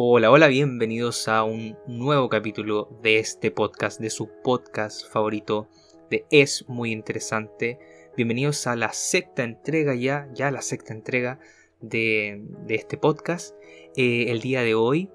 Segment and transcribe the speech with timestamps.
[0.00, 5.66] Hola, hola, bienvenidos a un nuevo capítulo de este podcast, de su podcast favorito
[6.08, 7.80] de Es Muy Interesante.
[8.16, 11.40] Bienvenidos a la sexta entrega ya, ya la sexta entrega
[11.80, 13.56] de, este podcast.
[13.96, 15.10] Eh, el día de hoy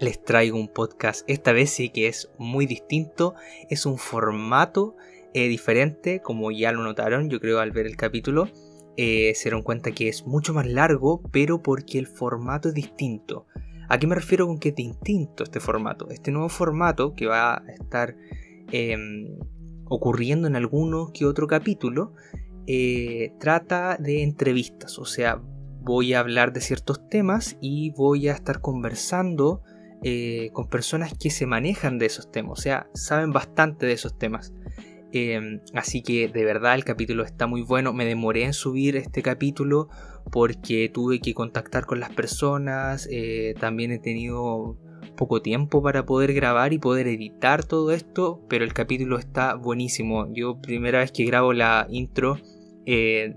[0.00, 3.34] les traigo un podcast, esta vez sí que es muy distinto,
[3.70, 4.96] es un formato
[5.32, 8.50] eh, diferente, como ya lo notaron, yo creo al ver el capítulo.
[8.98, 13.46] Eh, se dieron cuenta que es mucho más largo, pero porque el formato es distinto.
[13.90, 16.08] ¿A qué me refiero con que es distinto este formato?
[16.10, 18.16] Este nuevo formato que va a estar
[18.70, 19.36] em,
[19.86, 22.14] ocurriendo en alguno que otro capítulo
[22.68, 25.42] eh, trata de entrevistas, o sea,
[25.80, 29.62] voy a hablar de ciertos temas y voy a estar conversando
[30.04, 34.16] eh, con personas que se manejan de esos temas, o sea, saben bastante de esos
[34.16, 34.54] temas.
[35.12, 37.92] Em, así que de verdad el capítulo está muy bueno.
[37.92, 39.88] Me demoré en subir este capítulo
[40.30, 43.08] porque tuve que contactar con las personas.
[43.10, 44.76] Eh, también he tenido
[45.16, 48.40] poco tiempo para poder grabar y poder editar todo esto.
[48.48, 50.32] Pero el capítulo está buenísimo.
[50.32, 52.38] Yo primera vez que grabo la intro
[52.86, 53.36] eh,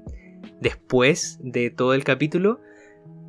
[0.60, 2.62] después de todo el capítulo.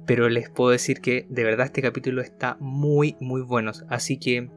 [0.06, 3.72] Pero les puedo decir que de verdad este capítulo está muy muy bueno.
[3.89, 4.50] Así que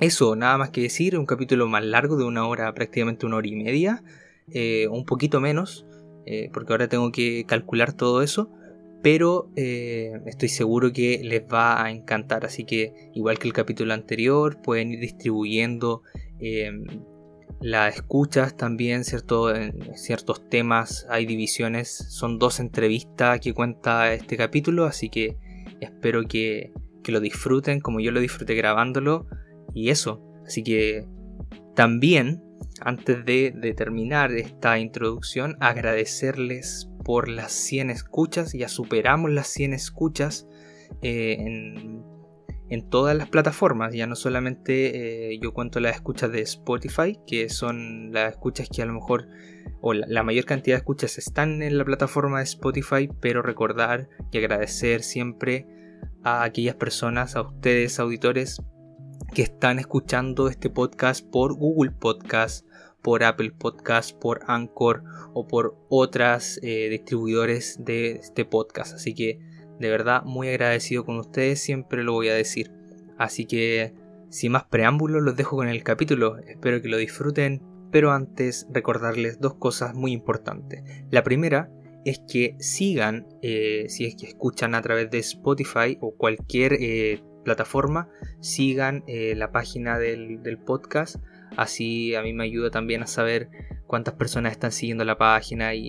[0.00, 3.46] eso, nada más que decir, un capítulo más largo de una hora, prácticamente una hora
[3.46, 4.02] y media,
[4.50, 5.86] eh, un poquito menos,
[6.32, 8.52] eh, porque ahora tengo que calcular todo eso,
[9.02, 13.94] pero eh, estoy seguro que les va a encantar, así que igual que el capítulo
[13.94, 16.02] anterior, pueden ir distribuyendo
[16.38, 16.84] em,
[17.60, 19.52] las escuchas también, ¿cierto?
[19.52, 25.36] En ciertos temas hay divisiones, son dos entrevistas que cuenta este capítulo, así que
[25.80, 26.72] espero que,
[27.02, 29.26] que lo disfruten como yo lo disfruté grabándolo.
[29.74, 31.08] Y eso, así que
[31.74, 32.40] también,
[32.80, 40.46] antes de, terminar esta introducción, agradecerles por las 100 escuchas, ya superamos las 100 escuchas
[41.02, 47.18] eh, en, todas las plataformas, ya no solamente eh, yo cuento las escuchas de Spotify,
[47.26, 49.28] que son las escuchas que a lo mejor,
[49.80, 54.08] o la, la, mayor cantidad de escuchas están en la plataforma de Spotify, pero recordar
[54.30, 55.66] y agradecer siempre
[56.22, 58.62] a aquellas personas, a ustedes auditores,
[59.32, 62.66] que están escuchando este podcast por Google Podcast,
[63.02, 65.02] por Apple Podcast, por Anchor
[65.32, 68.94] o por otras eh, distribuidores de este podcast.
[68.94, 69.38] Así que
[69.78, 72.70] de verdad muy agradecido con ustedes, siempre lo voy a decir.
[73.18, 73.94] Así que
[74.28, 79.40] sin más preámbulos los dejo con el capítulo, espero que lo disfruten, pero antes recordarles
[79.40, 80.84] dos cosas muy importantes.
[81.10, 81.70] La primera
[82.04, 87.22] es que sigan, eh, si es que escuchan a través de Spotify o cualquier eh,
[87.44, 88.08] plataforma,
[88.40, 91.16] sigan la página del, podcast.
[91.56, 93.50] Así a mí me ayuda también a saber
[93.86, 95.88] cuántas personas están siguiendo la página y,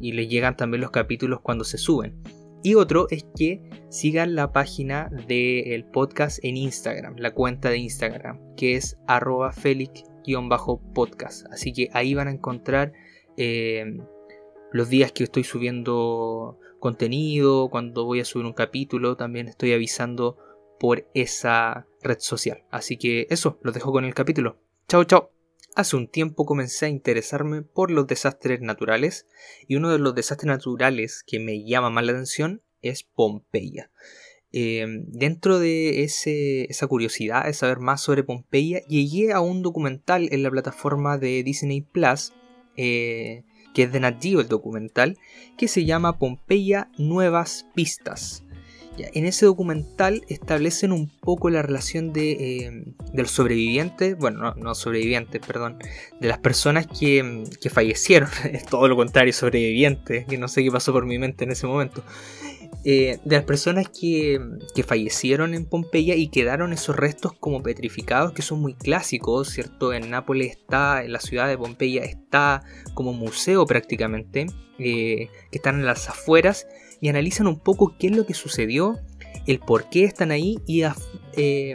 [0.00, 2.22] les llegan también los capítulos cuando se suben.
[2.62, 8.54] Y otro es que sigan la página del podcast en Instagram, la cuenta de Instagram,
[8.56, 9.52] que es arroba
[10.94, 12.92] podcast Así que ahí van a encontrar
[13.36, 13.98] eh,
[14.72, 20.36] los días que estoy subiendo contenido, cuando voy a subir un capítulo, también estoy avisando
[20.78, 22.64] por esa red social.
[22.70, 24.58] Así que eso, los dejo con el capítulo.
[24.92, 25.30] Chao, chao.
[25.74, 29.26] Hace un tiempo comencé a interesarme por los desastres naturales
[29.66, 33.90] y uno de los desastres naturales que me llama más la atención es Pompeya.
[34.52, 40.42] Eh, dentro de esa curiosidad de saber más sobre Pompeya, llegué a un documental en
[40.42, 42.34] la plataforma de Disney Plus,
[42.76, 45.16] eh, que es de Nat el documental,
[45.56, 48.44] que se llama Pompeya Nuevas Pistas
[48.98, 55.40] en ese documental establecen un poco la relación de, eh, del sobreviviente, bueno, no, sobrevivientes,
[55.44, 55.78] perdón,
[56.20, 60.92] de las personas que, fallecieron, es todo lo contrario, sobrevivientes, que no sé qué pasó
[60.92, 62.04] por mi mente en ese momento,
[62.84, 64.40] eh, de las personas que,
[64.74, 69.92] que, fallecieron en Pompeya y quedaron esos restos como petrificados que son muy clásicos, ¿cierto?
[69.92, 72.62] En Nápoles está, en la ciudad de Pompeya está
[72.94, 74.46] como museo prácticamente,
[74.78, 76.66] eh, que están en las afueras
[77.02, 78.96] y analizan un poco qué es lo que sucedió,
[79.48, 80.84] el por qué están ahí y
[81.36, 81.74] eh,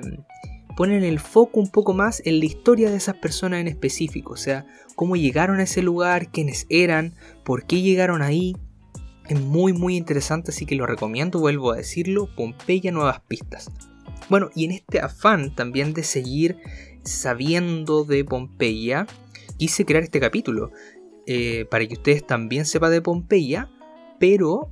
[0.78, 4.38] ponen el foco un poco más en la historia de esas personas en específico, o
[4.38, 4.66] sea,
[4.96, 7.14] cómo llegaron a ese lugar, quiénes eran,
[7.44, 8.56] por qué llegaron ahí.
[9.28, 13.70] Es muy muy interesante, así que lo recomiendo, vuelvo a decirlo, Pompeya Nuevas Pistas.
[14.30, 16.58] Bueno, y en este afán también de seguir
[17.04, 19.08] sabiendo de Pompeya,
[19.58, 20.72] quise crear este capítulo,
[21.26, 23.70] eh, para que ustedes también sepan de Pompeya,
[24.20, 24.72] pero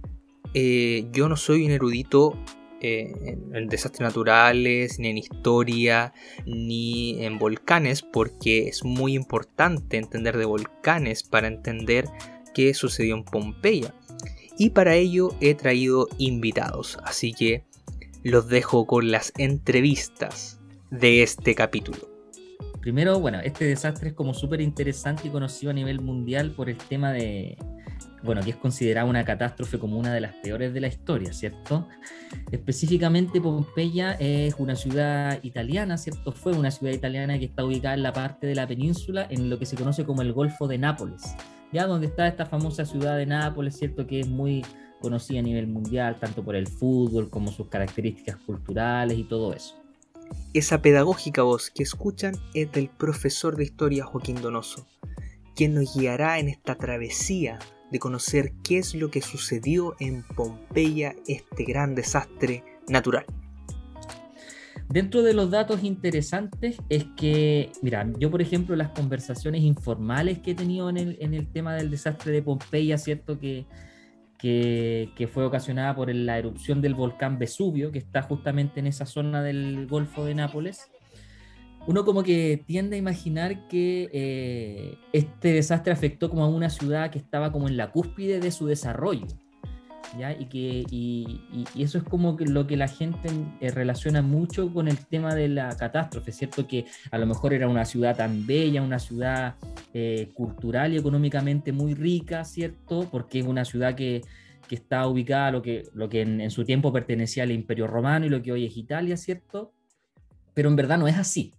[0.57, 2.39] eh, yo no soy un erudito
[2.79, 3.11] eh,
[3.51, 6.13] en, desastres naturales, ni en historia,
[6.45, 12.05] ni en volcanes, porque es muy importante entender de volcanes para entender
[12.53, 13.93] qué sucedió en Pompeya.
[14.57, 17.65] Y para ello he traído invitados, así que
[18.23, 22.09] los dejo con las entrevistas de este capítulo.
[22.79, 26.77] Primero, bueno, este desastre es como súper interesante y conocido a nivel mundial por el
[26.77, 27.57] tema de,
[28.25, 31.87] bueno, que es considerada una catástrofe como una de las peores de la historia, ¿cierto?
[32.51, 36.31] Específicamente Pompeya es una ciudad italiana, ¿cierto?
[36.31, 39.59] Fue una ciudad italiana que está ubicada en la parte de la península, en lo
[39.59, 41.35] que se conoce como el Golfo de Nápoles,
[41.71, 44.05] ya donde está esta famosa ciudad de Nápoles, ¿cierto?
[44.05, 44.65] Que es muy
[44.99, 49.75] conocida a nivel mundial, tanto por el fútbol como sus características culturales y todo eso.
[50.53, 54.87] Esa pedagógica voz que escuchan es del profesor de historia Joaquín Donoso,
[55.55, 57.59] quien nos guiará en esta travesía
[57.91, 63.25] de conocer qué es lo que sucedió en Pompeya, este gran desastre natural.
[64.89, 70.51] Dentro de los datos interesantes es que, mira, yo por ejemplo las conversaciones informales que
[70.51, 73.39] he tenido en el, en el tema del desastre de Pompeya, ¿cierto?
[73.39, 73.65] Que,
[74.37, 79.41] que, fue ocasionada por la erupción del volcán Vesubio, que está justamente en esa zona
[79.41, 80.91] del Golfo de Nápoles,
[81.87, 87.11] uno como que tiende a imaginar que eh, este desastre afectó como a una ciudad
[87.11, 89.27] que estaba como en la cúspide de su desarrollo.
[90.39, 91.41] Y, que, y,
[91.77, 93.27] eso es como que lo que la gente
[93.59, 96.67] eh, relaciona mucho con el tema de la catástrofe, ¿cierto?
[96.67, 99.55] Que a lo mejor era una ciudad tan bella, una ciudad
[99.93, 103.09] eh, cultural y económicamente muy rica, ¿cierto?
[103.11, 104.21] Porque es una ciudad que,
[104.69, 108.29] que está ubicada lo que, lo que en, su tiempo pertenecía al Imperio Romano y
[108.29, 109.73] lo que hoy es Italia, ¿cierto?
[110.53, 111.53] Pero en verdad no es así,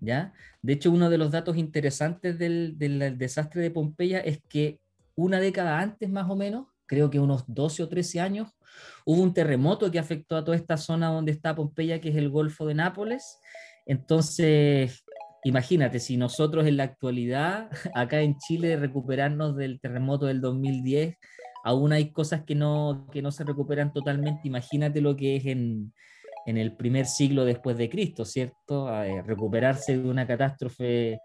[0.00, 0.32] ¿ya?
[0.62, 4.80] De hecho, uno de los datos interesantes del, del desastre de Pompeya es que
[5.14, 8.50] una década antes, más o menos, creo que unos 12 o 13 años,
[9.04, 12.30] hubo un terremoto que afectó a toda esta zona donde está Pompeya, que es el
[12.30, 13.38] Golfo de Nápoles.
[13.86, 15.04] Entonces,
[15.44, 21.16] imagínate, si nosotros en la actualidad, acá en Chile, recuperarnos del terremoto del 2010,
[21.64, 25.92] aún hay cosas que no, que no se recuperan totalmente, imagínate lo que es en,
[26.46, 28.88] en el primer siglo después de Cristo, ¿cierto?
[29.24, 31.18] recuperarse de una catástrofe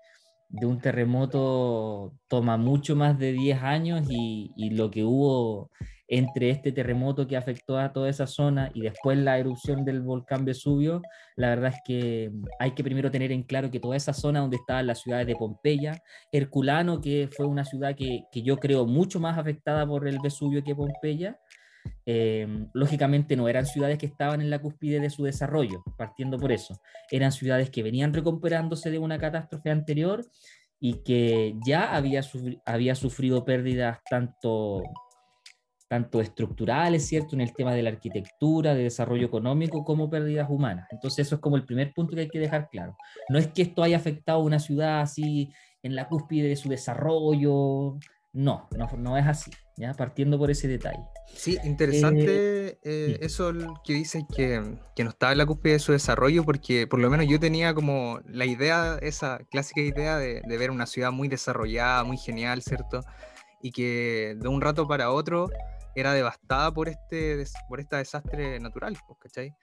[0.50, 5.70] de un terremoto toma mucho más de 10 años y, lo que hubo
[6.08, 10.44] entre este terremoto que afectó a toda esa zona y después la erupción del volcán
[10.44, 11.04] Vesubio,
[11.36, 14.58] la verdad es que hay que primero tener en claro que toda esa zona donde
[14.58, 16.02] estaban las ciudades de Pompeya,
[16.32, 20.76] Herculano, que fue una ciudad que yo creo mucho más afectada por el Vesubio que
[20.76, 21.40] Pompeya,
[22.06, 26.52] Em, lógicamente no eran ciudades que estaban en la cúspide de su desarrollo, partiendo por
[26.52, 26.80] eso.
[27.12, 30.26] Eran ciudades que venían recuperándose de una catástrofe anterior
[30.80, 32.22] y que ya había,
[32.66, 34.82] había sufrido pérdidas tanto,
[35.88, 37.36] tanto estructurales, ¿cierto?
[37.36, 40.88] En el tema de la arquitectura, de desarrollo económico, como pérdidas humanas.
[40.92, 42.96] Entonces eso es como el primer punto que hay que dejar claro.
[43.30, 45.52] No es que esto haya afectado a una ciudad así
[45.84, 47.98] en la cúspide de su desarrollo,
[48.34, 49.94] no, no, no es así, ¿ya?
[49.94, 51.04] Partiendo por ese detalle.
[51.28, 53.52] Sí, interesante eh, eh, eso
[53.84, 57.10] que dices que, que, no estaba en la cúspide de su desarrollo, porque por lo
[57.10, 61.28] menos yo tenía como la idea, esa clásica idea de, de, ver una ciudad muy
[61.28, 63.02] desarrollada, muy genial, ¿cierto?
[63.62, 65.50] Y que de un rato para otro
[65.96, 69.54] era devastada por este, por este desastre natural, pues, ¿cachai?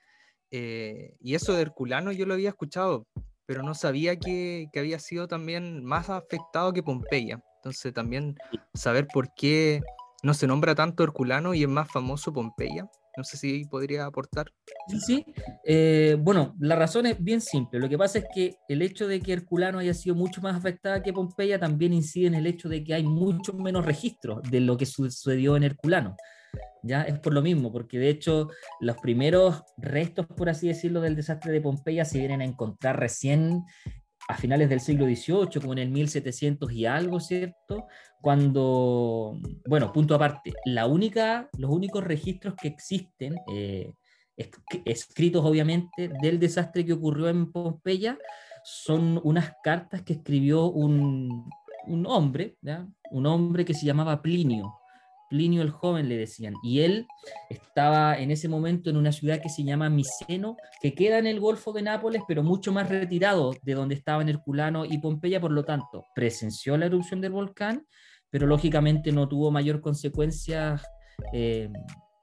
[0.51, 3.07] Eh, y eso de Herculano yo lo había escuchado,
[3.45, 7.41] pero no sabía que, que había sido también más afectado que Pompeya.
[7.67, 8.37] Entonces también
[8.73, 9.81] saber por qué
[10.23, 12.89] no se nombra tanto Herculano y es más famoso Pompeya.
[13.17, 14.53] No sé si podría aportar.
[14.87, 15.25] Sí, sí.
[15.65, 17.79] Eh, bueno, la razón es bien simple.
[17.79, 21.03] Lo que pasa es que el hecho de que Herculano haya sido mucho más afectada
[21.03, 24.77] que Pompeya también incide en el hecho de que hay mucho menos registros de lo
[24.77, 26.15] que sucedió en Herculano.
[26.83, 28.49] Ya es por lo mismo, porque de hecho
[28.79, 33.63] los primeros restos, por así decirlo, del desastre de Pompeya se vienen a encontrar recién
[34.27, 37.87] a finales del siglo XVIII, como en el 1700 y algo, ¿cierto?
[38.21, 43.93] Cuando, bueno, punto aparte, la única, los únicos registros que existen, eh,
[44.85, 48.17] escritos obviamente, del desastre que ocurrió en Pompeya,
[48.63, 51.49] son unas cartas que escribió un,
[51.87, 52.85] un hombre, ¿ya?
[53.11, 54.73] un hombre que se llamaba Plinio,
[55.29, 57.07] Plinio el Joven le decían, y él
[57.49, 61.39] estaba en ese momento en una ciudad que se llama Miceno, que queda en el
[61.39, 65.63] Golfo de Nápoles, pero mucho más retirado de donde estaban Herculano y Pompeya, por lo
[65.63, 67.85] tanto, presenció la erupción del volcán,
[68.29, 70.83] pero lógicamente no tuvo mayor consecuencias
[71.33, 71.69] eh,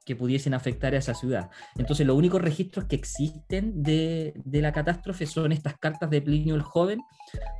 [0.05, 1.49] que pudiesen afectar a esa ciudad.
[1.77, 6.55] Entonces, los únicos registros que existen de, de, la catástrofe son estas cartas de Plinio
[6.55, 7.01] el Joven,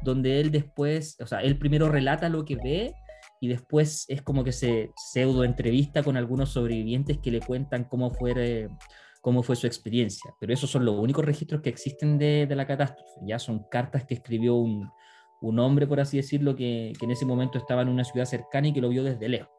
[0.04, 2.94] donde él después, o sea, él primero relata lo que ve
[3.42, 8.12] y después es como que se pseudo entrevista con algunos sobrevivientes que le cuentan cómo
[8.12, 8.70] fue,
[9.22, 10.34] cómo fue su experiencia.
[10.40, 13.22] Pero esos son los únicos registros que existen de, de la catástrofe.
[13.28, 14.90] Ya son cartas que escribió un,
[15.42, 18.70] un hombre, por así decirlo, que, que, en ese momento estaba en una ciudad cercana
[18.70, 19.52] y que lo vio desde lejos.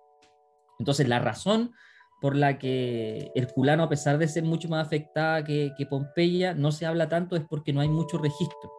[0.78, 1.72] Entonces la razón
[2.20, 6.72] por la que Herculano, a pesar de ser mucho más afectada que, que Pompeya, no
[6.72, 8.72] se habla tanto es porque no hay mucho registro.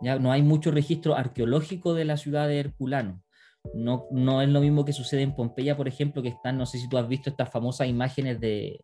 [0.00, 0.18] ¿ya?
[0.18, 3.23] No hay mucho registro arqueológico de la ciudad de Herculano.
[3.72, 6.78] No, no es lo mismo que sucede en Pompeya, por ejemplo, que están, no sé
[6.78, 8.80] si tú has visto estas famosas imágenes de,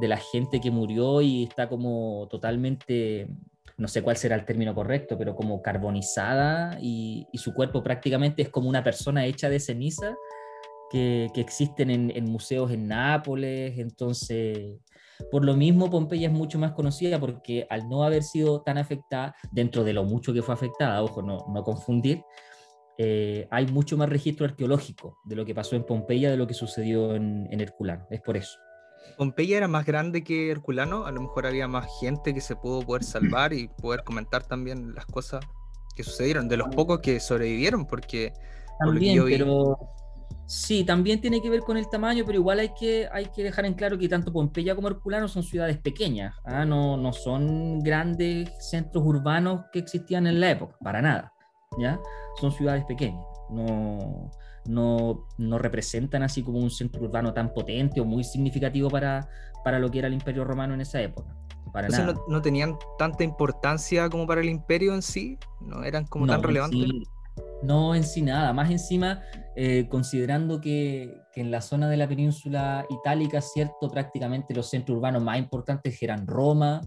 [0.00, 3.28] la gente que murió y está como totalmente,
[3.76, 8.48] no sé cuál será el término correcto, pero como carbonizada y, su cuerpo prácticamente es
[8.48, 10.16] como una persona hecha de ceniza
[10.90, 13.78] que, existen en, museos en Nápoles.
[13.78, 14.78] Entonces,
[15.30, 19.36] por lo mismo, Pompeya es mucho más conocida porque al no haber sido tan afectada,
[19.52, 22.24] dentro de lo mucho que fue afectada, ojo, no confundir,
[23.04, 26.54] eh, hay mucho más registro arqueológico de lo que pasó en Pompeya de lo que
[26.54, 28.06] sucedió en, en, Herculano.
[28.10, 28.60] Es por eso.
[29.18, 32.82] Pompeya era más grande que Herculano, a lo mejor había más gente que se pudo
[32.82, 35.44] poder salvar y poder comentar también las cosas
[35.96, 38.32] que sucedieron, de los pocos que sobrevivieron, porque...
[38.78, 39.36] También, por vi...
[39.36, 39.78] pero
[40.46, 43.66] sí, también tiene que ver con el tamaño, pero igual hay que, hay que dejar
[43.66, 46.64] en claro que tanto Pompeya como Herculano son ciudades pequeñas, ¿ah?
[46.64, 51.31] no, no son grandes centros urbanos que existían en la época, para nada.
[51.78, 52.00] ¿Ya?
[52.40, 54.30] Son ciudades pequeñas, no,
[54.66, 59.28] no, no, representan así como un centro urbano tan potente o muy significativo para,
[59.64, 61.36] para lo que era el Imperio Romano en esa época.
[61.72, 66.06] Para Entonces no, no, tenían tanta importancia como para el imperio en sí, no eran
[66.06, 66.80] como tan relevantes.
[66.80, 67.02] Sí,
[67.62, 69.22] no en sí nada, más encima
[69.56, 74.98] eh, considerando que, que, en la zona de la península itálica, cierto, prácticamente los centros
[74.98, 76.82] urbanos más importantes eran Roma,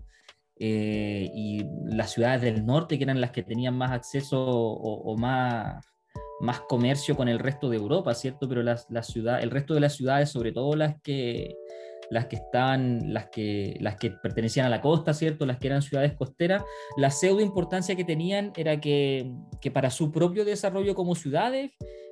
[0.58, 5.86] eh, y las ciudades del norte, que eran las que tenían más acceso o, más,
[6.40, 8.48] más, comercio con el resto de Europa, ¿cierto?
[8.48, 11.56] Pero las, la ciudad, el resto de las ciudades, sobre todo las que,
[12.10, 15.46] las que estaban, las que, las que pertenecían a la costa, ¿cierto?
[15.46, 16.64] Las que eran ciudades costeras,
[16.98, 19.32] la pseudo importancia que tenían era que,
[19.62, 21.72] que para su propio desarrollo como ciudades,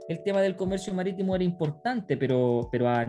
[0.09, 3.05] el tema del comercio marítimo era importante, pero, pero a,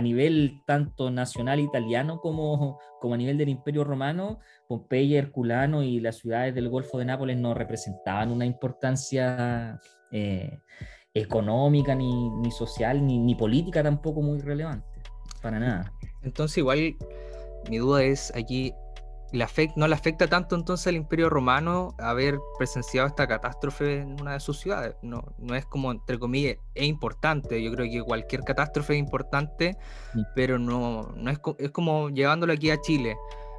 [0.00, 6.16] nivel tanto nacional italiano como, como a nivel del Imperio Romano, Pompeya, Herculano y las
[6.16, 9.78] ciudades del Golfo de Nápoles no representaban una importancia
[10.10, 10.58] eh,
[11.12, 15.02] económica, ni, ni social, ni, ni, política tampoco muy relevante,
[15.42, 15.92] para nada.
[16.22, 16.96] Entonces igual
[17.68, 18.74] mi duda es aquí,
[19.32, 24.20] ¿le afecta, ¿no le afecta tanto entonces al Imperio Romano haber presenciado esta catástrofe en
[24.20, 24.96] una de sus ciudades?
[25.02, 29.76] No, no es como, entre comillas, es importante, yo creo que cualquier catástrofe es importante,
[30.12, 30.22] sí.
[30.34, 33.16] pero no, no es, es como llevándolo aquí a Chile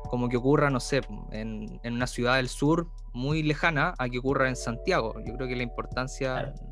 [0.10, 1.02] como que ocurra, no sé,
[1.32, 5.14] en, en, una ciudad del sur muy lejana a que ocurra en Santiago.
[5.26, 6.34] Yo creo que la importancia...
[6.34, 6.69] Claro.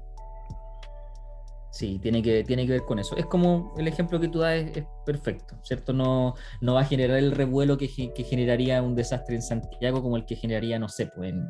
[1.77, 3.15] Sí, tiene que, tiene que ver con eso.
[3.17, 5.93] Es como el ejemplo que tú das es, es perfecto, ¿cierto?
[5.93, 10.17] No, no va a generar el revuelo que, que, generaría un desastre en Santiago como
[10.17, 11.45] el que generaría, no sé, pues en,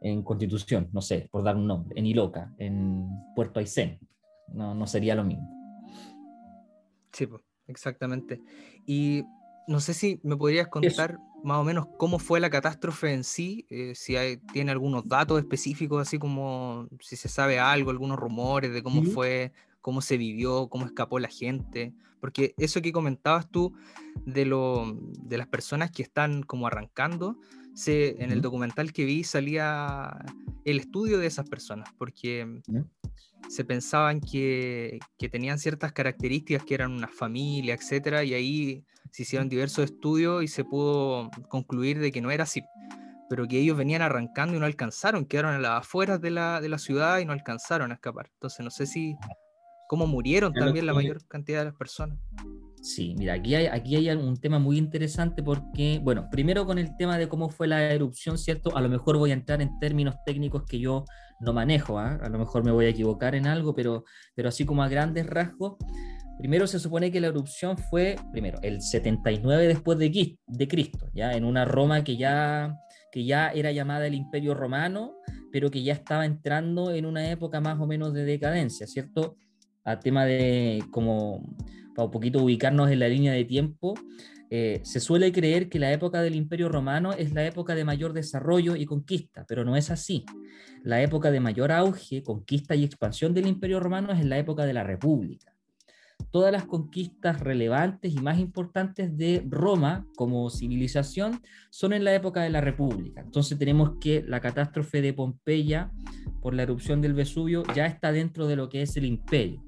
[0.00, 4.00] en Constitución, no sé, por dar un nombre, en Iloca, en Puerto Aysén.
[4.48, 5.48] No, no sería lo mismo.
[7.12, 8.42] Sí, pues, exactamente.
[8.86, 9.22] Y
[9.68, 11.20] no sé si me podrías contar Eso.
[11.44, 15.38] Más o menos cómo fue la catástrofe en sí, eh, si hay, tiene algunos datos
[15.38, 19.10] específicos, así como si se sabe algo, algunos rumores de cómo ¿Sí?
[19.10, 23.72] fue, cómo se vivió, cómo escapó la gente, porque eso que comentabas tú
[24.24, 27.38] de, lo, de las personas que están como arrancando,
[27.74, 30.18] se, en el documental que vi salía
[30.64, 32.74] el estudio de esas personas, porque ¿Sí?
[33.48, 39.22] se pensaban que, que, tenían ciertas características, que eran una familia, etcétera, y ahí se
[39.22, 42.62] hicieron diversos estudios y se pudo concluir de que no era así,
[43.28, 46.68] pero que ellos venían arrancando y no alcanzaron, quedaron a las afueras de la, de
[46.68, 48.30] la ciudad y no alcanzaron a escapar.
[48.34, 49.16] Entonces no sé si
[49.88, 52.18] cómo murieron también la mayor cantidad de las personas.
[52.82, 56.96] Sí, mira, aquí hay, aquí hay un tema muy interesante porque, bueno, primero con el
[56.96, 58.76] tema de cómo fue la erupción, ¿cierto?
[58.76, 61.04] A lo mejor voy a entrar en términos técnicos que yo
[61.40, 62.18] no manejo, ¿eh?
[62.20, 65.26] a lo mejor me voy a equivocar en algo, pero, pero así como a grandes
[65.26, 65.76] rasgos,
[66.38, 71.32] Primero se supone que la erupción fue, primero, el 79 después de, de Cristo, ya
[71.32, 72.78] en una Roma que ya,
[73.10, 75.16] que ya era llamada el Imperio Romano,
[75.50, 79.36] pero que ya estaba entrando en una época más o menos de decadencia, ¿cierto?
[79.82, 81.56] A tema de, como,
[81.96, 83.94] para un poquito ubicarnos en la línea de tiempo,
[84.48, 88.12] eh, se suele creer que la época del Imperio Romano es la época de mayor
[88.12, 90.24] desarrollo y conquista, pero no es así.
[90.84, 94.72] La época de mayor auge, conquista y expansión del Imperio Romano es la época de
[94.72, 95.57] la República
[96.30, 102.42] todas las conquistas relevantes y más importantes de Roma como civilización son en la época
[102.42, 103.22] de la República.
[103.22, 105.90] Entonces tenemos que la catástrofe de Pompeya
[106.40, 109.64] por la erupción del Vesubio ya está dentro de lo que es el imperio.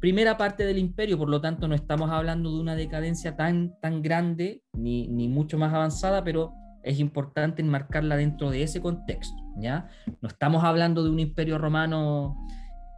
[0.00, 4.02] Primera parte del imperio, por lo tanto no estamos hablando de una decadencia tan, tan
[4.02, 6.52] grande ni, ni mucho más avanzada, pero
[6.82, 9.36] es importante enmarcarla dentro de ese contexto.
[9.56, 9.88] ¿ya?
[10.20, 12.36] No estamos hablando de un imperio romano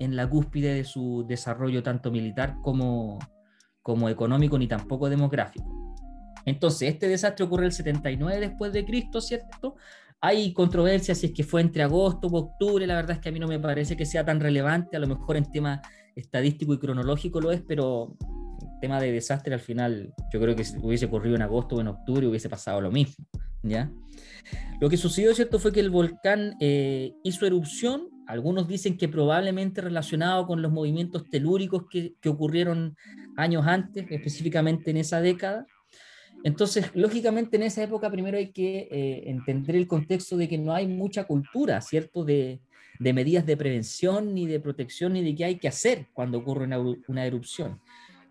[0.01, 3.19] en la cúspide de su desarrollo tanto militar como,
[3.83, 5.97] como económico ni tampoco demográfico.
[6.47, 9.77] Entonces, este desastre ocurre el 79 después de Cristo, ¿cierto?
[10.21, 13.33] Hay controversias si es que fue entre agosto o octubre, la verdad es que a
[13.33, 15.83] mí no me parece que sea tan relevante, a lo mejor en tema
[16.17, 18.17] estadístico y cronológico lo es, pero
[18.63, 21.81] en tema de desastre al final yo creo que si hubiese ocurrido en agosto o
[21.81, 23.27] en octubre hubiese pasado lo mismo,
[23.63, 23.91] ¿ya?
[24.81, 29.81] Lo que sucedió, ¿cierto?, fue que el volcán eh, hizo erupción, algunos dicen que probablemente
[29.81, 32.97] relacionado con los movimientos telúricos que, que ocurrieron
[33.37, 35.67] años antes, específicamente en esa década,
[36.45, 40.75] entonces, lógicamente en esa época primero hay que eh, entender el contexto de que no
[40.75, 42.23] hay mucha cultura, ¿cierto?
[42.23, 42.61] De,
[43.01, 46.69] medidas de prevención, ni de protección, ni de qué hay que hacer cuando ocurre
[47.09, 47.81] una, erupción.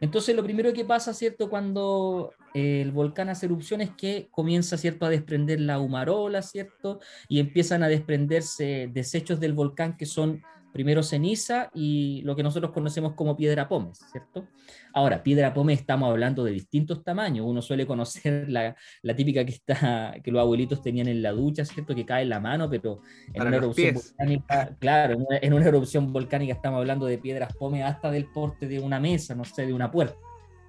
[0.04, 1.50] Entonces, lo primero que pasa, ¿cierto?
[1.50, 5.06] Cuando el volcán hace erupción es que comienza, ¿cierto?
[5.06, 7.00] A desprender la humarola, ¿cierto?
[7.30, 12.72] Y empiezan a desprenderse desechos del volcán que son primero ceniza y lo que nosotros
[12.72, 14.48] conocemos como piedra pómez, ¿cierto?
[14.92, 17.46] Ahora, piedra pómez estamos hablando de distintos tamaños.
[17.48, 21.64] Uno suele conocer la, la, típica que, está, que los abuelitos tenían en la ducha,
[21.64, 21.96] ¿cierto?
[21.96, 23.02] Que cae en la mano, pero
[23.34, 28.10] en una erupción volcánica, claro, en una, erupción volcánica estamos hablando de piedras pómez hasta
[28.10, 30.18] del porte de una mesa, no sé, de una puerta,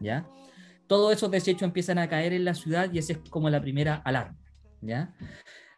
[0.01, 0.29] ¿ya?
[0.87, 3.97] Todos esos desechos empiezan a caer en la ciudad y esa es como la primera
[4.05, 4.37] alarma,
[4.83, 5.15] ¿ya?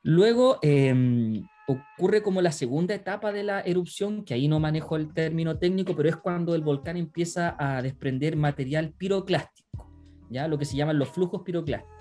[0.02, 5.12] Luego, eh, ocurre como la segunda etapa de la erupción, que ahí no manejo el
[5.12, 9.90] término técnico, pero es cuando el volcán empieza a desprender material piroclástico,
[10.30, 10.46] ¿ya?
[10.46, 11.96] lo que se llaman los flujos piroclásticos.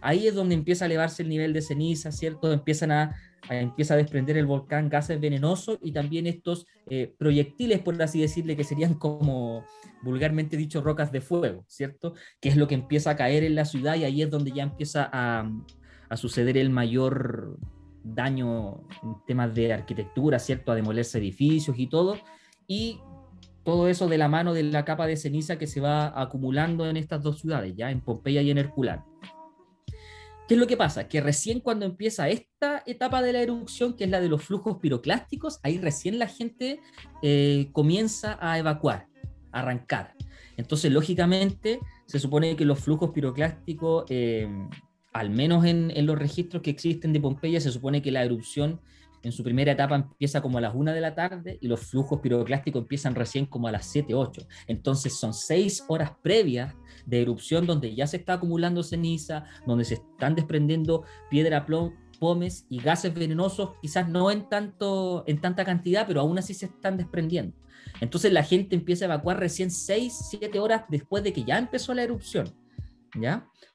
[0.00, 2.52] Ahí es donde empieza a elevarse el nivel de ceniza, ¿cierto?
[2.52, 3.16] Empiezan a,
[3.50, 8.56] empieza a desprender el volcán gases venenosos y también estos eh, proyectiles, por así decirle,
[8.56, 9.62] que serían como
[10.02, 12.14] vulgarmente dicho rocas de fuego, ¿cierto?
[12.40, 14.62] Que es lo que empieza a caer en la ciudad y ahí es donde ya
[14.62, 15.50] empieza a,
[16.08, 17.58] a suceder el mayor
[18.02, 20.72] daño en temas de arquitectura, ¿cierto?
[20.72, 22.18] A demolerse edificios y todo.
[22.66, 23.00] Y
[23.64, 26.96] todo eso de la mano de la capa de ceniza que se va acumulando en
[26.96, 29.06] estas dos ciudades, ya en Pompeya y en Herculano.
[30.48, 31.06] ¿Qué es lo que pasa?
[31.06, 34.78] Que recién cuando empieza esta etapa de la erupción, que es la de los flujos
[34.78, 36.80] piroclásticos, ahí recién la gente
[37.22, 39.06] eh, comienza a evacuar,
[39.52, 40.14] a arrancar.
[40.56, 44.48] Entonces, lógicamente, se supone que los flujos piroclásticos eh,
[45.12, 48.80] al menos en, los registros que existen de Pompeya, se supone que la erupción
[49.22, 52.20] en su primera etapa empieza como a las 1 de la tarde y los flujos
[52.20, 54.46] piroclásticos empiezan recién como a las 7, 8.
[54.66, 59.94] Entonces son seis horas previas de erupción donde ya se está acumulando ceniza, donde se
[59.94, 61.66] están desprendiendo piedra,
[62.18, 66.66] pomes y gases venenosos, quizás no en, tanto, en tanta cantidad, pero aún así se
[66.66, 67.56] están desprendiendo.
[68.00, 71.92] Entonces la gente empieza a evacuar recién 6, 7 horas después de que ya empezó
[71.94, 72.54] la erupción.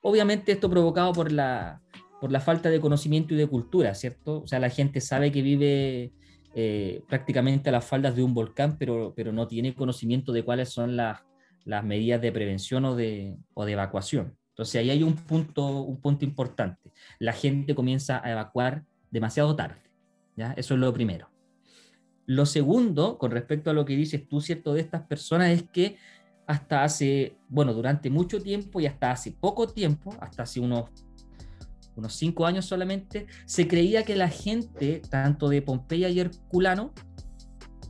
[0.01, 1.81] Obviamente esto provocado por la,
[2.21, 4.41] por la falta de conocimiento y de cultura, ¿cierto?
[4.41, 6.13] O sea, la gente sabe que vive
[6.53, 10.69] eh, prácticamente a las faldas de un volcán, pero, pero no tiene conocimiento de cuáles
[10.69, 11.19] son las,
[11.65, 14.37] las medidas de prevención o de, o de evacuación.
[14.49, 16.93] Entonces ahí hay un punto, un punto importante.
[17.19, 19.81] La gente comienza a evacuar demasiado tarde.
[20.37, 20.53] ¿ya?
[20.53, 21.29] Eso es lo primero.
[22.25, 24.73] Lo segundo, con respecto a lo que dices tú, ¿cierto?
[24.73, 25.97] De estas personas es que
[26.47, 30.89] hasta hace, bueno, durante mucho tiempo y hasta hace poco tiempo, hasta hace unos,
[31.95, 36.93] unos cinco años solamente, se creía que la gente, tanto de Pompeya y Herculano,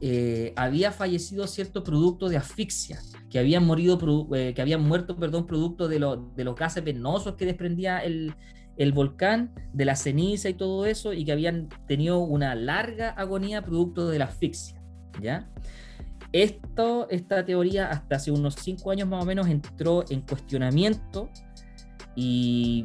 [0.01, 3.97] eh, había fallecido cierto producto de asfixia, que habían, morido,
[4.35, 5.99] eh, que habían muerto perdón, producto de,
[6.35, 8.35] de los gases venosos que desprendía el,
[8.77, 13.61] el volcán, de la ceniza y todo eso, y que habían tenido una larga agonía
[13.63, 14.81] producto de la asfixia.
[15.21, 15.49] ¿ya?
[16.35, 21.29] Esto, esta teoría hasta hace unos cinco años más o menos entró en cuestionamiento
[22.13, 22.83] y,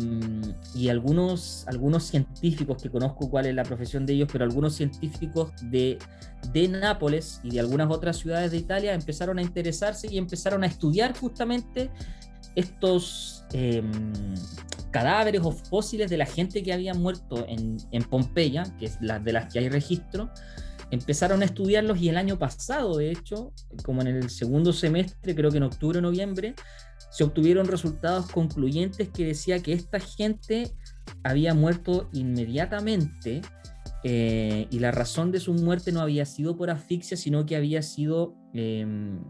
[0.89, 5.99] algunos, algunos científicos que conozco cuál es la profesión de ellos, pero algunos científicos de,
[6.53, 10.69] de Nápoles y de algunas otras ciudades de Italia empezaron a interesarse y empezaron a
[10.69, 11.91] estudiar justamente
[12.55, 14.01] estos em,
[14.93, 19.19] cadáveres o fósiles de la gente que había muerto en, en Pompeya, que es la
[19.19, 20.31] de las que hay registro,
[20.91, 23.53] empezaron a estudiarlos y el año pasado, de hecho,
[23.85, 26.55] como en el segundo semestre, creo que en octubre o noviembre,
[27.11, 30.71] se obtuvieron resultados concluyentes que decía que esta gente
[31.25, 33.43] había muerto inmediatamente
[34.05, 37.83] eh, y la razón de su muerte no había sido por asfixia, sino que había
[37.83, 39.21] sido em,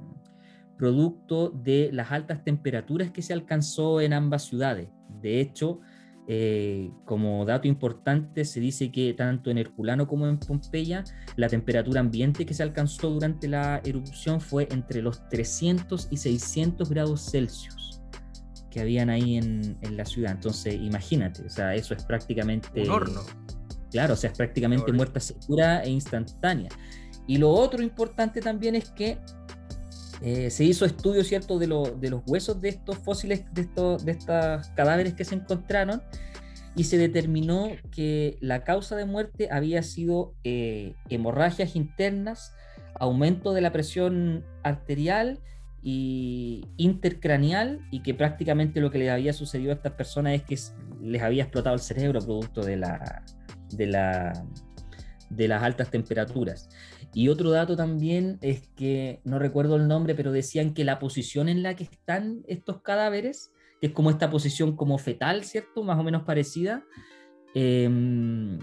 [0.78, 4.88] producto de las altas temperaturas que se alcanzó en ambas ciudades.
[5.20, 5.80] De hecho,
[6.32, 11.02] eh, como dato importante, se dice que tanto en Herculano como en Pompeya,
[11.34, 16.88] la temperatura ambiente que se alcanzó durante la erupción fue entre los 300 y 600
[16.88, 18.00] grados Celsius
[18.70, 20.30] que habían ahí en, la ciudad.
[20.30, 22.82] Entonces, imagínate, o sea, eso es prácticamente...
[22.82, 23.22] Un horno.
[23.90, 26.68] Claro, o sea, es prácticamente muerta segura e instantánea.
[27.26, 29.18] Y lo otro importante también es que
[30.22, 34.68] eh, se hizo estudio, ¿cierto?, de, los huesos de estos fósiles, de estos de estos
[34.76, 36.02] cadáveres que se encontraron,
[36.76, 42.54] y se determinó que la causa de muerte había sido eh, hemorragias internas,
[42.94, 45.40] aumento de la presión arterial
[45.82, 50.58] y intercraneal y que prácticamente lo que les había sucedido a estas personas es que
[51.02, 53.22] les había explotado el cerebro producto de las
[55.62, 56.68] altas temperaturas.
[57.12, 61.48] Y otro dato también es que, no recuerdo el nombre, pero decían que la posición
[61.48, 65.82] en la que están estos cadáveres, que es como esta posición como fetal, ¿cierto?
[65.82, 66.84] Más o menos parecida.
[67.54, 68.58] Em,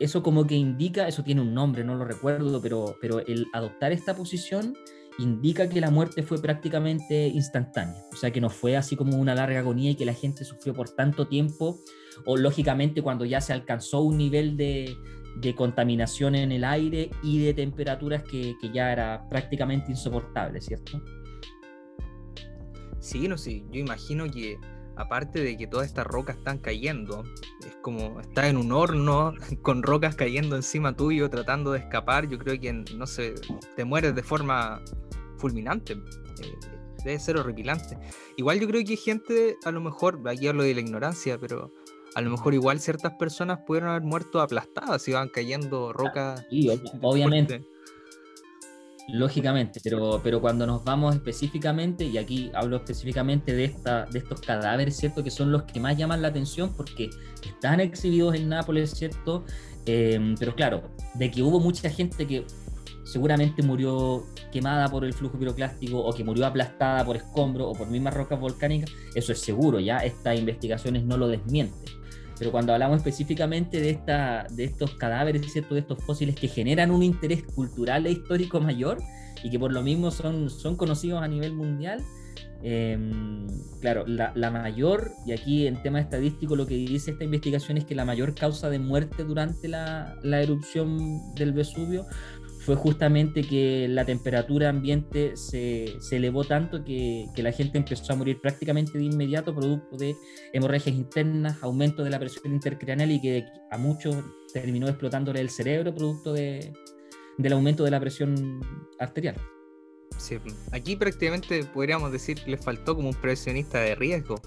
[0.00, 3.92] eso como que indica, eso tiene un nombre, no lo recuerdo, pero, pero el adoptar
[3.92, 4.74] esta posición
[5.18, 9.34] indica que la muerte fue prácticamente instantánea, o sea que no fue así como una
[9.34, 11.78] larga agonía y que la gente sufrió por tanto tiempo,
[12.24, 14.96] o lógicamente cuando ya se alcanzó un nivel de,
[15.36, 21.02] de contaminación en el aire y de temperaturas que, que, ya era prácticamente insoportable, ¿cierto?
[23.00, 24.58] Sí, no sé, yo imagino que
[24.96, 27.24] aparte de que todas estas rocas están cayendo,
[27.66, 32.38] es como estar en un horno con rocas cayendo encima tuyo tratando de escapar, yo
[32.38, 33.34] creo que, no sé,
[33.76, 34.82] te mueres de forma
[35.38, 35.94] fulminante.
[35.94, 36.58] Eh,
[37.04, 37.98] debe ser horripilante.
[38.36, 41.72] Igual yo creo que hay gente, a lo mejor, aquí hablo de la ignorancia, pero
[42.14, 46.44] a lo mejor igual ciertas personas pudieron haber muerto aplastadas si van cayendo rocas.
[46.50, 46.68] Sí,
[47.02, 47.64] obviamente.
[49.08, 54.40] Lógicamente, pero, pero cuando nos vamos específicamente, y aquí hablo específicamente de, esta, de estos
[54.40, 55.24] cadáveres, ¿cierto?
[55.24, 57.10] Que son los que más llaman la atención porque
[57.44, 59.44] están exhibidos en Nápoles, ¿cierto?
[59.86, 60.82] Em, pero claro,
[61.14, 62.46] de que hubo mucha gente que
[63.02, 67.88] seguramente murió quemada por el flujo piroclástico o que murió aplastada por escombros o por
[67.88, 72.01] mismas rocas volcánicas, eso es seguro, ya estas investigaciones no lo desmienten.
[72.42, 75.74] Pero cuando hablamos específicamente de, esta, de estos cadáveres, ¿cierto?
[75.74, 78.98] de estos fósiles que generan un interés cultural e histórico mayor
[79.44, 82.02] y que por lo mismo son, son conocidos a nivel mundial,
[82.64, 83.46] em,
[83.80, 87.84] claro, la, la, mayor, y aquí en tema estadístico lo que dice esta investigación es
[87.84, 92.06] que la mayor causa de muerte durante la, la erupción del Vesubio
[92.64, 98.12] fue justamente que la temperatura ambiente se, se elevó tanto que, que, la gente empezó
[98.12, 100.14] a morir prácticamente de inmediato producto de
[100.52, 104.16] hemorragias internas, aumento de la presión intercraneal y que a muchos
[104.52, 106.72] terminó explotándole el cerebro producto de,
[107.36, 108.60] del aumento de la presión
[109.00, 109.34] arterial.
[110.18, 110.38] Sí,
[110.70, 114.40] aquí prácticamente podríamos decir que le faltó como un presionista de riesgo.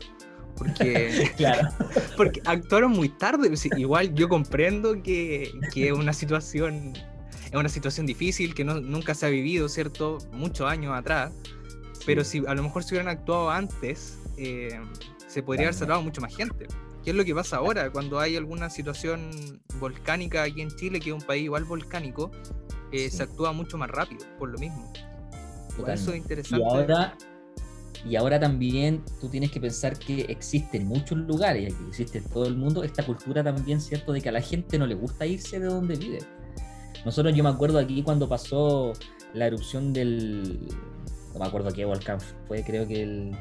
[0.57, 1.67] Porque, claro.
[2.15, 3.51] porque actuaron muy tarde.
[3.75, 6.93] Igual yo comprendo que, que es una situación
[7.55, 10.17] es una situación difícil que no, nunca se ha vivido, ¿cierto?
[10.31, 11.31] Muchos años atrás.
[12.05, 14.79] Pero si a lo mejor si hubieran actuado antes, eh,
[15.27, 16.67] se podría haber salvado mucho más gente.
[17.03, 21.09] ¿Qué es lo que pasa ahora cuando hay alguna situación volcánica aquí en Chile, que
[21.09, 22.31] es un país igual volcánico?
[22.91, 24.91] Eh, se actúa mucho más rápido, por lo mismo.
[25.77, 26.63] Por eso es interesante.
[26.63, 27.17] Y ahora,
[28.05, 32.47] y ahora también tú tienes que pensar que existen muchos lugares, y existe en todo
[32.47, 34.13] el mundo, esta cultura también, ¿cierto?
[34.13, 36.19] De que a la gente no le gusta irse de donde vive.
[37.05, 38.93] Nosotros, yo me acuerdo aquí cuando pasó
[39.33, 40.59] la erupción del.
[41.33, 43.31] No me acuerdo qué volcán fue, creo que el.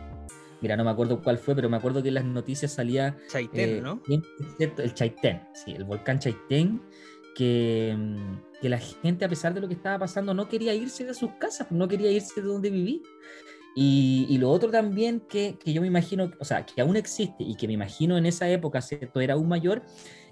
[0.61, 3.17] Mira, no me acuerdo cuál fue, pero me acuerdo que en las noticias salía.
[3.29, 4.03] Chaitén, eh, ¿no?
[4.59, 6.83] El Chaitén, sí, el volcán Chaitén,
[7.35, 7.97] que,
[8.61, 11.33] que la gente, a pesar de lo que estaba pasando, no quería irse de sus
[11.33, 13.01] casas, no quería irse de donde vivía.
[13.77, 17.43] Y, y, lo otro también que, que, yo me imagino, o sea, que aún existe
[17.43, 19.21] y que me imagino en esa época, ¿cierto?
[19.21, 19.83] Era aún mayor,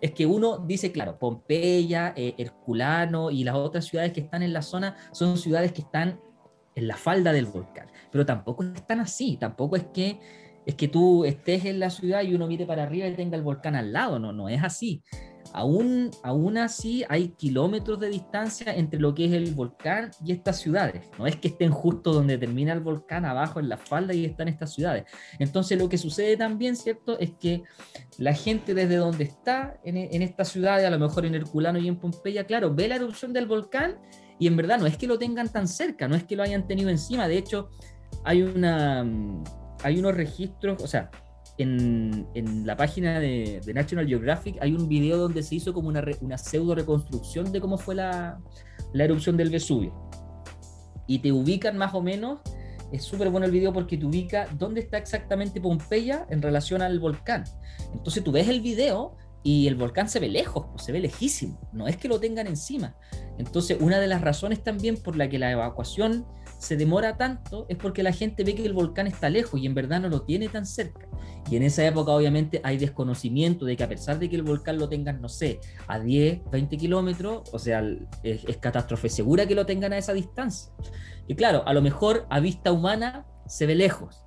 [0.02, 4.52] es que uno dice, claro, Pompeya, eh, Herculano y las otras ciudades que están en
[4.52, 6.20] la zona son ciudades que están
[6.74, 10.18] en la falda del volcán, pero tampoco están así, tampoco es que
[10.66, 13.42] es que tú estés en la ciudad y uno mire para arriba y tenga el
[13.42, 15.02] volcán al lado, no, no es así.
[15.52, 20.58] Aún, aún así hay kilómetros de distancia entre lo que es el volcán y estas
[20.60, 21.10] ciudades.
[21.18, 24.48] No es que estén justo donde termina el volcán, abajo en la falda y están
[24.48, 25.04] estas ciudades.
[25.38, 27.18] Entonces lo que sucede también, ¿cierto?
[27.18, 27.62] Es que
[28.18, 31.88] la gente desde donde está en, en esta ciudad, a lo mejor en Herculano y
[31.88, 33.98] en Pompeya, claro, ve la erupción del volcán
[34.38, 36.66] y en verdad no es que lo tengan tan cerca, no es que lo hayan
[36.66, 37.28] tenido encima.
[37.28, 37.70] De hecho,
[38.24, 39.06] hay una...
[39.84, 41.10] Hay unos registros, o sea,
[41.58, 46.38] en, la página de, National Geographic hay un video donde se hizo como una, una
[46.38, 48.40] pseudo reconstrucción de cómo fue la,
[48.92, 49.94] la, erupción del Vesubio.
[51.06, 52.40] Y te ubican más o menos,
[52.92, 56.98] es súper bueno el video porque te ubica dónde está exactamente Pompeya en relación al
[57.00, 57.44] volcán.
[57.92, 61.58] Entonces tú ves el video y el volcán se ve lejos, pues, se ve lejísimo,
[61.72, 62.96] no es que lo tengan encima.
[63.38, 66.24] Entonces una de las razones también por la que la evacuación
[66.62, 69.74] se demora tanto es porque la gente ve que el volcán está lejos y en
[69.74, 71.08] verdad no lo tiene tan cerca.
[71.50, 74.78] Y en esa época obviamente hay desconocimiento de que a pesar de que el volcán
[74.78, 77.82] lo tengan, no sé, a 10, 20 kilómetros, o sea,
[78.22, 80.72] es, catástrofe segura que lo tengan a esa distancia.
[81.26, 84.24] Y claro, a lo mejor a vista humana se ve lejos,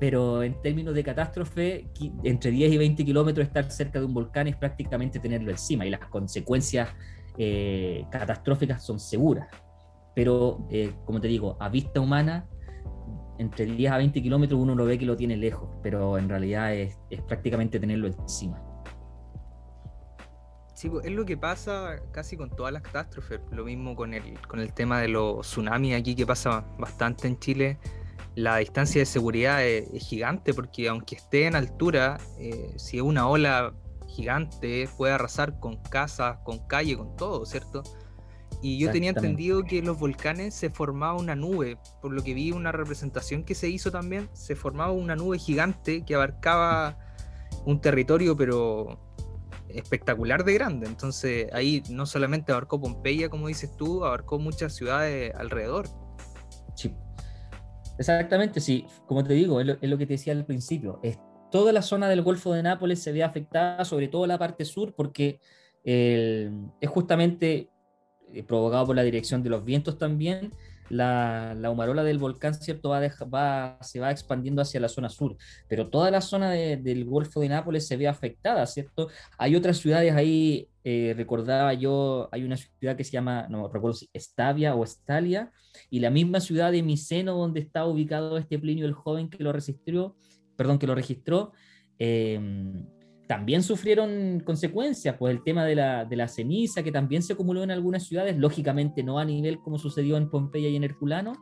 [0.00, 1.90] pero en términos de catástrofe,
[2.24, 5.90] entre 10 y 20 kilómetros estar cerca de un volcán es prácticamente tenerlo encima y
[5.90, 6.88] las consecuencias
[7.36, 9.48] eh, catastróficas son seguras.
[10.18, 12.48] Pero, eh, como te digo, a vista humana,
[13.38, 16.74] entre 10 a 20 kilómetros uno lo ve que lo tiene lejos, pero en realidad
[16.74, 18.60] es, prácticamente tenerlo encima.
[20.74, 23.38] Sí, pues, es lo que pasa casi con todas las catástrofes.
[23.52, 27.38] Lo mismo con el, con el tema de los tsunamis aquí, que pasa bastante en
[27.38, 27.78] Chile
[28.34, 33.28] la distancia de seguridad es, gigante porque aunque esté en altura, eh, si es una
[33.28, 33.72] ola
[34.08, 37.84] gigante puede arrasar con casas, con calle, con todo, ¿cierto?
[38.60, 42.50] Y yo tenía entendido que los volcanes se formaba una nube, por lo que vi
[42.50, 46.98] una representación que se hizo también, se formaba una nube gigante que abarcaba
[47.64, 48.98] un territorio pero
[49.68, 50.86] espectacular de grande.
[50.86, 55.88] Entonces ahí no solamente abarcó Pompeya, como dices tú, abarcó muchas ciudades alrededor.
[56.74, 56.94] Sí,
[57.98, 58.86] Exactamente, sí.
[59.06, 61.00] Como te digo, es lo, que te decía al principio.
[61.02, 61.18] Es,
[61.50, 64.94] toda la zona del Golfo de Nápoles se ve afectada, sobre todo la parte sur,
[64.94, 65.40] porque
[65.84, 67.70] es justamente
[68.34, 70.52] eh, provocado por la dirección de los vientos también.
[70.90, 72.88] La, la humarola del volcán, ¿cierto?
[72.88, 75.36] Va, va se va expandiendo hacia la zona sur,
[75.68, 79.08] pero toda la zona del Golfo de Nápoles se ve afectada, ¿cierto?
[79.36, 83.98] Hay otras ciudades ahí, eh, recordaba yo, hay una ciudad que se llama, no recuerdo
[83.98, 85.52] si Estavia o Estalia,
[85.90, 89.52] y la misma ciudad de Miceno donde está ubicado este Plinio el joven que lo
[89.52, 90.16] registró,
[90.56, 91.52] perdón, que lo registró,
[91.98, 92.86] em,
[93.28, 97.62] también sufrieron consecuencias, pues el tema de la, de la, ceniza que también se acumuló
[97.62, 101.34] en algunas ciudades, lógicamente no a nivel como sucedió en Pompeya y en Herculano,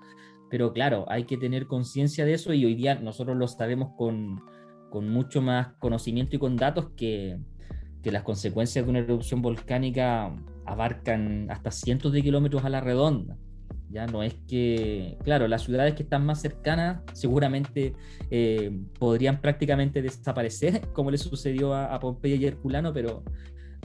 [0.50, 4.42] pero claro, hay que tener conciencia de eso y hoy día nosotros lo sabemos con,
[4.90, 7.38] con mucho más conocimiento y con datos que,
[8.02, 13.36] que las consecuencias de una erupción volcánica abarcan hasta cientos de kilómetros a la redonda.
[13.90, 17.94] Ya no es que, claro, las ciudades que están más cercanas seguramente
[18.30, 23.22] eh, podrían prácticamente desaparecer, como le sucedió a, Pompeya y Herculano, pero,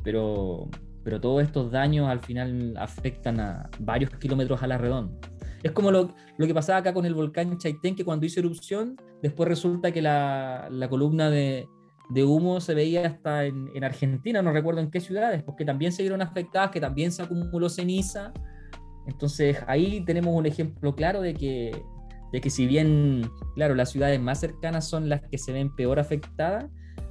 [0.03, 0.69] pero,
[1.03, 5.13] pero todos estos daños al final afectan a varios kilómetros a la redonda.
[5.61, 8.97] Es como lo, lo, que pasaba acá con el volcán Chaitén, que cuando hizo erupción,
[9.21, 11.67] después resulta que la, la columna de,
[12.09, 15.91] de, humo se veía hasta en, en, Argentina, no recuerdo en qué ciudades, porque también
[15.91, 18.33] se vieron afectadas, que también se acumuló ceniza
[19.07, 21.83] entonces ahí tenemos un ejemplo claro de que,
[22.31, 25.99] de que si bien, claro, las ciudades más cercanas son las que se ven peor
[25.99, 26.65] afectadas,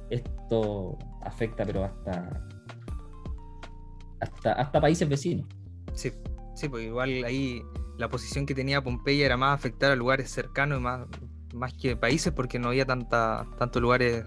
[0.09, 2.47] esto afecta pero hasta,
[4.19, 5.47] hasta, hasta países vecinos.
[5.93, 6.11] Sí,
[6.55, 7.61] sí, pues igual ahí
[7.97, 11.07] la posición que tenía Pompeya era más afectar a lugares cercanos y más,
[11.53, 14.25] más que países porque no había tanta, tantos lugares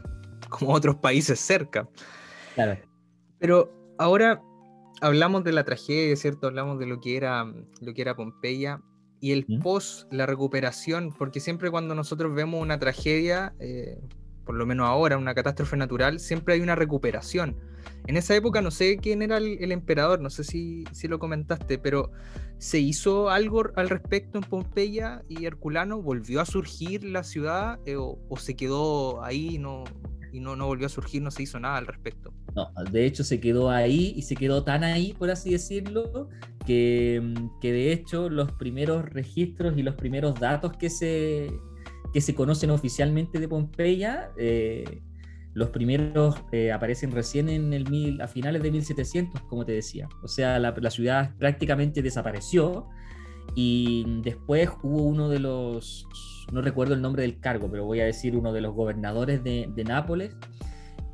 [0.48, 1.88] como otros países cerca.
[2.54, 2.78] Claro.
[3.38, 4.40] Pero ahora
[5.04, 6.46] hablamos de la tragedia, ¿cierto?
[6.46, 7.44] Hablamos de lo que era,
[7.80, 8.80] lo que era Pompeya
[9.20, 9.60] y el ¿Mm?
[9.60, 14.00] post, la recuperación, porque siempre cuando nosotros vemos una tragedia, eh,
[14.46, 17.56] por lo menos ahora, una catástrofe natural, siempre hay una recuperación.
[18.06, 21.78] En esa época no sé quién era el, emperador, no sé si, si, lo comentaste,
[21.78, 22.10] pero
[22.56, 26.00] ¿se hizo algo al respecto en Pompeya y Herculano?
[26.00, 29.58] ¿Volvió a surgir la ciudad eh, o, o, se quedó ahí?
[29.58, 29.84] No,
[30.34, 32.34] y no, no volvió a surgir, no se hizo nada al respecto.
[32.56, 36.28] No, de hecho se quedó ahí y se quedó tan ahí, por así decirlo,
[36.66, 41.52] que, mm, que de hecho los primeros registros y los primeros datos que se,
[42.12, 45.02] que se conocen oficialmente de Pompeya, eh,
[45.52, 50.08] los primeros eh, aparecen recién en el mil, a finales de 1700, como te decía.
[50.24, 52.88] O sea, la, la ciudad prácticamente desapareció
[53.54, 56.06] y después hubo uno de los
[56.52, 59.84] no recuerdo el nombre del cargo, pero voy a decir uno de los gobernadores de,
[59.84, 60.36] Nápoles,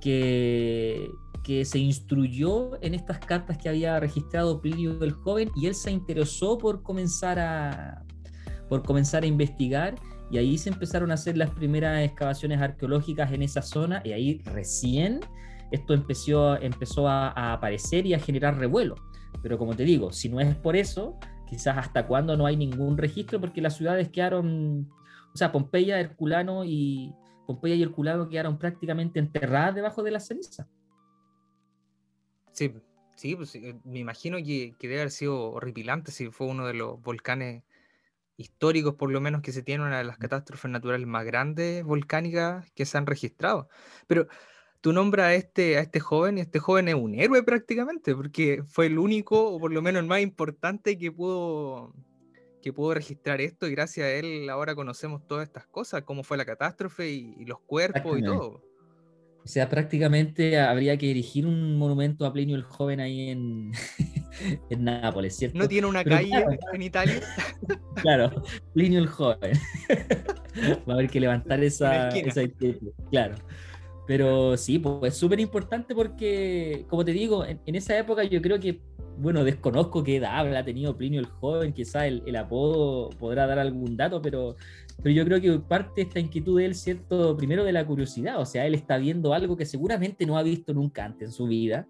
[0.00, 1.08] que,
[1.44, 5.90] que se instruyó en estas cartas que había registrado Plinio el Joven y él se
[5.90, 8.04] interesó por comenzar a,
[8.68, 9.94] por comenzar a investigar
[10.30, 14.42] y ahí se empezaron a hacer las primeras excavaciones arqueológicas en esa zona y ahí
[14.44, 15.20] recién
[15.70, 18.96] esto empezó, empezó a, a aparecer y a generar revuelo.
[19.42, 21.18] Pero como te digo, si no es por eso,
[21.50, 24.88] quizás hasta cuándo no hay ningún registro porque las ciudades quedaron
[25.32, 27.14] o sea, Pompeya, Herculano y
[27.46, 30.68] Pompeya y Herculano quedaron prácticamente enterradas debajo de la ceniza.
[32.52, 32.74] Sí,
[33.14, 36.74] sí, pues, eh, me imagino que, que, debe haber sido horripilante si fue uno de
[36.74, 37.62] los volcanes
[38.36, 42.70] históricos, por lo menos, que se tiene una de las catástrofes naturales más grandes volcánicas
[42.72, 43.68] que se han registrado.
[44.06, 44.26] Pero
[44.80, 48.62] tú nombras a este, a este joven y este joven es un héroe prácticamente, porque
[48.66, 51.94] fue el único, o por lo menos el más importante que pudo
[52.60, 56.36] que pudo registrar esto y gracias a él ahora conocemos todas estas cosas, cómo fue
[56.36, 58.62] la catástrofe y, los cuerpos y todo.
[59.42, 63.72] O sea, prácticamente habría que erigir un monumento a Plinio el Joven ahí en,
[64.70, 65.58] en Nápoles, ¿cierto?
[65.58, 67.20] ¿No tiene una calle en Italia?
[67.96, 68.42] claro,
[68.74, 69.58] Plinio el Joven.
[70.86, 72.42] Va a haber que levantar esa, esa
[73.10, 73.36] claro.
[74.10, 78.58] Pero sí, pues es súper importante porque, como te digo, en, esa época yo creo
[78.58, 78.80] que
[79.16, 83.60] bueno, desconozco qué edad habrá tenido Plinio el joven, quizás el, el, apodo podrá dar
[83.60, 84.56] algún dato, pero,
[84.96, 87.36] pero yo creo que parte esta inquietud de él, ¿cierto?
[87.36, 90.74] Primero de la curiosidad, o sea, él está viendo algo que seguramente no ha visto
[90.74, 91.86] nunca antes en su vida,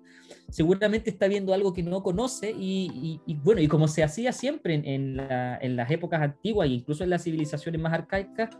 [0.50, 4.84] seguramente está viendo algo que no conoce y, bueno, y como se hacía siempre en,
[5.18, 8.50] en las épocas antiguas e incluso en las civilizaciones más arcaicas,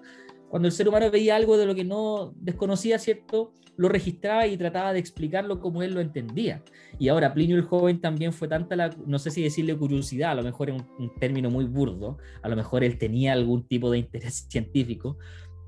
[0.50, 3.52] cuando el ser humano veía algo de lo que no desconocía, ¿cierto?
[3.76, 6.64] Lo registraba y trataba de explicarlo como él lo entendía.
[6.98, 10.34] Y ahora Plinio el joven también fue tanta la, no sé si decirle curiosidad, a
[10.34, 13.98] lo mejor es un, término muy burdo, a lo mejor él tenía algún tipo de
[13.98, 15.18] interés científico,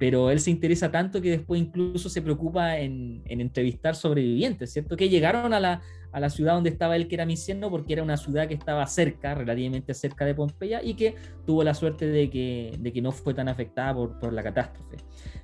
[0.03, 4.97] pero él se interesa tanto que después incluso se preocupa en, entrevistar sobrevivientes, ¿cierto?
[4.97, 8.49] Que llegaron a la, ciudad donde estaba él, que era Miceno, porque era una ciudad
[8.49, 11.15] que estaba cerca, relativamente cerca de Pompeya, y que
[11.47, 14.97] tuvo la suerte de que, no fue tan afectada por, la catástrofe.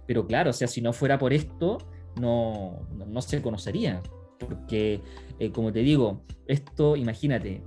[0.09, 1.79] Pero claro, o sea, si no fuera por esto,
[2.21, 2.81] no,
[3.21, 4.03] se conocería,
[4.40, 5.01] porque,
[5.38, 7.62] eh, como te digo, esto, imagínate,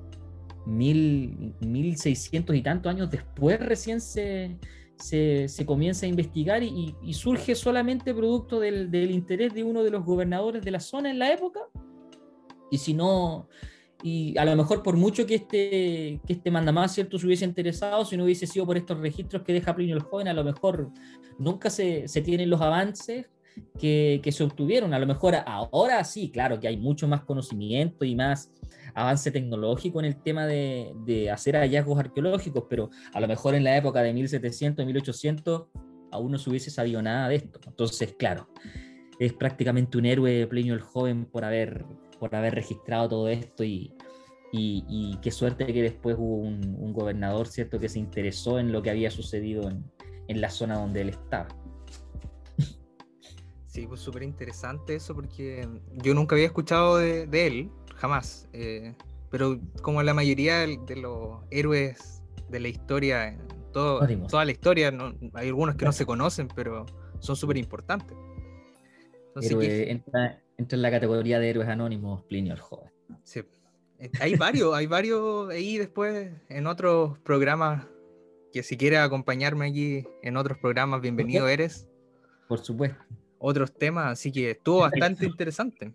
[0.65, 4.57] mil, mil seiscientos y tantos años después recién se
[5.01, 10.63] se, comienza a investigar y, surge solamente producto del, interés de uno de los gobernadores
[10.63, 11.59] de la zona en la época.
[12.69, 13.49] Y si no,
[14.03, 18.05] y a lo mejor por mucho que este, que este mandamás cierto se hubiese interesado,
[18.05, 20.89] si no hubiese sido por estos registros que deja Plinio el Joven, a lo mejor
[21.37, 23.29] nunca se, se tienen los avances
[23.77, 24.93] que, que, se obtuvieron.
[24.93, 28.49] A lo mejor ahora sí, claro que hay mucho más conocimiento y más
[28.93, 33.63] avance tecnológico en el tema de, de, hacer hallazgos arqueológicos, pero a lo mejor en
[33.63, 35.67] la época de 1700, 1800,
[36.11, 37.59] aún no se hubiese sabido nada de esto.
[37.65, 38.47] Entonces, claro,
[39.19, 41.85] es prácticamente un héroe Plinio el Joven por haber,
[42.19, 43.93] por haber registrado todo esto y,
[44.51, 48.81] y, qué suerte que después hubo un, un, gobernador, ¿cierto?, que se interesó en lo
[48.81, 49.85] que había sucedido en,
[50.27, 51.47] en la zona donde él estaba.
[53.67, 55.65] Sí, pues súper interesante eso porque
[56.03, 57.71] yo nunca había escuchado de, de él
[58.01, 58.49] jamás.
[58.51, 58.95] Eh,
[59.29, 63.37] pero como la mayoría de los héroes de la historia,
[63.71, 64.91] todo, toda la historia,
[65.33, 66.85] hay algunos que no se conocen, pero
[67.19, 68.17] son súper importantes.
[69.35, 72.91] entra, en la categoría de héroes anónimos, Plinio el joven.
[73.23, 73.43] Sí.
[73.99, 77.85] Eh, hay varios, hay varios ahí después en otros programas
[78.51, 81.87] que si quieres acompañarme allí en otros programas, bienvenido eres.
[82.49, 83.01] Por supuesto.
[83.37, 85.93] Otros temas, así que estuvo bastante interesante.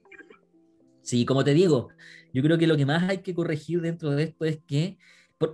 [1.06, 1.90] Sí, como te digo,
[2.34, 4.98] yo creo que lo que más hay que corregir dentro de esto es que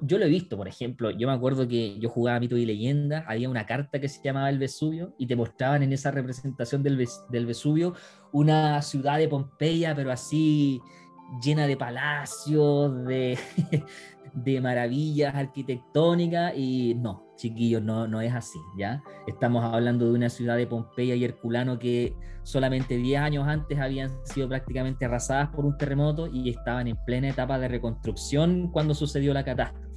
[0.01, 3.27] yo lo he visto, por ejemplo, yo me acuerdo que yo jugaba Mito y Leyenda,
[3.29, 7.07] había una carta que se llamaba El Vesubio y te mostraban en esa representación del,
[7.29, 7.95] del Vesubio
[8.33, 10.81] una ciudad de Pompeya, pero así
[11.45, 13.39] llena de palacios, de,
[14.35, 19.03] de maravillas arquitectónicas y no, chiquillos, no, no es así, ¿ya?
[19.27, 24.11] Estamos hablando de una ciudad de Pompeya y Herculano que solamente 10 años antes habían
[24.25, 29.35] sido prácticamente arrasadas por un terremoto y estaban en plena etapa de reconstrucción cuando sucedió
[29.35, 29.89] la catástrofe,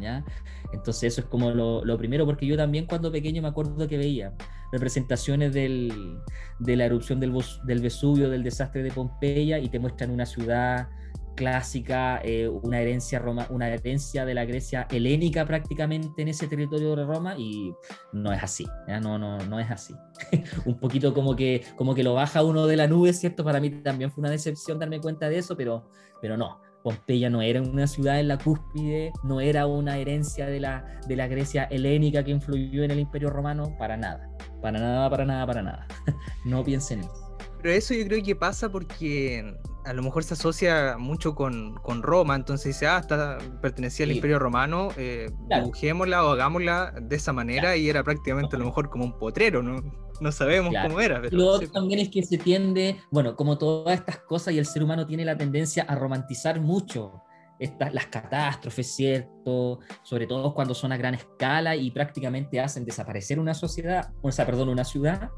[0.00, 0.24] ¿ya?
[0.72, 3.98] Entonces eso es como lo, lo primero, porque yo también cuando pequeño me acuerdo que
[3.98, 4.32] veía
[4.72, 6.18] representaciones del,
[6.58, 7.32] de la erupción del,
[7.64, 10.88] del Vesubio, del desastre de Pompeya y te muestran una ciudad
[11.34, 16.94] clásica, eh, una, herencia Roma, una herencia de la Grecia helénica prácticamente en ese territorio
[16.96, 17.74] de Roma y
[18.12, 18.66] no es así,
[19.02, 19.94] No, no, no es así.
[20.64, 23.44] un poquito como que, como que lo baja uno de la nube, ¿cierto?
[23.44, 25.88] Para mí también fue una decepción darme cuenta de eso, pero,
[26.20, 26.60] pero no.
[26.82, 31.14] Pompeya no era una ciudad en la cúspide, no era una herencia de la, de
[31.14, 34.28] la Grecia helénica que influyó en el Imperio Romano, para nada,
[34.60, 35.86] para nada, para nada, para nada.
[36.44, 37.21] no piensen en eso.
[37.62, 42.34] Pero eso yo creo que pasa porque a lo mejor se asocia mucho con, Roma,
[42.34, 47.76] entonces dice, ah, está, pertenecía al Imperio Romano, eh, dibujémosla o hagámosla de esa manera
[47.76, 49.82] y era prácticamente a lo mejor como un potrero, ¿no?
[50.20, 51.20] No sabemos cómo era.
[51.20, 54.66] Pero lo otro también es que se tiende, bueno, como todas estas cosas y el
[54.66, 57.22] ser humano tiene la tendencia a romantizar mucho
[57.58, 59.80] estas, las catástrofes, ¿cierto?
[60.02, 64.46] Sobre todo cuando son a gran escala y prácticamente hacen desaparecer una sociedad, o sea,
[64.46, 65.30] perdón, una ciudad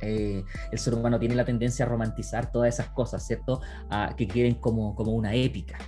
[0.00, 3.60] eh, el ser humano tiene la tendencia a romantizar todas esas cosas, ¿cierto?
[3.90, 5.78] A, que queden como, como una épica.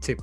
[0.00, 0.16] Sí,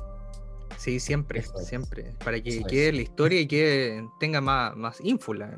[0.78, 2.15] sí, siempre, siempre.
[2.24, 5.55] Para que quede la historia y que tenga más, más ínfula.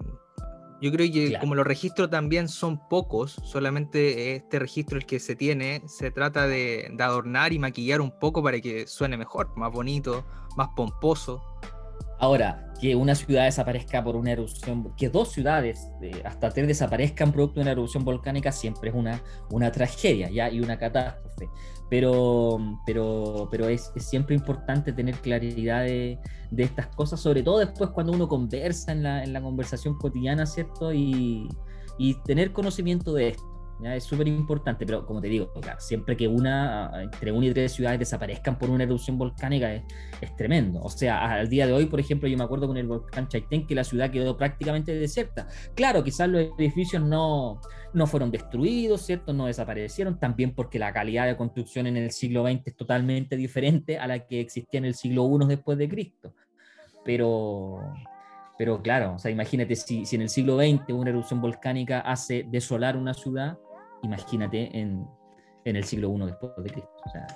[0.82, 5.36] Yo creo que como los registros también son pocos, solamente este registro el que se
[5.36, 9.72] tiene, se trata de, de adornar y maquillar un poco para que suene mejor, más
[9.72, 10.26] bonito,
[10.57, 11.41] más pomposo.
[12.20, 17.32] Ahora, que una ciudad desaparezca por una erupción, que dos ciudades, eh, hasta tres desaparezcan
[17.32, 19.22] producto de una erupción volcánica, siempre es una,
[19.52, 21.50] una tragedia y una catástrofe.
[21.89, 26.18] Pero, pero, pero es, siempre importante tener claridad de,
[26.52, 30.46] de, estas cosas, sobre todo después cuando uno conversa en la, en la conversación cotidiana,
[30.46, 30.91] ¿cierto?
[30.93, 31.48] Y,
[31.98, 33.55] y tener conocimiento de esto.
[33.84, 38.00] Es súper importante, pero como te digo, siempre que una, entre una y tres ciudades
[38.00, 39.84] desaparezcan por una erupción volcánica es,
[40.22, 40.82] es, tremendo.
[40.82, 43.68] O sea, al día de hoy, por ejemplo, yo me acuerdo con el volcán Chaitén
[43.68, 45.48] que la ciudad quedó prácticamente desierta.
[45.76, 47.60] Claro, quizás los edificios no,
[47.94, 49.34] no fueron destruidos, ¿cierto?
[49.34, 53.98] No desaparecieron, también porque la calidad de construcción en el siglo XX es totalmente diferente
[53.98, 56.34] a la que existía en el siglo I después de Cristo.
[57.04, 57.94] Pero,
[58.58, 62.46] pero claro, o sea, imagínate si, si en el siglo XX una erupción volcánica hace
[62.50, 63.58] desolar una ciudad,
[64.06, 65.08] imagínate en,
[65.66, 66.91] en el siglo I después de Cristo.
[67.06, 67.28] O sea,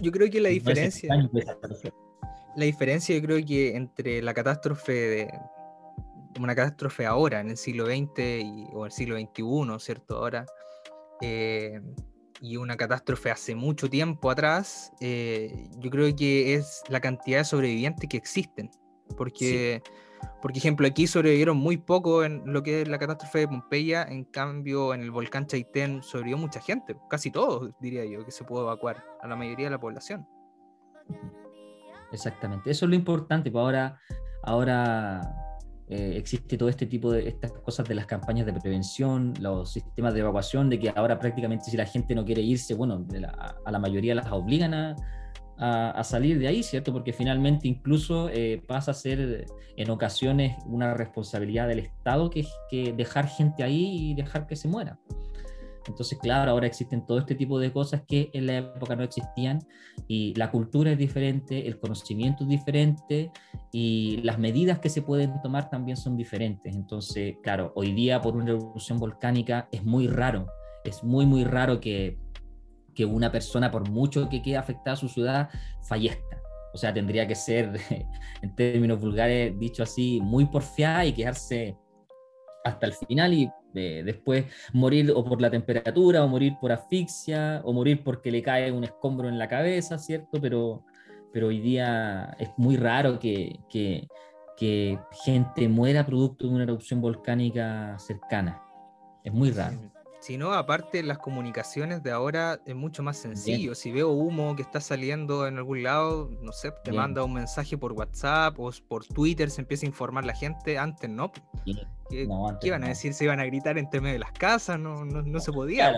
[0.00, 1.14] yo creo que la diferencia,
[2.56, 5.30] la diferencia yo creo que entre la catástrofe de
[6.40, 10.16] una catástrofe ahora, en el siglo XX y, o el siglo XXI, ¿cierto?
[10.16, 10.46] Ahora,
[11.20, 11.80] eh,
[12.40, 17.44] y una catástrofe hace mucho tiempo atrás, eh, yo creo que es la cantidad de
[17.44, 18.70] sobrevivientes que existen.
[19.16, 19.92] Porque sí
[20.40, 24.24] por ejemplo, aquí sobrevivieron muy poco en lo que es la catástrofe de Pompeya, en
[24.24, 28.62] cambio en el volcán Chaitén sobrevivió mucha gente, casi todos diría yo, que se pudo
[28.62, 30.26] evacuar, a la mayoría de la población.
[32.10, 34.00] Exactamente, eso es lo importante, pues ahora,
[34.42, 35.20] ahora
[35.88, 40.12] eh, existe todo este tipo de estas cosas de las campañas de prevención, los sistemas
[40.14, 43.06] de evacuación, de que ahora prácticamente si la gente no quiere irse, bueno,
[43.64, 44.96] a la mayoría las obligan a,
[45.58, 46.92] a, salir de ahí, ¿cierto?
[46.92, 49.46] Porque finalmente incluso eh, pasa a ser
[49.76, 54.68] en ocasiones una responsabilidad del Estado que, que dejar gente ahí y dejar que se
[54.68, 54.98] muera.
[55.88, 59.58] Entonces, claro, ahora existen todo este tipo de cosas que en la época no existían
[60.06, 63.30] y la cultura es diferente, el conocimiento es diferente
[63.72, 66.74] y las medidas que se pueden tomar también son diferentes.
[66.74, 70.46] Entonces, claro, hoy día por una erupción volcánica es muy raro,
[70.84, 72.18] es muy, muy raro que
[72.94, 75.48] que una persona, por mucho que quede afectada a su ciudad,
[75.82, 76.42] fallezca.
[76.74, 77.78] O sea, tendría que ser,
[78.42, 81.76] en términos vulgares, dicho así, muy porfiada y quedarse
[82.64, 87.60] hasta el final y eh, después morir o por la temperatura, o morir por asfixia,
[87.64, 90.40] o morir porque le cae un escombro en la cabeza, ¿cierto?
[90.40, 90.84] Pero,
[91.32, 94.06] pero hoy día es muy raro que, que,
[94.56, 98.62] que gente muera producto de una erupción volcánica cercana.
[99.24, 99.78] Es muy raro.
[100.22, 103.74] Si no, aparte las comunicaciones de ahora es mucho más sencillo.
[103.74, 107.76] Si veo humo que está saliendo en algún lado, no sé, te manda un mensaje
[107.76, 110.78] por WhatsApp o por Twitter, se empieza a informar la gente.
[110.78, 111.32] Antes no.
[112.08, 112.28] ¿Qué,
[112.62, 113.14] iban a decir?
[113.14, 114.78] ¿Se iban a gritar entre medio de las casas?
[114.78, 115.92] No, no, se podía.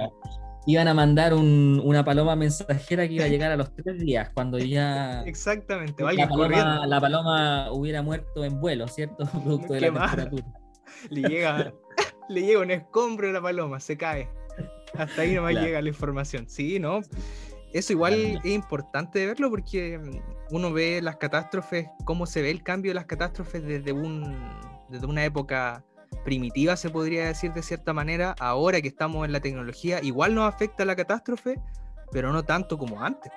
[0.67, 4.57] Iban a mandar una paloma mensajera que iba a llegar a los tres días, cuando
[4.59, 5.23] ya.
[5.27, 9.27] Exactamente, la paloma, la paloma, hubiera muerto en vuelo, ¿cierto?
[9.45, 10.47] Producto de la temperatura.
[11.11, 11.75] Le llega
[12.29, 14.29] le llega un escombro a la paloma, se cae.
[14.97, 16.49] Hasta ahí nomás llega la información.
[16.49, 17.01] Sí, ¿no?
[17.73, 22.51] Eso igual es importante de verlo porque mm, uno ve las catástrofes, cómo se ve
[22.51, 24.37] el cambio de las catástrofes desde, un,
[24.89, 25.85] desde una época
[26.25, 30.53] primitiva, se podría decir de cierta manera, ahora que estamos en la tecnología, igual nos
[30.53, 31.61] afecta la catástrofe,
[32.13, 33.33] pero no tanto como antes.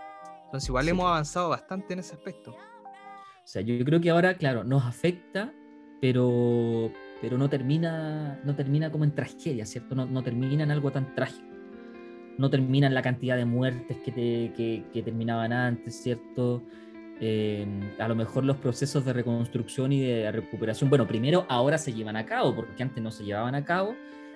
[0.45, 2.51] Entonces igual hemos avanzado bastante en ese aspecto.
[2.51, 5.51] O sea, yo creo que ahora, claro, nos afecta,
[5.99, 6.91] pero,
[7.21, 9.95] pero no termina, no termina como en tragedia, ¿cierto?
[9.95, 11.47] No, no termina en algo tan trágico.
[12.37, 16.61] No termina en la cantidad de muertes que, te, que, terminaban antes, ¿cierto?
[17.19, 17.65] Eh,
[17.97, 22.15] a lo mejor los procesos de reconstrucción y de recuperación, bueno, primero ahora se llevan
[22.15, 23.95] a cabo, porque antes no se llevaban a cabo,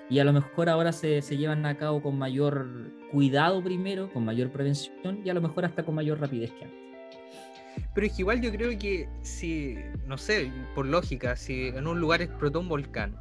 [0.10, 4.26] y a lo mejor ahora se, se llevan a cabo con mayor cuidado primero, con
[4.26, 6.91] mayor prevención y a lo mejor hasta con mayor rapidez que antes.
[7.94, 9.76] Pero es que igual yo creo que si,
[10.08, 13.18] no sé, por lógica, si en un lugar explotó un volcán,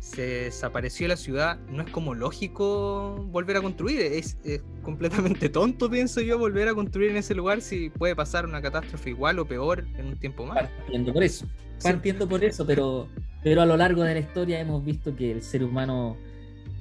[0.00, 4.00] se desapareció la ciudad, no es como lógico volver a construir.
[4.00, 4.38] Es,
[4.82, 9.10] completamente tonto, pienso yo, volver a construir en ese lugar si puede pasar una catástrofe
[9.10, 10.68] igual o peor en un tiempo más.
[10.78, 11.46] Partiendo por eso.
[11.82, 13.08] Partiendo por eso, pero,
[13.42, 16.16] pero a lo largo de la historia hemos visto que el ser humano,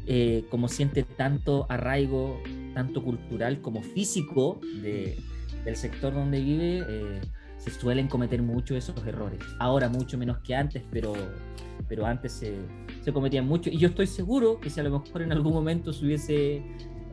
[0.05, 2.41] eh, como siente tanto arraigo,
[2.73, 5.17] tanto cultural como físico de
[5.67, 7.21] del sector donde vive, eh,
[7.57, 9.39] se suelen cometer mucho esos errores.
[9.59, 11.13] Ahora mucho menos que antes, pero,
[11.89, 12.55] pero antes se,
[13.01, 13.69] se cometían mucho.
[13.69, 16.63] Y yo estoy seguro que si a lo mejor en algún momento se hubiese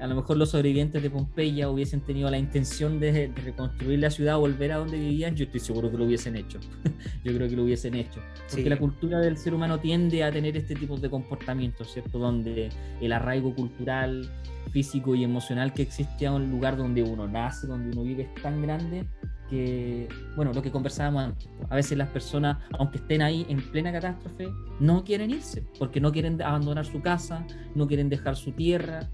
[0.04, 4.36] a lo mejor los sobrevivientes de Pompeya hubiesen tenido la intención de, reconstruir la ciudad,
[4.36, 6.60] volver a donde vivían, yo estoy seguro que lo hubiesen hecho.
[7.24, 8.20] yo creo que lo hubiesen hecho.
[8.50, 12.18] Porque la cultura del ser humano tiende a tener este tipo de comportamientos, ¿cierto?
[12.18, 12.68] Donde
[13.00, 14.30] el arraigo cultural,
[14.72, 18.42] físico y emocional que existe a un lugar donde uno nace, donde uno vive es
[18.42, 19.06] tan grande
[19.48, 23.92] que, bueno, lo que conversábamos antes, a veces las personas, aunque estén ahí en plena
[23.92, 24.48] catástrofe,
[24.80, 29.08] no quieren irse, porque no quieren abandonar su casa, no quieren dejar su tierra,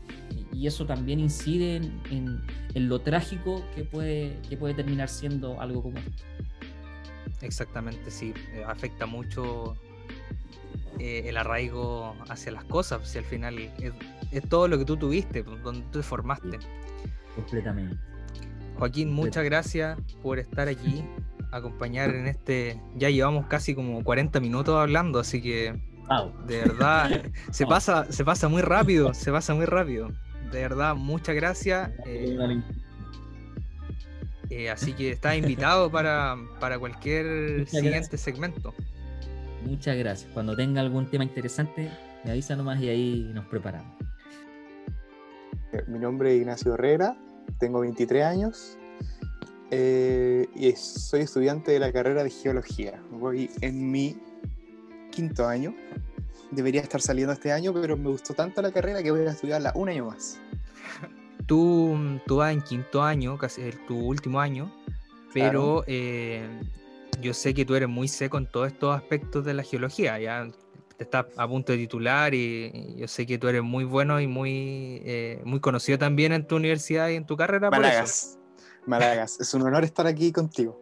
[0.52, 1.76] y eso también incide
[2.10, 2.40] en,
[2.74, 6.24] en, lo trágico que puede, que puede terminar siendo algo como esto.
[7.40, 9.76] Exactamente, sí, eh, afecta mucho
[10.98, 13.92] eh, el arraigo hacia las cosas, si al final es,
[14.30, 16.58] es, todo lo que tú tuviste, donde tú te formaste.
[17.34, 18.09] Completamente.
[18.80, 21.04] Joaquín, muchas gracias por estar aquí,
[21.52, 22.80] acompañar en este.
[22.96, 25.78] Ya llevamos casi como 40 minutos hablando, así que.
[26.46, 27.22] De verdad,
[27.52, 30.08] se, pasa, se pasa muy rápido, se pasa muy rápido.
[30.50, 31.90] De verdad, muchas gracias.
[32.06, 32.62] Eh,
[34.48, 38.72] eh, así que estás invitado para, para cualquier siguiente segmento.
[39.62, 40.30] Muchas gracias.
[40.32, 41.90] Cuando tenga algún tema interesante,
[42.24, 43.94] me avisa nomás y ahí nos preparamos.
[45.86, 47.16] Mi nombre es Ignacio Herrera,
[47.59, 48.78] tengo 23 años
[49.70, 53.01] eh, y soy estudiante de la carrera de geología.
[53.11, 54.16] Voy en mi
[55.11, 55.74] quinto año.
[56.51, 59.72] Debería estar saliendo este año, pero me gustó tanto la carrera que voy a estudiarla
[59.76, 60.40] un año más.
[61.46, 61.96] Tú,
[62.26, 64.72] tú vas en quinto año, casi tu último año,
[65.32, 66.48] pero eh,
[67.20, 70.18] yo sé que tú eres muy seco en todos estos aspectos de la geología.
[70.18, 70.48] Ya
[71.01, 74.26] te estás a punto de titular y, yo sé que tú eres muy bueno y
[74.26, 77.70] muy, eh, muy conocido también en tu universidad y en tu carrera.
[77.70, 78.38] Malagas.
[78.84, 79.40] Malagas.
[79.40, 80.78] es un honor estar aquí contigo.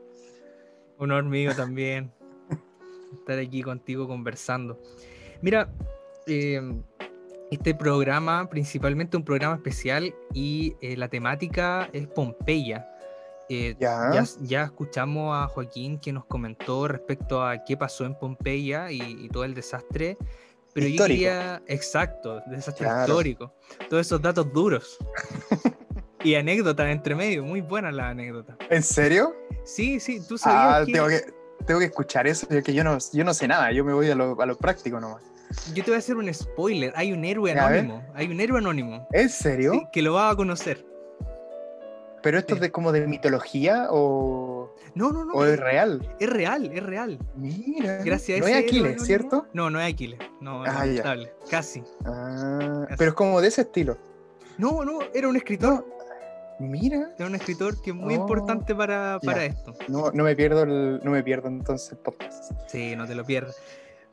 [0.96, 2.10] Honor mío también.
[3.14, 4.82] estar aquí contigo conversando.
[5.40, 5.72] Mira,
[6.26, 6.82] em,
[7.52, 12.88] este programa, principalmente un programa especial y eh, la temática es Pompeya.
[13.48, 14.24] Eh, ya.
[14.42, 19.44] Ya, escuchamos a Joaquín que nos comentó respecto a qué pasó en Pompeya y, todo
[19.44, 20.16] el desastre.
[20.74, 23.52] Pero yo quería, exacto, desastre histórico,
[23.88, 24.98] todos esos datos duros.
[26.22, 28.56] y anécdotas entre medio, muy buenas las anécdotas.
[28.70, 29.34] ¿En serio?
[29.64, 30.82] Sí, sí, tú sabías.
[30.82, 31.22] Ah, tengo, que,
[31.66, 34.14] tengo que escuchar eso, que yo no, yo no sé nada, yo me voy a
[34.14, 35.22] lo, a lo práctico nomás.
[35.74, 39.08] Yo te voy a hacer un spoiler, hay un héroe anónimo, hay un héroe anónimo.
[39.12, 39.88] ¿En serio?
[39.92, 40.84] que lo vas a conocer.
[42.22, 44.74] ¿Pero esto es de como de mitología o.?
[44.94, 45.32] No, no, no.
[45.34, 46.16] ¿O es real?
[46.18, 47.18] Es real, es real.
[47.36, 48.02] Mira.
[48.04, 49.46] Gracias a No es Aquiles, ¿cierto?
[49.52, 50.18] No, no es Aquiles.
[50.40, 50.84] No, ah,
[51.50, 51.82] Casi.
[52.04, 53.96] Ah, pero es como de ese estilo.
[54.56, 55.86] No, no, era un escritor.
[56.58, 57.14] Mira.
[57.16, 59.74] Era un escritor que es muy oh, importante para, para esto.
[59.86, 62.52] No, no me pierdo el, no me pierdo entonces el podcast.
[62.66, 63.56] Sí, no te lo pierdas.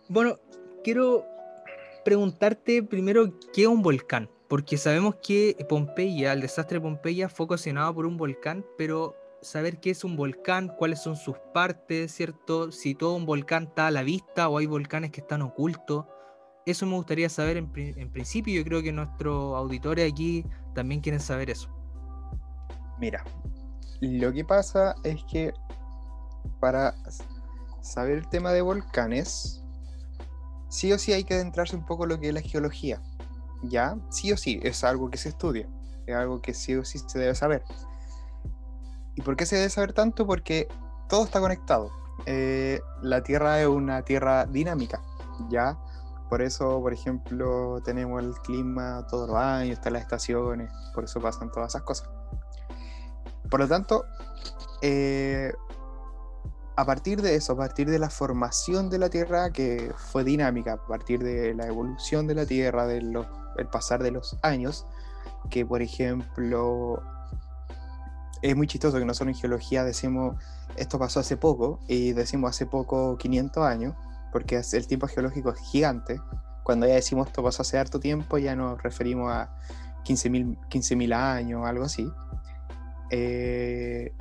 [0.07, 0.37] Bueno,
[0.83, 1.25] quiero
[2.03, 4.29] preguntarte primero qué es un volcán.
[4.47, 9.79] Porque sabemos que Pompeya, el desastre de Pompeya fue ocasionado por un volcán, pero saber
[9.79, 12.71] qué es un volcán, cuáles son sus partes, ¿cierto?
[12.71, 16.05] Si todo un volcán está a la vista o hay volcanes que están ocultos.
[16.65, 17.71] Eso me gustaría saber en,
[18.11, 21.69] principio yo creo que nuestros auditores aquí también quieren saber eso.
[22.99, 23.23] Mira,
[24.01, 25.53] lo que pasa es que
[26.59, 26.95] para
[27.81, 29.63] saber el tema de volcanes,
[30.69, 33.01] sí o sí hay que adentrarse un poco en lo que es la geología
[33.69, 35.67] ya, sí o sí, es algo que se estudia,
[36.05, 37.63] es algo que sí o sí se debe saber.
[39.15, 40.25] ¿Y por qué se debe saber tanto?
[40.27, 40.67] Porque
[41.07, 41.91] todo está conectado.
[42.25, 45.01] Eh, la Tierra es una Tierra dinámica,
[45.49, 45.77] ¿ya?
[46.29, 51.21] Por eso, por ejemplo, tenemos el clima todos los años, están las estaciones, por eso
[51.21, 52.09] pasan todas esas cosas.
[53.49, 54.05] Por lo tanto,
[54.81, 55.53] eh,
[56.75, 60.73] a partir de eso, a partir de la formación de la Tierra, que fue dinámica,
[60.73, 63.27] a partir de la evolución de la Tierra, de los
[63.57, 64.85] el pasar de los años,
[65.49, 67.01] que por ejemplo
[68.41, 70.35] es muy chistoso que nosotros en geología decimos
[70.75, 73.95] esto pasó hace poco y decimos hace poco 500 años,
[74.31, 76.19] porque el tiempo geológico es gigante.
[76.63, 79.55] Cuando ya decimos esto pasó hace harto tiempo, ya nos referimos a
[80.03, 82.11] 15.000 15 años algo así.
[83.11, 84.13] Eh,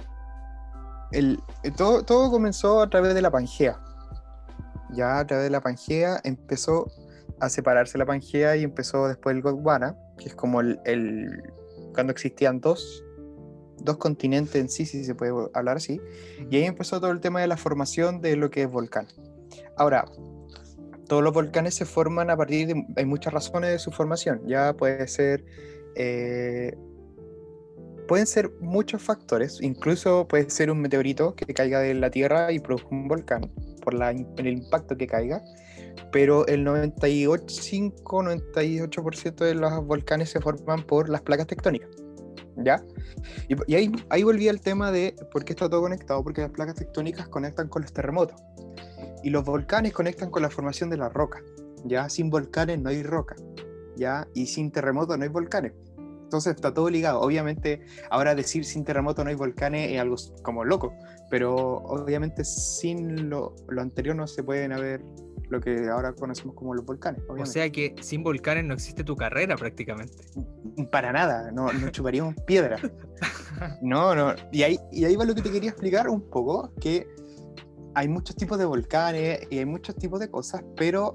[1.11, 1.43] el,
[1.77, 3.81] todo, todo comenzó a través de la Pangea.
[4.91, 6.87] Ya a través de la Pangea empezó
[7.41, 11.43] a separarse la Pangea y empezó después el Gondwana, que es como el,
[11.93, 13.05] cuando existían dos,
[13.79, 16.01] dos continentes en sí, si se puede hablar así,
[16.51, 19.07] y ahí empezó todo el tema de la formación de lo que es volcán.
[19.77, 20.05] Ahora,
[21.09, 24.75] todos los volcanes se forman a partir de, hay muchas razones de su formación, ya
[24.75, 25.45] puede ser,
[25.97, 26.77] eh,
[28.09, 32.59] pueden ser muchos factores, incluso puede ser un meteorito que caiga de la Tierra y
[32.59, 33.51] produzca un volcán
[33.83, 35.45] por la, el impacto que caiga,
[36.13, 41.89] pero el 98-98% de los volcanes se forman por las placas tectónicas.
[42.57, 42.85] ¿Ya?
[43.49, 46.77] Y, ahí, ahí volví al tema de por qué está todo conectado, porque las placas
[46.77, 48.41] tectónicas conectan con los terremotos
[49.25, 51.43] y los volcanes conectan con la formación de la roca.
[51.85, 52.09] ¿Ya?
[52.09, 53.35] Sin volcanes no hay roca,
[53.97, 54.29] ¿ya?
[54.35, 55.73] Y sin terremotos no hay volcanes.
[56.25, 57.21] Entonces está todo ligado.
[57.21, 60.93] Obviamente, ahora decir sin terremoto no hay volcanes es algo como loco,
[61.31, 65.03] pero obviamente sin lo, lo anterior no se pueden haber
[65.49, 67.23] lo que ahora conocemos como los volcanes.
[67.29, 70.25] O sea que sin volcanes no existe tu carrera prácticamente.
[70.91, 72.79] Para nada, no, no chuparíamos piedra.
[73.81, 74.35] No, no.
[74.53, 77.07] Y ahí, y ahí va lo que te quería explicar un poco, que
[77.95, 81.15] hay muchos tipos de volcanes y hay muchos tipos de cosas, pero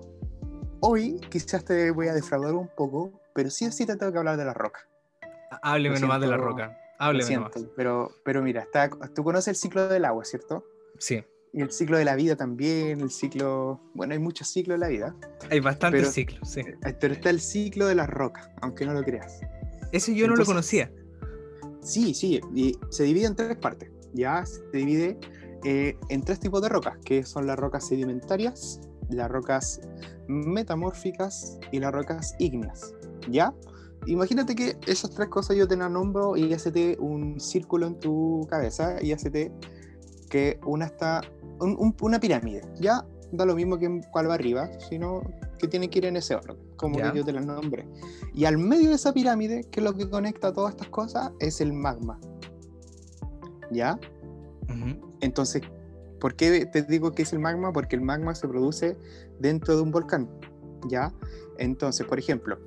[0.80, 4.18] hoy quizás te voy a defraudar un poco, pero sí o sí te tengo que
[4.18, 4.89] hablar de la roca.
[5.62, 6.78] Hábleme nomás de la roca.
[7.00, 7.52] Hábleme nomás.
[7.54, 10.66] siento, pero, pero mira, está, tú conoces el ciclo del agua, ¿cierto?
[10.98, 11.24] Sí.
[11.54, 14.88] Y el ciclo de la vida también, el ciclo, bueno, hay muchos ciclos de la
[14.90, 15.16] vida,
[15.50, 16.60] Hay bastantes Pero- ciclos, sí.
[16.60, 19.40] eh, pero está el ciclo de la roca, aunque no lo creas.
[19.92, 20.92] Ese yo no lo conocía.
[21.82, 23.90] Sí, sí, y se divide en tres partes.
[24.14, 25.18] Ya se divide
[25.64, 29.80] eh, en tres tipos de rocas, que son las rocas sedimentarias, las rocas
[30.28, 32.94] metamórficas y las rocas ígneas.
[33.30, 33.54] ¿Ya?
[34.10, 38.48] Imagínate que esas tres cosas yo te las nombro y hacete un círculo en tu
[38.50, 39.52] cabeza y hacete
[40.30, 41.22] que una está.
[41.62, 42.62] un- un- una pirámide.
[42.80, 45.22] Ya da lo mismo que cuál va arriba, sino
[45.60, 47.86] que tiene que ir en ese orden, como que yo te las nombré.
[48.34, 51.60] Y al medio de esa pirámide, que es lo que conecta todas estas cosas, es
[51.60, 52.18] el magma.
[53.72, 54.00] ¿Ya?
[55.22, 55.64] Entonces,
[56.22, 57.74] ¿por qué te digo que es el magma?
[57.74, 58.98] Porque el magma se produce
[59.40, 60.30] dentro de un volcán.
[60.88, 61.14] ¿Ya?
[61.58, 62.58] Entonces, por ejemplo,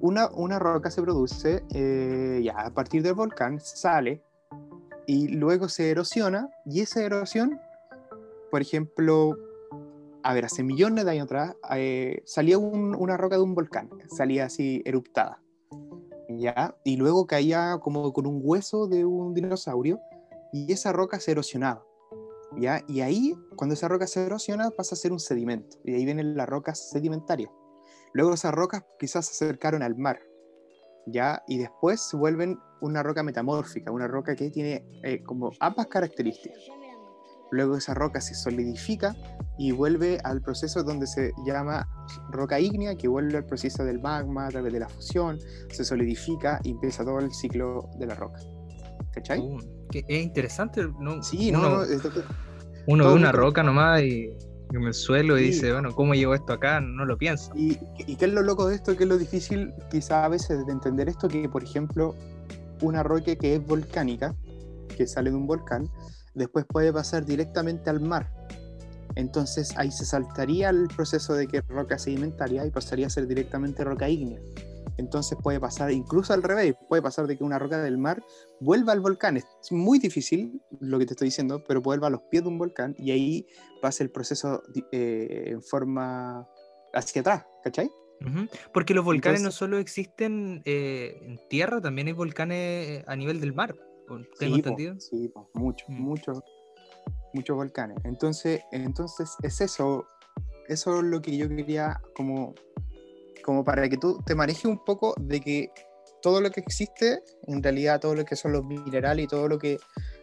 [0.00, 4.22] una, una roca se produce eh, ya a partir del volcán, sale
[5.06, 6.50] y luego se erosiona.
[6.64, 7.58] Y esa erosión,
[8.50, 9.36] por ejemplo,
[10.22, 13.88] a ver, hace millones de años atrás, eh, salía un- una roca de un volcán,
[14.08, 15.40] salía así eruptada.
[16.30, 16.74] ¿Ya?
[16.84, 19.98] Y luego caía como con un hueso de un dinosaurio
[20.52, 21.82] y esa roca se erosionaba.
[22.56, 22.82] ¿Ya?
[22.86, 25.78] Y ahí, cuando esa roca se erosiona, pasa a ser un sedimento.
[25.84, 27.50] Y ahí vienen las rocas sedimentarias.
[28.12, 30.20] Luego esas rocas quizás se acercaron al mar.
[31.06, 31.42] ¿Ya?
[31.48, 36.58] Y después se vuelven una roca metamórfica, una roca que tiene eh, como ambas características.
[37.50, 39.16] Luego esa roca se solidifica
[39.56, 41.88] y vuelve al proceso donde se llama
[42.30, 45.38] roca ígnea, que vuelve al proceso del magma a través de la fusión,
[45.70, 48.38] se solidifica y empieza todo el ciclo de la roca.
[49.12, 49.40] ¿Cachai?
[49.40, 49.58] Uh,
[49.90, 50.86] que es interesante.
[51.00, 51.22] ¿no?
[51.22, 51.84] Sí, no, uno, no,
[52.86, 54.28] uno ve una roca nomás y
[54.72, 56.80] en el suelo y dice, bueno, ¿cómo llegó esto acá?
[56.80, 57.50] No lo piensa.
[57.54, 60.66] Y, y qué es lo loco de esto, qué es lo difícil quizá a veces
[60.66, 62.14] de entender esto, que por ejemplo
[62.82, 64.34] una roca que es volcánica,
[64.96, 65.88] que sale de un volcán,
[66.34, 68.30] después puede pasar directamente al mar.
[69.14, 73.82] Entonces ahí se saltaría el proceso de que roca sedimentaria y pasaría a ser directamente
[73.84, 74.38] roca ígnea.
[74.98, 78.22] Entonces puede pasar incluso al revés, puede pasar de que una roca del mar
[78.60, 79.36] vuelva al volcán.
[79.36, 82.58] Es muy difícil lo que te estoy diciendo, pero vuelva a los pies de un
[82.58, 83.46] volcán y ahí
[83.80, 86.46] pasa el proceso eh, en forma
[86.92, 87.90] hacia atrás, ¿cachai?
[88.74, 93.54] Porque los volcanes no solo existen eh, en tierra, también hay volcanes a nivel del
[93.54, 93.76] mar.
[94.08, 94.98] ¿Tengo Sí, po, entendido?
[94.98, 96.00] sí, po, muchos, Mm.
[96.02, 96.40] muchos,
[97.34, 97.96] muchos volcanes.
[98.04, 100.06] Entonces, entonces es eso,
[100.66, 102.54] eso es lo que yo quería como,
[103.48, 105.72] como para que tú te manejes un poco de que
[106.20, 109.58] todo lo que existe, en realidad todo lo que son los minerales y todo lo
[109.58, 109.78] que,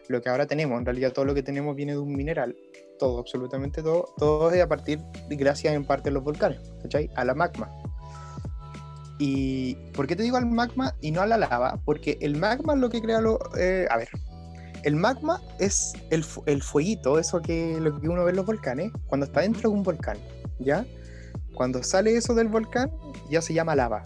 [0.06, 2.54] lo que ahora tenemos, en realidad todo lo que tenemos viene de un mineral,
[3.00, 7.10] todo, absolutamente todo, todo es a partir, gracias en parte a los volcanes, ¿cachai?
[7.16, 7.68] A la magma.
[9.18, 11.80] ¿Y por qué te digo al magma y no a la lava?
[11.84, 13.40] Porque el magma es lo que crea lo...
[13.58, 14.08] eh, a ver,
[14.84, 18.92] el magma es el, el fueguito, eso que lo que uno ve en los volcanes,
[19.08, 20.16] cuando está dentro de un volcán,
[20.60, 20.86] ¿ya?
[21.56, 22.90] Cuando sale eso del volcán,
[23.30, 24.02] ya se llama lava,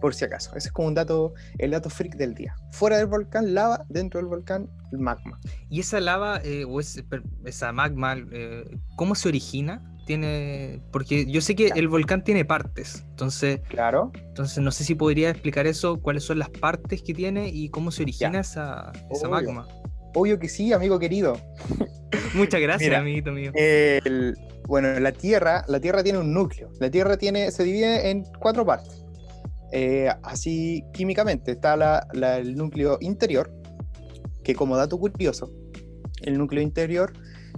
[0.00, 0.50] por si acaso.
[0.56, 2.56] Ese es como un dato, el dato freak del día.
[2.72, 5.38] Fuera del volcán, lava, dentro del volcán, el magma.
[5.68, 6.78] ¿Y esa lava eh, o
[7.08, 8.64] per- esa magma, eh,
[8.96, 9.82] cómo se origina?
[10.06, 14.12] Tiene, porque yo sé que el volcán tiene partes, entonces, Claro.
[14.14, 17.90] entonces no sé si podría explicar eso, cuáles son las partes que tiene y cómo
[17.90, 19.30] se origina esa, esa Obvio.
[19.52, 19.68] magma.
[20.14, 21.36] Obvio que sí, amigo querido.
[22.34, 23.50] Muchas gracias, Mira, amiguito mío.
[23.54, 24.36] El-
[24.66, 26.70] bueno, la Tierra, la Tierra tiene un núcleo.
[26.80, 29.04] La Tierra tiene, se divide en cuatro partes.
[29.72, 33.52] Eh, así químicamente está el núcleo interior,
[34.44, 35.50] que como dato curioso,
[36.22, 37.12] el núcleo interior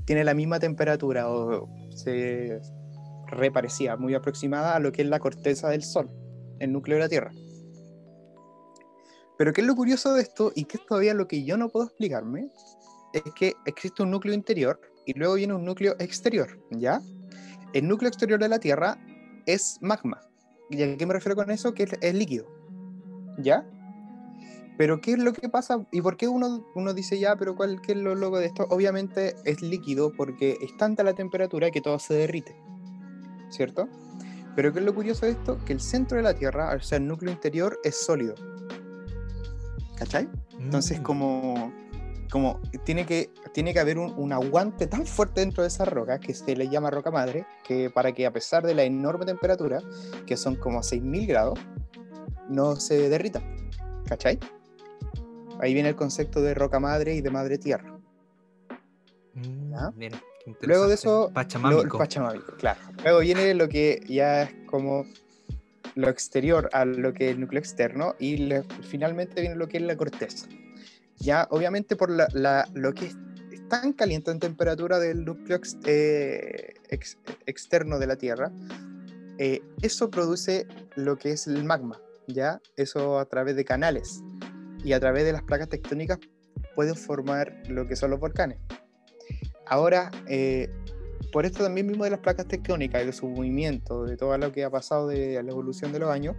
[0.05, 2.61] tiene la misma temperatura o se
[3.27, 6.11] reparecía muy aproximada a lo que es la corteza del Sol,
[6.61, 7.31] el núcleo de la Tierra.
[9.37, 11.69] Pero qué es lo curioso de esto y que es todavía lo que yo no
[11.69, 12.51] puedo explicarme,
[13.13, 17.01] es que existe un núcleo interior y luego viene un núcleo exterior, ¿ya?
[17.73, 18.99] El núcleo exterior de la Tierra
[19.47, 20.21] es magma.
[20.69, 21.73] ¿Y a qué me refiero con eso?
[21.73, 22.47] Que es, es líquido,
[23.39, 23.67] ¿ya?
[24.77, 25.79] Pero ¿qué es lo que pasa?
[25.93, 28.67] ¿Y por qué uno, uno dice ya, pero cuál, qué es lo loco de esto?
[28.69, 32.55] Obviamente es líquido porque es tanta la temperatura que todo se derrite,
[33.49, 33.89] ¿cierto?
[34.57, 35.59] Pero ¿qué es lo curioso de esto?
[35.65, 38.35] Que el centro de la Tierra, o sea, el núcleo interior, es sólido.
[39.97, 40.29] ¿Cachai?
[40.61, 41.03] Entonces Mm.
[41.03, 41.73] como,
[42.31, 46.18] como tiene, que, tiene que haber un, un aguante tan fuerte dentro de esa roca,
[46.20, 49.81] que se le llama roca madre, que para que a pesar de la enorme temperatura,
[50.26, 51.59] que son como 6.000 grados,
[52.49, 53.43] no se derrita.
[54.07, 54.39] ¿Cachai?
[55.61, 57.99] Ahí viene el concepto de roca madre y de madre tierra.
[59.35, 59.72] Mm,
[60.62, 61.99] Luego de eso, Lo, Pachamámico.
[61.99, 62.81] pachamámico, claro.
[63.03, 65.05] Luego viene lo que ya es como
[65.95, 69.76] lo exterior a lo que es el núcleo externo y le- finalmente viene lo que
[69.79, 70.47] es la corteza.
[71.19, 73.16] Ya, obviamente por la, la- lo que es,
[73.53, 78.53] es tan caliente en temperatura del núcleo ex- eh, ex- externo de la Tierra,
[79.39, 80.66] eh, eso produce
[80.97, 82.61] lo que es el magma, ¿ya?
[82.77, 84.23] Eso a través de canales
[84.85, 86.19] y a través de las placas tectónicas
[86.75, 88.59] pueden formar lo que son los volcanes.
[89.66, 90.71] Ahora, eh,
[91.33, 94.51] por esto también mismo de las placas tectónicas y de su movimiento, de todo lo
[94.53, 96.37] que ha pasado de la evolución de los años,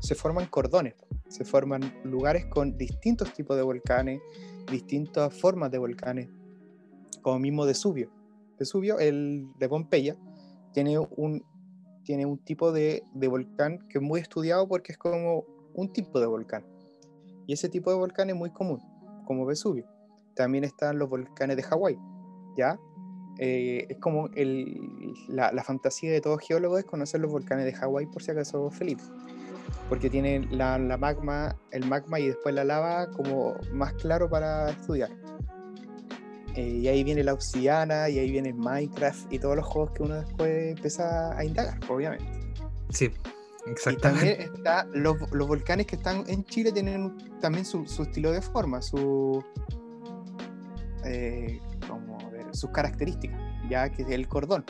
[0.00, 0.94] se forman cordones,
[1.28, 4.20] se forman lugares con distintos tipos de volcanes,
[4.70, 6.28] distintas formas de volcanes,
[7.22, 8.10] como mismo Vesubio.
[8.58, 10.16] Vesubio, el de Pompeya,
[10.72, 11.44] tiene un,
[12.04, 15.44] tiene un tipo de, de volcán que es muy estudiado porque es como
[15.74, 16.64] un tipo de volcán.
[17.46, 18.80] Y ese tipo de volcán es muy común,
[19.24, 19.86] como Vesubio.
[20.34, 21.98] También están los volcanes de Hawái,
[22.56, 22.78] ¿ya?
[23.38, 28.06] Eh, es como el- la, fantasía de todo geólogo es conocer los volcanes de Hawái
[28.06, 29.02] por si acaso Felipe.
[29.88, 34.70] Porque tienen la, la magma, el magma y después la lava como más claro para
[34.70, 35.10] estudiar.
[36.56, 40.02] Eh, y ahí viene la obsidiana, y ahí viene Minecraft y todos los juegos que
[40.02, 42.26] uno después empieza a indagar, obviamente.
[42.90, 43.10] Sí,
[43.66, 44.34] Y exactamente.
[44.34, 48.42] también está, los, los volcanes que están en Chile tienen también su, su estilo de
[48.42, 49.44] forma, su,
[51.04, 54.64] eh, como, a ver, sus características, ya que es el cordón.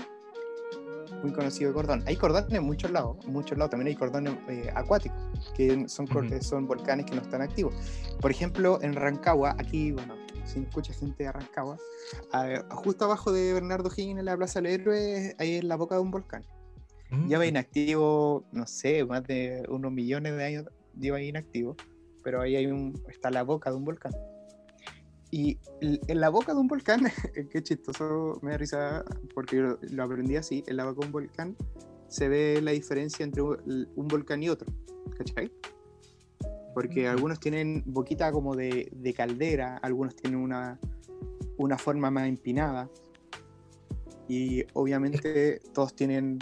[1.22, 2.02] Muy conocido cordón.
[2.06, 5.18] Hay cordones en muchos lados, en muchos lados también hay cordones eh, acuáticos,
[5.54, 6.24] que son, Ujú.
[6.34, 7.74] eh, son volcanes que no están activos.
[8.20, 10.14] Por ejemplo, en Rancagua, aquí, bueno,
[10.44, 11.76] si escucha gente de Rancagua,
[12.70, 16.00] justo abajo de Bernardo Higgins en la Plaza del Héroe, hay en la boca de
[16.00, 16.44] un volcán
[17.10, 20.64] Mm, lleva inactivo, no sé, más de unos millones de años
[20.98, 21.76] lleva inactivo,
[22.22, 24.12] pero ahí hay un, está la boca de un volcán.
[25.30, 27.00] Y en la boca de un volcán,
[27.52, 29.04] qué chistoso, me da risa
[29.34, 31.56] porque yo lo, aprendí así, en la boca de un volcán
[32.08, 34.66] se ve la diferencia entre un, volcán y otro,
[35.16, 35.52] ¿cachai?
[36.74, 40.80] Porque algunos tienen boquita como de, de caldera, algunos tienen una,
[41.56, 42.90] una forma más empinada.
[44.28, 46.38] Y obviamente todos tienen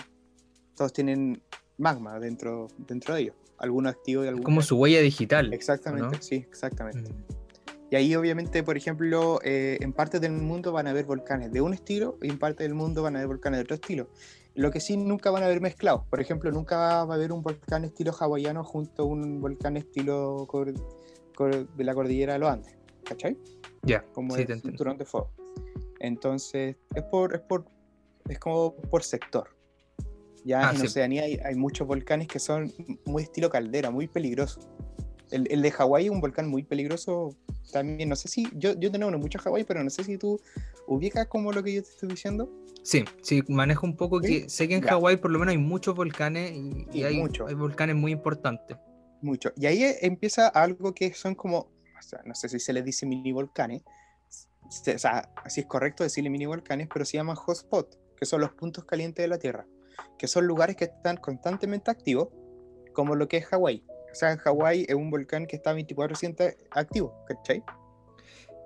[0.79, 1.43] todos tienen
[1.77, 3.37] magma dentro, dentro de ellos.
[3.59, 4.45] Algunos activos y algunos.
[4.45, 5.53] como su huella digital.
[5.53, 6.23] Exactamente, ¿no?
[6.23, 7.13] sí, exactamente.
[7.13, 7.38] Mm,
[7.91, 11.61] Y ahí obviamente, por ejemplo, eh, en partes del mundo van a haber volcanes de
[11.63, 14.09] un estilo y en parte del mundo van a haber volcanes de otro estilo.
[14.55, 16.03] Lo que sí nunca van a haber mezclados.
[16.11, 20.45] Por ejemplo, nunca va a haber un volcán estilo hawaiano junto a un volcán estilo
[20.49, 20.75] cor-
[21.35, 22.77] cor- de la cordillera de los Andes.
[23.05, 23.39] ¿Cachai?
[23.85, 25.31] Ya, Como sí, el cinturón de fuego.
[26.01, 27.65] Entonces, es por, es por,
[28.29, 29.49] es como por sector.
[30.45, 30.87] Ya Ah, en sí.
[30.87, 32.73] Oceanía hay, hay muchos volcanes que son
[33.07, 34.69] muy estilo caldera, muy peligrosos.
[35.31, 37.35] El, el de Hawái es un volcán muy peligroso
[37.71, 38.09] también.
[38.09, 40.41] No sé si, yo, yo tengo uno mucho Hawái, pero no sé si tú
[40.87, 42.51] ubicas como lo que yo te estoy diciendo.
[42.83, 44.43] Sí, sí, manejo un poco ¿Sí?
[44.43, 44.83] que sé que en.
[44.83, 47.47] Hawái por lo menos hay muchos volcanes y, y hay, mucho.
[47.47, 48.77] hay volcanes muy importantes.
[49.21, 49.53] Mucho.
[49.57, 52.85] Y ahí eh, empieza algo que son como, o sea, no sé si se les
[52.85, 53.83] dice mini volcanes.
[54.65, 58.53] O sea, así es correcto decirle mini volcanes, pero se llaman hotspot, que son los
[58.53, 59.67] puntos calientes de la Tierra,
[60.19, 62.29] que son lugares que están constantemente activos,
[62.93, 63.83] como lo que es Hawái.
[64.11, 67.63] O sea, en Hawái es un volcán que está 24/7 activo, ¿cachai?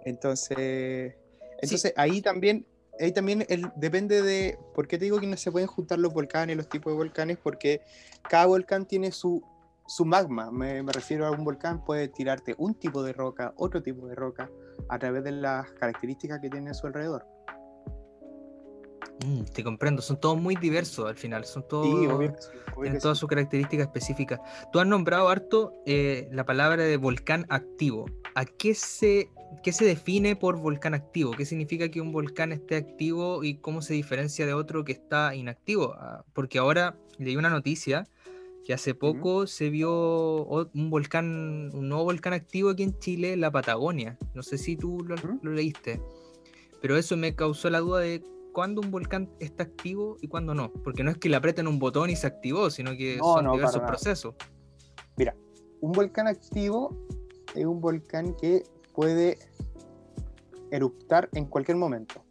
[0.04, 1.14] Entonces,
[1.60, 2.66] entonces ahí también,
[3.00, 6.12] ahí también el- depende de, ¿por qué te digo que no se pueden juntar los
[6.12, 7.38] volcanes, los tipos de volcanes?
[7.42, 7.80] Porque
[8.28, 9.42] cada volcán tiene su,
[9.86, 13.82] su magma, me, me refiero a un volcán, puede tirarte un tipo de roca, otro
[13.82, 14.50] tipo de roca,
[14.88, 17.26] a través de las características que tiene a su alrededor.
[19.24, 21.86] Mm, te comprendo, son todos muy diversos al final, son todos...
[21.86, 22.34] Sí, obvio.
[22.76, 23.20] obvio que todas sí.
[23.20, 24.40] sus características específicas.
[24.72, 28.06] Tú has nombrado harto eh, la palabra de volcán activo.
[28.34, 29.30] ¿A qué se,
[29.62, 31.32] qué se define por volcán activo?
[31.32, 35.34] ¿Qué significa que un volcán esté activo y cómo se diferencia de otro que está
[35.34, 35.94] inactivo?
[35.98, 38.08] Ah, Porque ahora leí una noticia
[38.64, 43.40] que hace poco se vio un volcán, un nuevo volcán activo aquí en Chile, en
[43.40, 44.16] la Patagonia.
[44.34, 45.40] No sé si tú lo, Ujú.
[45.42, 46.00] lo leíste.
[46.80, 48.22] Pero eso me causó la duda de
[48.52, 50.72] cuándo un volcán está activo y cuándo no.
[50.84, 53.44] Porque no es que le aprieten un botón y se activó, sino que No, son
[53.46, 54.34] no, diversos procesos.
[55.16, 55.34] Mira,
[55.80, 56.96] un volcán activo
[57.54, 59.38] es un volcán que puede
[60.70, 62.24] eruptar en cualquier momento.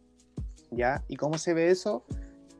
[0.70, 1.04] ¿Ya?
[1.08, 2.04] ¿Y cómo se ve eso?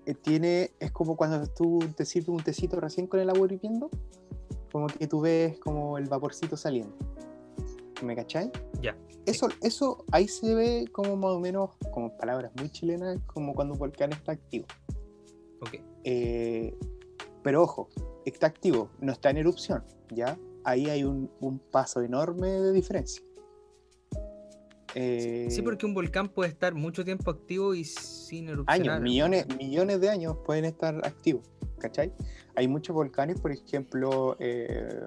[0.04, 3.88] Eh, tiene, es como cuando tú te sirves un tecito recién con el agua hirviendo,
[4.70, 6.94] como que tú ves como el vaporcito saliendo.
[8.02, 8.50] ¿Me cachai?
[8.80, 8.96] Ya.
[9.26, 13.74] Eso, eso ahí se ve como más o menos, como palabras muy chilenas, como cuando
[13.74, 14.66] un volcán está activo.
[15.60, 15.76] Ok.
[16.04, 16.74] Eh,
[17.42, 17.88] pero ojo,
[18.24, 20.36] está activo, no está en erupción, ¿ya?
[20.64, 23.22] Ahí hay un, un paso enorme de diferencia.
[24.94, 28.96] Eh, Sí, porque un volcán puede estar mucho tiempo activo y sin erupcionar.
[28.96, 31.48] años, millones, millones de años pueden estar activos,
[31.78, 32.12] ¿cachai?
[32.56, 35.00] Hay muchos volcanes, por ejemplo, eh,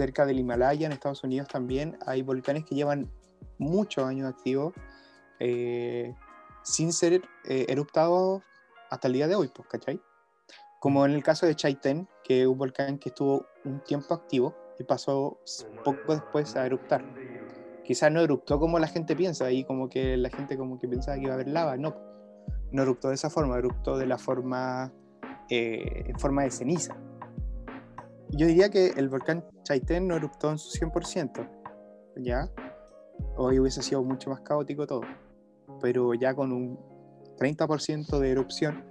[0.00, 3.10] cerca del Himalaya, en Estados Unidos también, hay volcanes que llevan
[3.58, 4.72] muchos años activos
[5.40, 6.14] eh,
[6.62, 8.42] sin ser eh, eruptados
[8.88, 10.00] hasta el día de hoy, pues, ¿cachai?
[10.80, 14.56] Como en el caso de Chaitén, que es un volcán que estuvo un tiempo activo
[14.78, 15.38] y pasó
[15.84, 17.04] poco después a eruptar.
[17.84, 21.18] Quizás no eruptó como la gente piensa, ahí como que la gente como que pensaba
[21.18, 21.94] que iba a haber lava, no.
[22.72, 24.94] No eruptó de esa forma, eruptó de la forma,
[25.50, 26.96] eh, en forma de ceniza.
[28.32, 31.48] Yo diría que el volcán Chaitén no eruptó en su 100%,
[32.16, 32.48] ¿ya?
[33.36, 35.02] Hoy hubiese sido mucho más caótico todo,
[35.80, 36.78] pero ya con un
[37.38, 38.84] 30% de erupción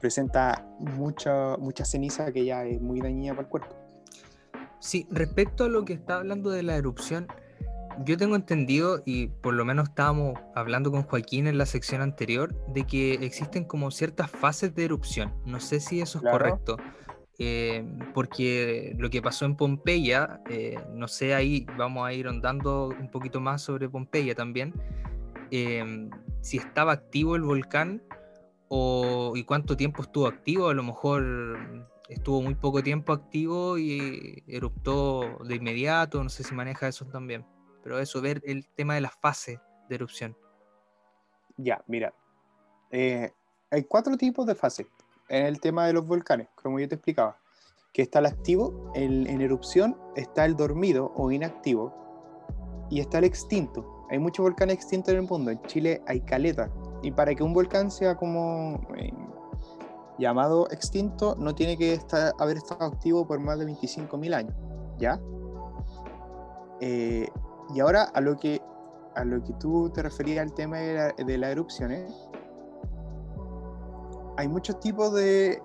[0.00, 3.76] presenta mucha, mucha ceniza que ya es muy dañina para el cuerpo.
[4.80, 7.28] Sí, respecto a lo que está hablando de la erupción,
[8.04, 12.52] yo tengo entendido, y por lo menos estábamos hablando con Joaquín en la sección anterior,
[12.72, 15.32] de que existen como ciertas fases de erupción.
[15.46, 16.38] No sé si eso es Claro.
[16.38, 16.76] correcto.
[17.38, 22.88] Eh, porque lo que pasó en Pompeya, eh, no sé, ahí vamos a ir ondando
[22.88, 24.72] un poquito más sobre Pompeya también.
[25.50, 26.10] em,
[26.40, 28.02] si estaba activo el volcán
[28.68, 34.42] o, y cuánto tiempo estuvo activo, a lo mejor estuvo muy poco tiempo activo y
[34.46, 37.44] eruptó de inmediato, no sé si maneja eso también,
[37.82, 40.36] pero eso, ver el tema de las fases de erupción.
[41.56, 42.14] Ya, mira.
[42.90, 43.30] eh,
[43.70, 44.86] hay cuatro tipos de fases
[45.32, 47.36] en el tema de los volcanes, como yo te explicaba.
[47.92, 51.92] Que está el activo, el, en erupción está el dormido o inactivo
[52.90, 54.06] y está el extinto.
[54.10, 55.50] Hay muchos volcanes extintos en el mundo.
[55.50, 56.70] En Chile hay caleta.
[57.02, 59.10] Y para que un volcán sea como eh,
[60.18, 64.54] llamado extinto, no tiene que estar, haber estado activo por más de 25.000 años.
[64.98, 65.18] ¿Ya?
[66.80, 67.28] Eh,
[67.74, 68.60] y ahora a lo que
[69.14, 72.10] a lo que tú te referías al tema de, la- de las erupciones,
[74.36, 75.62] hay muchos tipos de,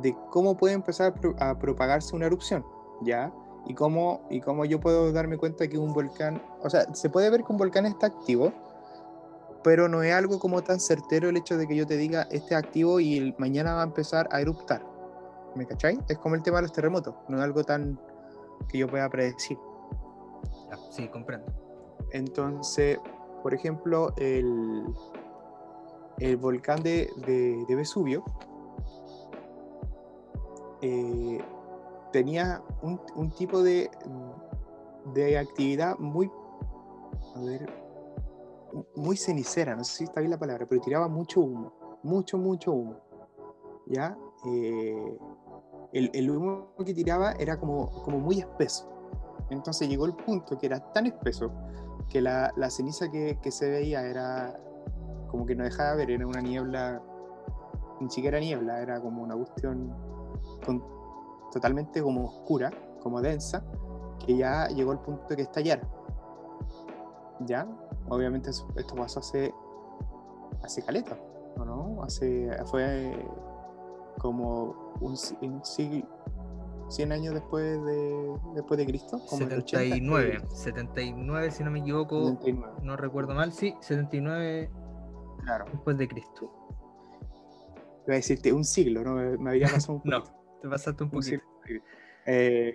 [0.00, 2.64] de cómo puede empezar a, pro- a propagarse una erupción,
[3.02, 3.32] ¿ya?
[3.66, 7.30] Y cómo, y cómo yo puedo darme cuenta que un volcán, o sea, se puede
[7.30, 8.52] ver que un volcán está activo,
[9.62, 12.54] pero no es algo como tan certero el hecho de que yo te diga, este
[12.54, 14.84] es activo y el- mañana va a empezar a eruptar.
[15.54, 15.98] ¿Me cachai?
[16.08, 18.00] Es como el tema de los terremotos, no es algo tan
[18.68, 19.58] que yo pueda predecir.
[20.90, 21.46] Sí, comprendo.
[22.12, 22.98] Entonces,
[23.42, 24.84] por ejemplo, el,
[26.22, 28.22] el volcán de, de- Vesubio
[30.80, 31.40] eh,
[32.12, 33.90] tenía un, un tipo de,
[35.14, 36.30] de actividad muy,
[37.34, 37.72] a ver,
[38.94, 42.72] muy cenicera, no sé si está bien la palabra, pero tiraba mucho humo, mucho, mucho
[42.72, 42.96] humo.
[43.86, 44.16] ¿Ya?
[44.46, 45.18] Eh,
[45.92, 48.88] el, el humo que tiraba era como, como muy espeso.
[49.50, 51.50] Entonces llegó el punto que era tan espeso
[52.08, 54.58] que la, la ceniza que, que se veía era
[55.32, 57.02] como que no dejaba de ver, era una niebla,
[58.00, 59.92] ni siquiera niebla, era como una cuestión
[60.64, 60.84] con-
[61.50, 62.70] totalmente como oscura,
[63.02, 63.64] como densa,
[64.24, 65.82] que ya llegó al punto de que estallara.
[67.40, 67.66] ¿Ya?
[68.08, 69.52] Obviamente eso- esto pasó hace,
[70.62, 71.16] hace caleta,
[71.58, 72.02] ¿o no?
[72.04, 73.26] Hace, fue
[74.18, 76.06] como un, un siglo,
[76.88, 80.56] 100 años después de, después de Cristo, como el 80 después de 79, Cristo.
[80.56, 84.70] 79 si no me equivoco, 79, no recuerdo mal, sí, 79
[85.42, 85.64] claro.
[85.70, 86.50] después de Cristo.
[88.06, 89.14] Iba a decirte un siglo, ¿no?
[89.14, 90.58] Me, me habría pasado un No, poquito.
[90.62, 91.42] te pasaste un poquito.
[91.64, 91.82] siglo.
[92.26, 92.74] Eh,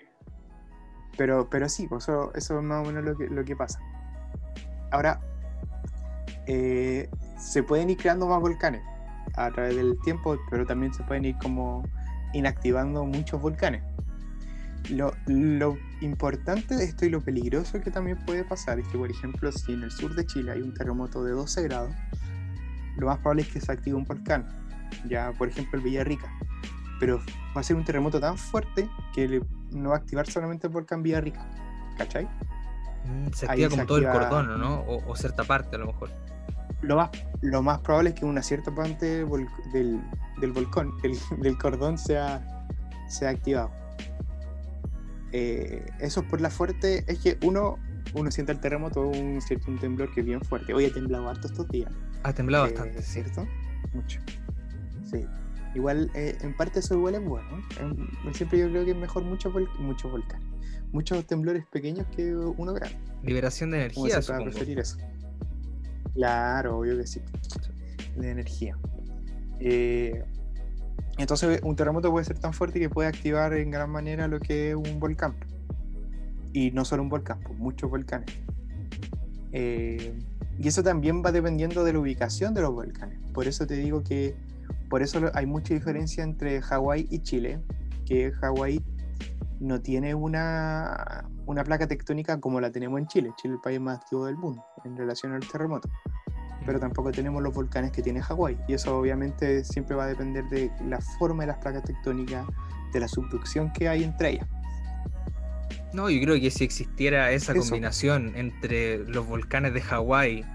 [1.17, 3.79] pero, pero sí, pues eso, eso es más o menos lo que, lo que pasa.
[4.91, 5.19] Ahora,
[6.45, 8.81] eh, se pueden ir creando más volcanes
[9.35, 11.83] a través del tiempo, pero también se pueden ir como
[12.33, 13.83] inactivando muchos volcanes.
[14.91, 19.09] Lo, lo importante de esto y lo peligroso que también puede pasar es que, por
[19.11, 21.91] ejemplo, si en el sur de Chile hay un terremoto de 12 grados,
[22.97, 24.45] lo más probable es que se active un volcán.
[25.07, 26.31] Ya, por ejemplo, el Villarrica.
[26.99, 27.19] Pero
[27.55, 29.41] va a ser un terremoto tan fuerte que le-
[29.71, 31.45] no va a activar solamente el volcán Villarrica.
[31.97, 32.25] ¿Cachai?
[33.05, 34.79] Mm, Se Ahí activa se como todo el cordón, ¿o ¿no?
[34.81, 36.09] O, o cierta parte a lo mejor.
[36.81, 37.09] Lo más,
[37.41, 39.99] lo más probable es que una cierta parte del, vol- del,
[40.39, 42.65] del volcán, del, del cordón, sea,
[43.09, 43.71] sea activado.
[45.31, 47.77] Eh, eso por la fuerte, es que uno,
[48.13, 50.73] uno siente el terremoto, un, siente un temblor que es bien fuerte.
[50.73, 51.91] Hoy ha temblado harto estos días.
[52.23, 53.21] Ha temblado eh, bastante, sí.
[53.23, 53.47] ¿Cierto?
[53.93, 54.19] Mucho.
[55.09, 55.25] Sí.
[55.75, 57.47] Igual, eh, en parte eso igual es bueno.
[57.79, 59.69] Em, siempre yo creo que es mejor muchos vol-
[60.11, 60.47] volcanes.
[60.91, 62.97] muchos temblores pequeños que uno grande.
[63.23, 64.97] Liberación de ¿Cómo energía, se preferir eso?
[66.13, 67.21] Claro, obvio que sí.
[68.15, 68.77] De energía.
[69.59, 70.23] Eh,
[71.17, 74.69] entonces, un terremoto puede ser tan fuerte que puede activar en gran manera lo que
[74.71, 75.35] es un volcán.
[76.53, 78.27] Y no solo un volcán, pues muchos volcanes.
[79.51, 80.17] Eh,
[80.59, 83.19] y eso también va dependiendo de la ubicación de los volcanes.
[83.33, 84.35] Por eso te digo que
[84.89, 87.61] por eso hay mucha diferencia entre Hawái y Chile,
[88.05, 88.81] que Hawái
[89.59, 93.33] no tiene una, una placa tectónica como la tenemos en Chile.
[93.37, 95.89] Chile es el país más activo del mundo en relación al terremoto.
[96.65, 98.57] Pero tampoco tenemos los volcanes que tiene Hawái.
[98.67, 102.45] Y eso obviamente siempre va a depender de la forma de las placas tectónicas,
[102.93, 104.47] de la subducción que hay entre ellas.
[105.93, 107.61] No, yo creo que si existiera esa Eso.
[107.61, 110.45] combinación entre los volcanes de Hawái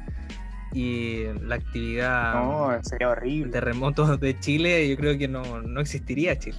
[0.75, 3.51] y la actividad No, sería horrible.
[3.53, 6.59] terremotos de Chile, yo creo que no, no existiría Chile.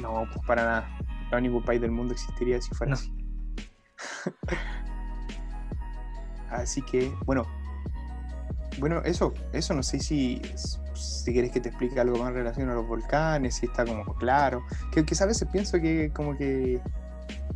[0.00, 0.98] No, pues para nada.
[1.32, 2.94] No, ningún país del mundo existiría si fuera No.
[2.96, 3.12] así.
[6.50, 7.46] así que, bueno.
[8.78, 10.40] Bueno, eso, eso no sé si,
[10.94, 14.04] si quieres que te explique algo más en relación a los volcanes, si está como
[14.14, 14.62] claro.
[14.92, 16.80] Que, que a veces pienso que como que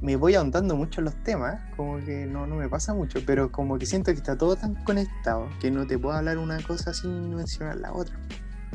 [0.00, 3.50] me voy ahondando mucho en los temas, como que no, no me pasa mucho, pero
[3.50, 6.92] como que siento que está todo tan conectado que no te puedo hablar una cosa
[6.92, 8.18] sin mencionar la otra.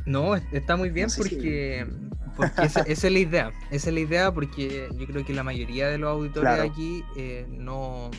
[0.05, 1.87] No, es- está muy bien No sé si- porque,
[2.37, 3.51] porque esa, esa es la idea.
[3.69, 6.71] Esa es la idea porque yo creo que la mayoría de los auditores Claro.
[6.71, 8.09] aquí eh, no,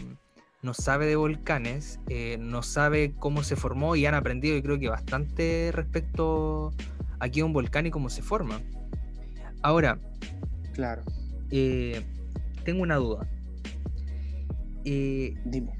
[0.62, 4.78] no sabe de volcanes, eh, no sabe cómo se formó y han aprendido yo creo
[4.78, 6.72] que bastante respecto
[7.18, 8.60] a un volcán y cómo se forma.
[9.62, 9.98] Ahora,
[10.74, 11.02] Claro,
[11.50, 12.04] eh,
[12.64, 13.28] tengo una duda.
[14.84, 15.72] Eh, dime.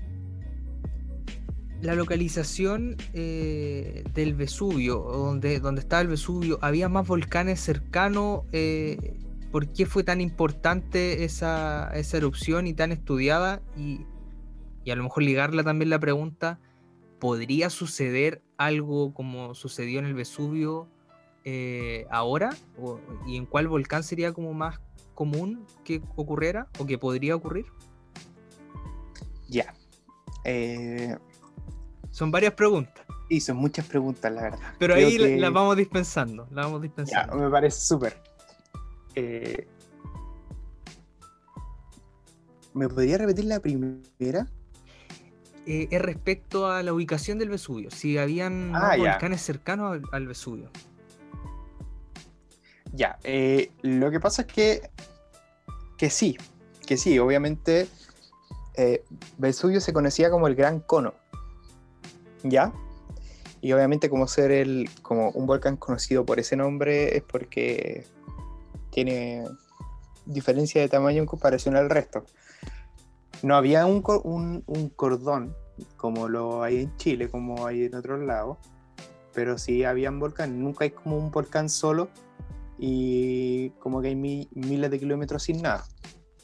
[1.81, 8.43] la localización del Vesubio, donde, donde estaba el Vesubio, ¿había más volcanes cercanos?
[9.51, 13.63] ¿Por qué fue tan importante esa, esa erupción y tan estudiada?
[13.79, 14.05] Y,
[14.85, 16.59] y a lo mejor ligarla también la pregunta,
[17.19, 20.89] ¿podría suceder algo como sucedió en el Vesubio
[21.45, 22.51] eh, ahora?
[22.79, 24.81] O- ¿Y en cuál volcán sería como más
[25.15, 27.67] común que ocurriera o que podría ocurrir?
[29.49, 29.75] Ya.
[30.45, 31.17] Eh,
[32.11, 33.05] Son varias preguntas.
[33.29, 34.75] y son muchas preguntas, la verdad.
[34.79, 37.37] Pero Creo ahí que- las vamos dispensando, las vamos Ya, dispensando.
[37.37, 38.21] me parece súper.
[39.15, 39.67] Eh,
[42.75, 44.47] ¿Me podría repetir la primera?
[45.67, 50.27] Eh, es respecto a la ubicación del Vesubio, si habían Ah, volcanes cercanos al, al
[50.27, 50.71] Vesubio.
[52.93, 54.91] Ya, eh, lo que pasa es que,
[55.97, 56.37] que sí,
[56.87, 57.87] que sí, obviamente
[58.77, 59.05] eh,
[59.39, 61.15] Vesubio se conocía como el Gran Cono,
[62.43, 62.73] ¿ya?
[63.61, 68.07] Y obviamente como ser el, como un volcán conocido por ese nombre es porque
[68.91, 69.45] tiene
[70.25, 72.25] diferencia de tamaño en comparación al resto.
[73.43, 75.55] No había un, co- un, un cordón
[75.97, 78.59] como lo hay en Chile, como hay en otros lados,
[79.33, 80.57] pero sí habían volcanes.
[80.57, 82.09] Nunca hay como un volcán solo
[82.79, 85.85] y como que hay mi- miles de kilómetros sin nada.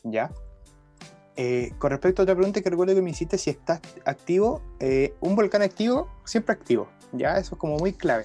[0.04, 0.30] ¿Ya?
[1.38, 5.14] Eh, con respecto a otra pregunta que recuerdo que me hiciste, si está activo, eh,
[5.20, 6.88] un volcán activo, siempre activo.
[7.12, 7.36] ¿Ya?
[7.36, 8.24] Eso es como muy clave.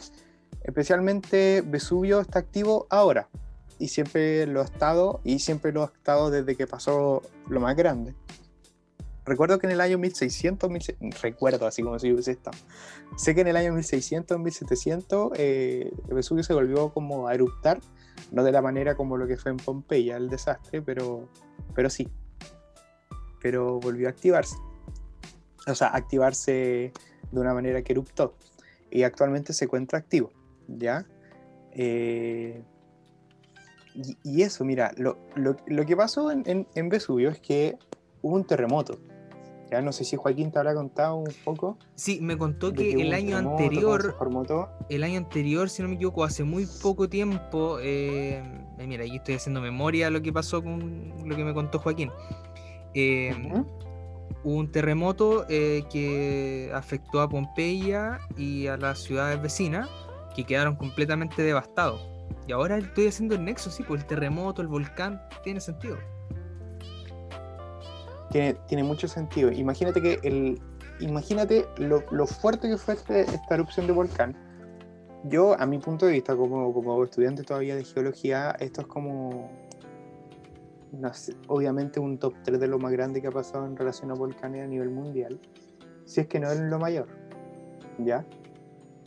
[0.63, 3.28] Especialmente Vesubio está activo ahora.
[3.80, 7.76] Y siempre lo ha estado, y siempre lo ha estado desde que pasó lo más
[7.76, 8.13] grande.
[9.32, 12.57] Recuerdo que en el año 1600, 1600 recuerdo así como si hubiese estado.
[13.15, 17.79] Sé que en el año 1600, 1700, eh, Vesubio se volvió como a eruptar,
[18.34, 21.29] no de la manera como lo que fue en Pompeya, el desastre, pero,
[21.73, 22.09] pero sí.
[23.41, 24.57] Pero volvió a activarse.
[25.65, 26.91] O sea, activarse
[27.32, 28.36] de una manera que eruptó.
[28.89, 30.34] Y actualmente se encuentra activo,
[30.67, 31.05] ¿ya?
[31.71, 32.61] Eh,
[34.23, 37.77] y, eso, mira, lo, lo- lo que pasó en, en- en Vesubio es que
[38.21, 38.99] hubo un terremoto.
[39.72, 41.78] Ya no sé si Joaquín te habrá contado un poco.
[41.95, 44.69] Sí, me contó que el año terremoto, anterior, formó todo.
[44.89, 48.43] el año anterior, si no me equivoco, hace muy poco tiempo, eh,
[48.78, 51.80] eh, mira, aquí estoy haciendo memoria de lo que pasó con lo que me contó
[51.80, 52.11] Joaquín.
[52.93, 53.34] Eh.
[54.43, 59.88] Hubo un terremoto eh, que afectó a Pompeya y a las ciudades vecinas,
[60.36, 62.01] que quedaron completamente devastados.
[62.47, 65.97] Y ahora estoy haciendo el nexo, sí, pues el terremoto, el volcán, tiene sentido.
[68.32, 69.51] Tiene, tiene mucho sentido.
[69.51, 70.61] Imagínate que el,
[70.99, 74.36] imagínate lo, lo fuerte que fue este- esta erupción de volcán.
[75.25, 79.51] Yo, a mi punto de vista, como, como estudiante todavía de geología, esto es como,
[81.47, 84.63] obviamente un top 3 de lo más grande que ha pasado en relación a volcanes
[84.63, 85.39] a nivel mundial.
[86.05, 87.07] Si es que no es lo mayor,
[87.99, 88.25] ¿ya?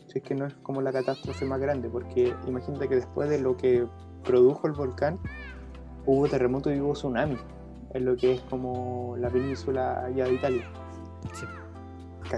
[0.07, 3.39] Si es que no es como la catástrofe más grande, porque imagínate que después de
[3.39, 3.85] lo que
[4.23, 5.19] produjo el volcán,
[6.05, 7.37] hubo terremoto y hubo tsunami,
[7.95, 10.69] en lo que es como la península allá de Italia.
[11.33, 11.45] Sí.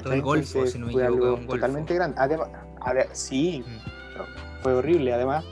[0.03, 1.53] Todo el Golfo, Entonces, si no me fue algo un golfo.
[1.53, 2.15] totalmente grande.
[2.19, 2.49] Además,
[2.81, 4.61] a ver, sí, Mm.
[4.63, 5.13] fue horrible.
[5.13, 5.43] Además,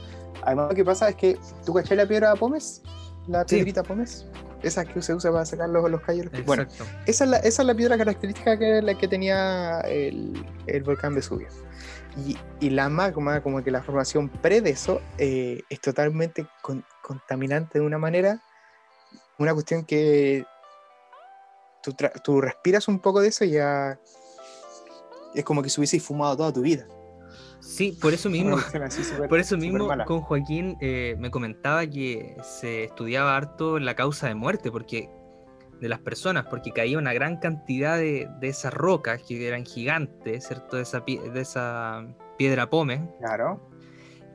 [0.43, 2.81] además lo que pasa es que, ¿tú cachai la piedra Pómez?
[3.27, 3.55] La Sí.
[3.55, 4.25] piedrita Pómez.
[4.61, 6.27] Esa que se usa para sacar los, los callos.
[6.45, 6.65] Bueno,
[7.05, 10.33] esa es, la, esa es la piedra característica que, la que tenía el,
[10.67, 11.47] el volcán Vesubio.
[12.17, 16.83] Y, y la magma, como que la formación pre de eso, eh, es totalmente con-
[17.03, 18.41] contaminante de una manera,
[19.37, 20.45] una cuestión que
[21.83, 23.99] tú, tú respiras un poco de eso y ya
[25.33, 26.87] es como que si hubieses fumado toda tu vida.
[27.59, 28.57] Sí, por eso mismo.
[29.27, 34.35] Por eso mismo, con Joaquín eh, me comentaba que se estudiaba harto la causa de
[34.35, 35.09] muerte porque
[35.81, 40.47] de las personas, porque caía una gran cantidad de, de esas rocas que eran gigantes,
[40.47, 40.77] ¿cierto?
[40.77, 42.05] De esa, pie- de esa
[42.37, 43.59] piedra pome, Claro.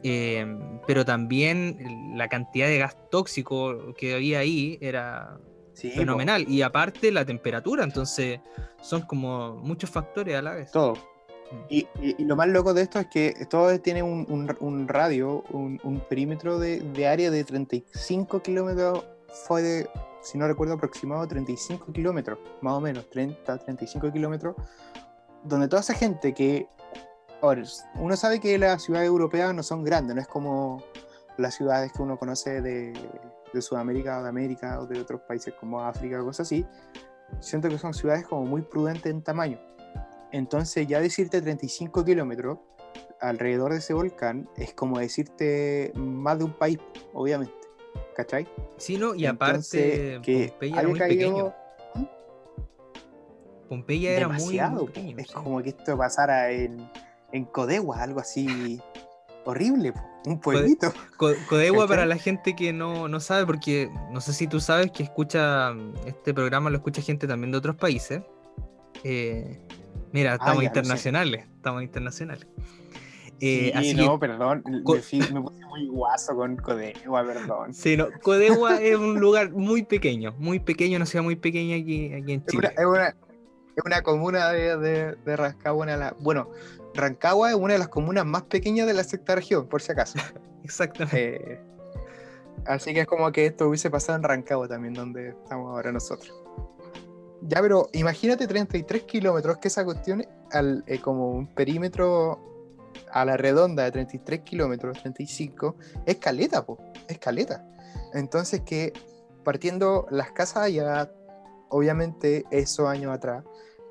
[0.02, 0.46] Eh,
[0.86, 5.38] pero también la cantidad de gas tóxico que había ahí era
[5.74, 6.46] Sí, po, fenomenal.
[6.48, 8.40] Y aparte la temperatura, entonces
[8.82, 10.70] son como muchos factores a la vez.
[10.72, 10.94] todo.
[10.94, 11.56] Mm.
[11.68, 14.88] Y, y- y lo más loco de esto es que todo tiene un, un- un
[14.88, 19.04] radio, un, un perímetro de, de área de 35 kilómetros,
[19.46, 19.88] fue de,
[20.22, 24.54] si no recuerdo, aproximado 35 kilómetros, más o menos, 30, 35 kilómetros,
[25.44, 26.66] donde toda esa gente que,
[27.40, 27.62] ahora,
[27.96, 30.82] uno sabe que las ciudades europeas no son grandes, no es como
[31.36, 32.92] las ciudades que uno conoce de,
[33.52, 36.66] de Sudamérica o de América o de otros países como África o cosas así,
[37.40, 39.58] siento que son ciudades como muy prudentes en tamaño.
[40.32, 42.58] Entonces ya decirte 35 kilómetros
[43.20, 46.78] alrededor de ese volcán es como decirte más de un país,
[47.12, 47.54] obviamente.
[48.14, 48.46] ¿Cachai?
[48.76, 49.14] Sí, ¿no?
[49.14, 51.54] Y Entonces, aparte, que Pompeya era muy caído pequeño.
[53.68, 54.76] Pompeya era muy, demasiado.
[54.84, 55.16] muy pequeño.
[55.18, 55.34] es sí.
[55.34, 56.88] como que esto pasara en,
[57.32, 58.80] en Codegua, algo así
[59.44, 59.92] horrible.
[60.26, 60.92] Un pueblito.
[61.16, 64.90] Co- Codegua para la gente que no, no sabe, porque no sé si tú sabes
[64.90, 65.72] que escucha
[66.06, 68.20] este programa, lo escucha gente también de otros países.
[69.02, 69.58] Eh,
[70.12, 70.78] mira, estamos Ah, ya, lo sé.
[70.80, 72.46] internacionales, estamos internacionales.
[73.42, 74.62] Eh, sí, así no, que, perdón.
[74.84, 75.00] Co- Me,
[75.40, 77.72] puse muy guaso con Codegua, perdón.
[77.72, 82.12] sí, no, Codegua es un lugar muy pequeño, muy pequeño, una ciudad muy pequeña aquí,
[82.12, 82.74] aquí en Es una, Chile.
[82.76, 83.08] es una-
[83.76, 85.36] es una comuna de, de, de
[85.96, 86.50] las- bueno,
[86.94, 90.18] Rancagua es una de las comunas más pequeñas de la sexta región, por si acaso.
[90.64, 91.52] Exactamente.
[91.52, 91.60] Eh,
[92.66, 96.34] así que es como que esto hubiese pasado en Rancagua también, donde estamos ahora nosotros.
[97.42, 102.38] Ya, pero imagínate 33 kilómetros, que esa cuestión, al, eh, como un perímetro
[103.12, 105.76] a la redonda de 33 kilómetros, 35,
[106.06, 106.78] es caleta, po,
[107.08, 107.64] es caleta.
[108.12, 108.92] Entonces que
[109.44, 111.10] partiendo las casas allá,
[111.68, 113.44] obviamente esos años atrás,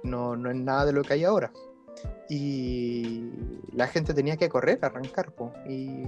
[0.04, 1.52] no, no es nada de lo que hay ahora.
[2.30, 3.32] Y
[3.74, 6.04] la gente tenía que correr, arrancar, po, y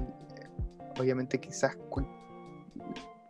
[0.99, 1.77] obviamente quizás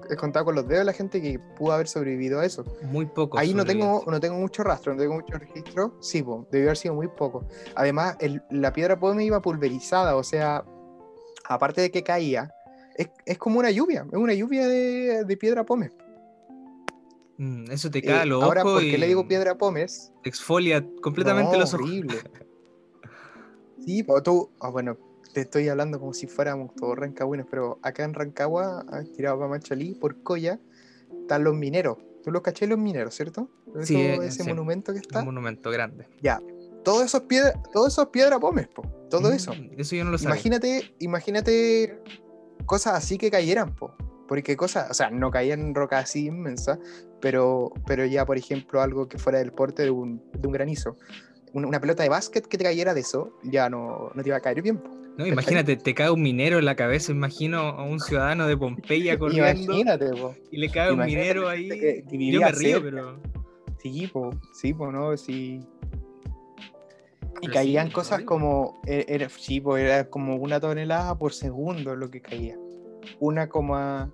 [0.10, 2.66] he contado con los dedos la gente que pudo haber sobrevivido a eso.
[2.84, 3.38] Muy poco.
[3.38, 5.96] Ahí no tengo, no tengo mucho rastro, no tengo mucho registro.
[6.02, 7.46] Sí, po, debió haber sido muy poco.
[7.76, 10.66] Además, el- la piedra pome iba pulverizada, o sea,
[11.48, 12.52] aparte de que caía,
[12.96, 15.92] es, es como una lluvia, es una lluvia de, de piedra pómez.
[17.38, 20.12] Mm, Eso te Eh, cae a los ahora, ¿por qué y le digo piedra pómez?
[20.24, 21.86] exfolia completamente No, los ojos.
[21.86, 22.16] horrible.
[23.86, 24.98] Sí, po, tú, ah, bueno,
[25.34, 29.96] te estoy hablando como si fuéramos todos rancagüinos, pero acá en Rancagua, tirado para Machalí,
[29.96, 30.60] por Coya,
[31.22, 31.98] están los mineros.
[32.24, 33.50] ¿Tú los caché los mineros, cierto?
[33.84, 34.50] Sí, Eso- eh, ese sí.
[34.50, 35.20] monumento que está.
[35.20, 36.08] Un monumento grande.
[36.84, 38.82] Todos esos piedra, todos esos piedra pómez, po.
[39.10, 39.56] Todo Mm, eso.
[39.78, 40.34] Eso yo no lo sabía.
[40.36, 42.00] Imagínate, imagínate
[42.66, 43.94] cosas así que cayeran, po.
[44.28, 46.80] Porque cosas, o sea, no caían rocas así inmensas,
[47.20, 50.98] pero, pero ya, por ejemplo, algo que fuera del porte de un, de un granizo.
[51.54, 54.38] Una, una pelota de básquet que te cayera de eso, ya no, no te iba
[54.38, 54.82] a caer bien.
[55.18, 59.18] No, imagínate, te cae un minero en la cabeza, imagino a un ciudadano de Pompeya
[59.20, 60.36] corriendo Imagínate, po.
[60.50, 61.68] y le cae un minero ahí.
[61.70, 62.82] que- que Yo me río, cerca.
[62.84, 63.20] pero
[63.80, 65.60] Sí, po, sí, po, no, sí.
[67.42, 71.34] Y Pero caían sí, cosas como, e- era, sí, po, era como una tonelada por
[71.34, 72.56] segundo lo que caía.
[73.20, 74.12] Una coma,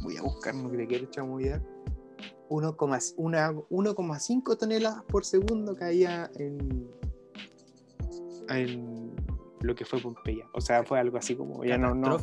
[0.00, 1.60] voy a buscar, no quiero chamullar.
[1.60, 1.79] 1,5 una-
[2.50, 6.88] 1,5 toneladas por segundo caía en,
[8.48, 9.12] en
[9.62, 10.46] lo que fue Pompeya.
[10.54, 12.18] O sea, fue algo así como, ya no, no,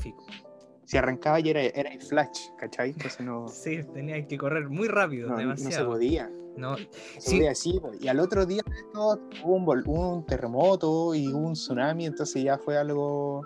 [0.86, 2.92] si arrancaba ya era, era el flash, ¿cachai?
[2.92, 5.90] Entonces no, Sí, tenía que correr muy rápido, no, no se demasiado.
[5.90, 6.32] podía.
[6.58, 7.36] No, Se Sí.
[7.38, 7.92] podía así, po.
[8.00, 12.78] y al otro día esto hubo un, terremoto y hubo un tsunami, entonces ya fue
[12.78, 13.46] algo,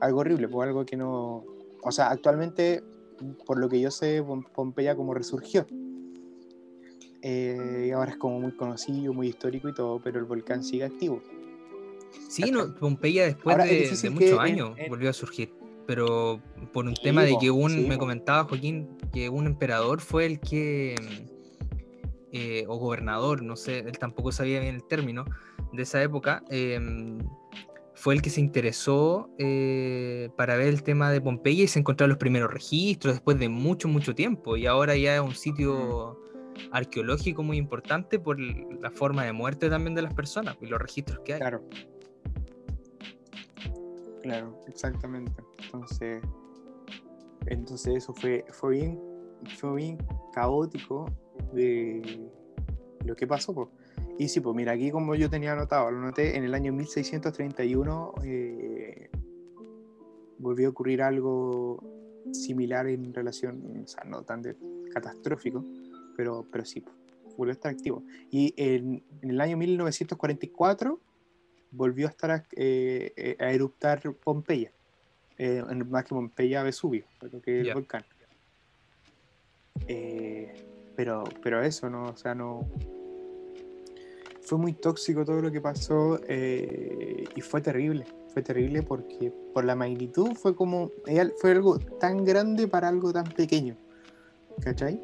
[0.00, 1.44] algo horrible, pues algo que no...
[1.84, 2.84] O sea, actualmente,
[3.46, 5.66] por lo que yo sé, Pom- Pompeya como resurgió.
[7.22, 10.84] Eh, y ahora es como muy conocido, muy histórico y todo, pero el volcán sigue
[10.84, 11.22] activo.
[12.28, 15.52] sí, no, Pompeya después Ahora, de, de muchos en- años en- volvió a surgir.
[15.86, 16.40] pero
[16.72, 20.94] por un tema de que un, me comentaba Joaquín, que un emperador fue el que,
[22.32, 25.24] eh, o gobernador, no sé, él tampoco sabía bien el término
[25.72, 27.18] de esa época, em,
[27.94, 32.10] fue el que se interesó eh, para ver el tema de Pompeya y se encontraron
[32.10, 34.56] los primeros registros después de mucho, mucho tiempo.
[34.56, 36.18] Y ahora ya es un sitio
[36.70, 41.20] arqueológico muy importante por la forma de muerte también de las personas y los registros
[41.20, 41.40] que hay.
[41.40, 41.62] Claro.
[44.22, 45.42] Claro, exactamente.
[45.64, 46.22] Entonces,
[47.46, 49.00] entonces eso fue, fue bien,
[49.56, 49.98] fue bien
[50.32, 51.06] caótico
[51.52, 52.30] de
[53.04, 53.70] lo que pasó.
[54.18, 58.14] Y sí, pues mira, aquí como yo tenía anotado, lo noté, en el año 1631
[58.24, 59.10] eh,
[60.38, 61.82] volvió a ocurrir algo
[62.32, 64.42] similar en relación, o sea, no tan
[64.92, 65.64] catastrófico,
[66.16, 66.84] pero, pero sí,
[67.36, 68.02] volvió a estar activo.
[68.30, 71.00] Y en, el año 1944
[71.70, 74.72] volvió a estar eh, eh, a eruptar Pompeya,
[75.88, 78.04] más que Pompeya, Vesubio, lo que es el volcán.
[80.96, 82.04] pero, pero eso, ¿no?
[82.04, 82.68] O sea, no
[84.42, 88.04] fue muy tóxico todo lo que pasó eh, y fue terrible.
[88.32, 90.90] Fue terrible porque por la magnitud fue como.
[91.38, 93.76] Fue algo tan grande para algo tan pequeño.
[94.62, 95.00] ¿Cachai?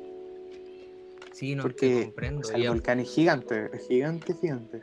[1.39, 2.51] Sí, no porque, comprendo.
[2.53, 4.83] el volcán es gigante, es gigante, gigante.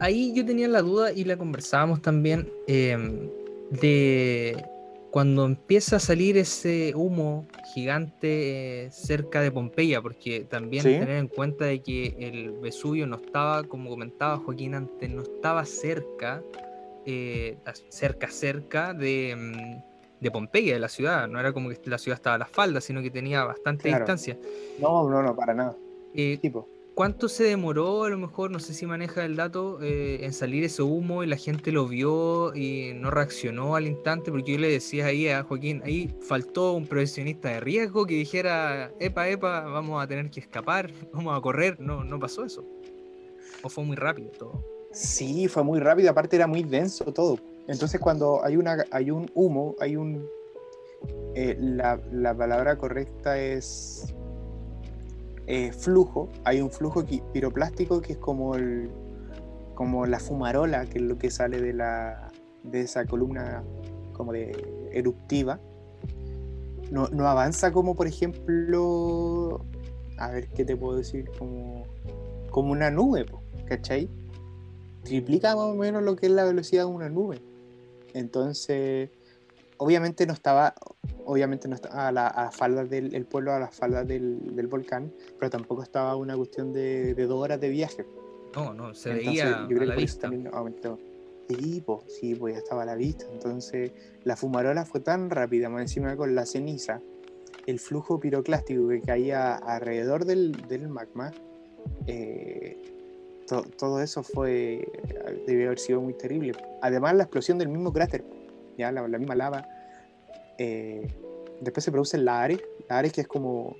[0.00, 2.98] ahí yo tenía la duda y la conversábamos también eh,
[3.80, 4.64] de
[5.12, 11.28] cuando empieza a salir ese humo gigante eh, cerca de Pompeya, porque también tener en
[11.28, 16.42] cuenta de que el Vesubio no estaba, como comentaba Joaquín antes, no estaba cerca,
[17.06, 17.58] eh,
[17.90, 19.89] cerca, cerca de, mm,
[20.20, 21.28] de, Pompeya, de la ciudad.
[21.28, 24.38] No era como que la ciudad estaba a las faldas, sino que tenía bastante distancia.
[24.78, 25.76] No, no, no, para nada.
[26.14, 26.68] Eh, tipo
[27.00, 30.64] ¿Cuánto se demoró, a lo mejor, no sé si maneja el dato, eh, en salir
[30.64, 34.30] ese humo y la gente lo vio y no reaccionó al instante?
[34.30, 38.92] Porque yo le decía ahí a Joaquín, ahí faltó un profesionista de riesgo que dijera,
[38.98, 41.80] epa, epa, vamos a tener que escapar, vamos a correr.
[41.80, 42.64] No, no pasó eso.
[43.62, 44.62] ¿O fue muy rápido todo?
[44.92, 47.38] Sí, fue muy rápido, aparte era muy denso todo.
[47.70, 50.26] Entonces cuando hay, una, hay un humo, hay un...
[51.36, 54.12] Eh, la, la palabra correcta es
[55.46, 58.90] eh, flujo, hay un flujo piroplástico que es como, el,
[59.76, 62.32] como la fumarola, que es lo que sale de, la,
[62.64, 63.62] de esa columna
[64.14, 65.60] como de eruptiva.
[66.90, 69.64] No, no avanza como, por ejemplo,
[70.18, 71.84] a ver qué te puedo decir, como,
[72.50, 73.26] como una nube,
[73.66, 74.10] ¿cachai?
[75.04, 77.40] Triplica más o menos lo que es la velocidad de una nube.
[78.14, 79.10] Entonces,
[79.80, 80.74] obviamente no estaba,
[81.24, 85.82] obviamente no estaba a, la, falda del pueblo, a las faldas del, volcán, pero tampoco
[85.82, 88.04] estaba una cuestión de, dos horas de viaje.
[88.54, 90.22] No, no, se veía yo creo a la vista.
[90.22, 90.98] también aumentó.
[91.48, 93.24] Sí, pues, sí, pues ya estaba a la vista.
[93.32, 93.92] Entonces,
[94.22, 97.00] la fumarola fue tan rápida, más encima con la ceniza,
[97.66, 101.32] el flujo piroclástico que caía alrededor del, magma,
[102.06, 102.89] eh,
[103.76, 104.86] todo eso fue,
[105.46, 106.52] debió haber sido muy terrible.
[106.82, 108.24] Además, la explosión del mismo cráter
[108.78, 109.66] ya la, misma lava.
[110.58, 111.06] Eh,
[111.60, 113.76] después se producen lares, lares que es como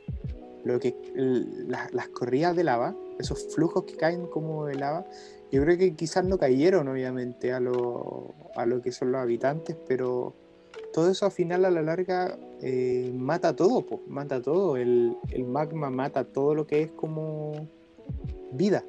[0.65, 5.05] lo que las corridas de lava, esos flujos que caen como de lava.
[5.51, 9.77] Yo creo que quizás no cayeron, obviamente, a lo, a lo que son los habitantes,
[9.89, 10.35] pero
[10.93, 14.77] todo eso al final, a la larga, eh, mata todo, mata todo.
[14.77, 15.17] El,
[15.47, 17.69] magma mata todo lo que es como
[18.53, 18.85] vida.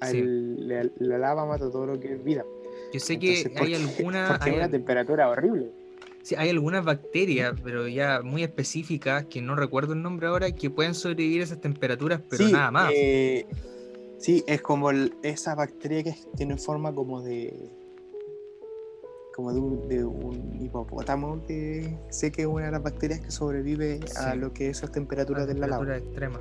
[0.00, 2.44] La, lava mata todo lo que es vida.
[2.92, 4.38] Yo sé que hay alguna.
[4.40, 5.70] hay una temperatura horrible.
[6.22, 10.68] Sí, hay algunas bacterias, pero ya muy específicas, que no recuerdo el nombre ahora, que
[10.68, 12.92] pueden sobrevivir a esas temperaturas, pero nada más.
[12.94, 13.46] Eh,
[14.18, 14.90] sí, es como
[15.22, 17.70] esa bacteria que tiene forma como de.
[19.34, 23.30] como de un, de un hipopótamo, que sé que es una de las bacterias que
[23.30, 25.96] sobrevive a lo que es esas temperaturas de la lava.
[25.96, 26.40] extrema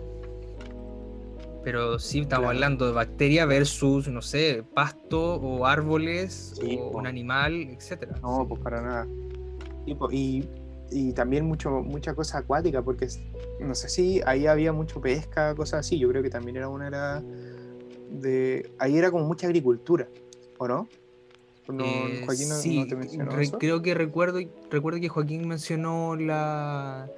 [1.68, 7.56] pero sí estamos hablando de bacteria versus, no sé, pasto o árboles o un animal,
[7.56, 8.16] etcétera.
[8.22, 9.08] No, pues para nada.
[9.86, 10.48] Y,
[10.92, 13.10] y, también mucho, mucha cosa acuática, porque
[13.60, 16.00] no sé si ahí había mucho pesca, cosas así.
[16.00, 17.22] Yo creo que también era una era
[18.12, 18.72] de.
[18.80, 20.08] Ahí era como mucha agricultura,
[20.60, 20.88] ¿o no?
[21.68, 24.40] No, eh, Joaquín no, te mencionó Creo que recuerdo,
[24.72, 27.10] recuerdo que Joaquín mencionó la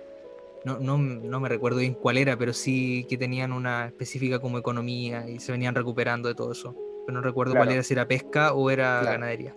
[0.66, 4.58] no, no, no, me recuerdo bien cuál era, pero sí que tenían una específica como
[4.58, 6.76] economía y se venían recuperando de todo eso.
[7.06, 9.56] Pero no recuerdo cuál era, si era pesca o era ganadería.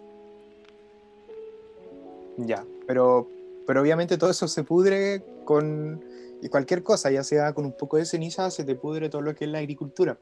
[2.39, 3.29] Ya, pero,
[3.67, 6.03] pero obviamente todo eso se pudre con
[6.41, 9.35] y cualquier cosa, ya sea con un poco de ceniza, se te pudre todo lo
[9.35, 10.19] que es la agricultura.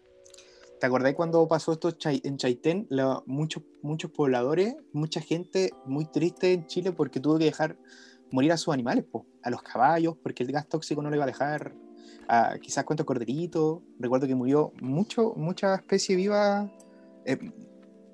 [0.78, 2.86] ¿Te acordás cuando pasó esto en Chaitén?
[2.90, 7.76] La- muchos, muchos pobladores, mucha gente muy triste en Chile porque tuvo que dejar
[8.30, 11.24] morir a sus animales, po, a los caballos, porque el gas tóxico no le iba
[11.24, 11.74] a dejar,
[12.28, 13.80] a, quizás cuántos corderitos.
[13.98, 16.70] Recuerdo que murió mucho, mucha especie viva,
[17.24, 17.38] eh,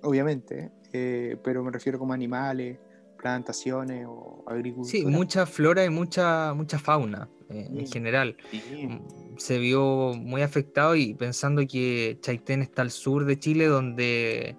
[0.02, 2.78] obviamente, eh, pero me refiero como animales,
[3.16, 4.90] plantaciones o agricultura.
[4.90, 8.36] Sí, mucha flora y mucha, mucha fauna eh, en general.
[8.50, 8.86] Sí.
[8.86, 14.56] Mm, Se vio muy afectado y pensando que Chaitén está al sur de Chile, donde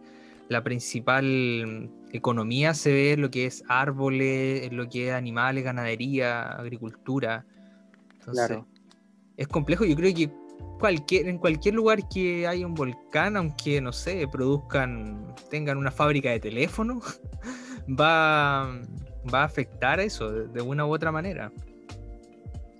[0.49, 5.63] la principal economía se ve en lo que es árboles, en lo que es animales,
[5.63, 7.45] ganadería, agricultura.
[8.19, 8.67] Entonces, Claro.
[9.37, 9.85] es complejo.
[9.85, 10.29] Yo creo que
[10.79, 16.29] cualquier, en cualquier lugar que haya un volcán, aunque no sé, produzcan, tengan una fábrica
[16.31, 17.01] de teléfono,
[17.87, 18.79] va,
[19.33, 21.51] va a afectar a eso de, una u otra manera.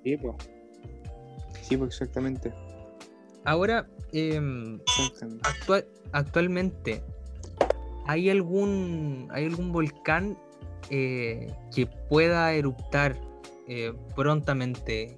[0.04, 0.36] Sí, pues.
[1.62, 2.54] Sí, pues exactamente.
[3.44, 5.50] Ahora, em, Exactamente.
[5.50, 7.02] actua- actualmente,
[8.08, 10.38] ¿hay algún, ¿hay algún volcán
[10.90, 13.20] eh, que pueda eruptar
[13.68, 15.18] eh, prontamente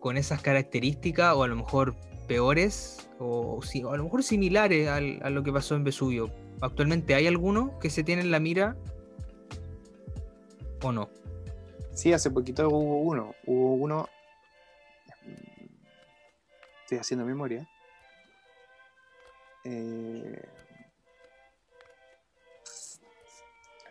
[0.00, 1.94] con esas características o a lo mejor
[2.26, 6.30] peores o, o a lo mejor similares a lo que pasó en Vesubio?
[6.60, 8.76] ¿Actualmente hay alguno que se tiene en la mira
[10.82, 11.10] o no?
[11.92, 13.34] Sí, hace poquito hubo uno.
[13.46, 14.08] Hubo uno.
[16.82, 17.68] Estoy haciendo memoria.
[19.64, 20.42] Eh,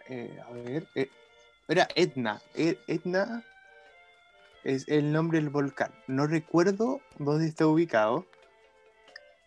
[0.09, 0.85] eh, a ver.
[0.95, 1.09] eh,
[1.67, 2.41] era Etna.
[2.55, 3.43] E- Etna
[4.63, 5.91] es el nombre del volcán.
[6.07, 8.25] No recuerdo dónde está ubicado.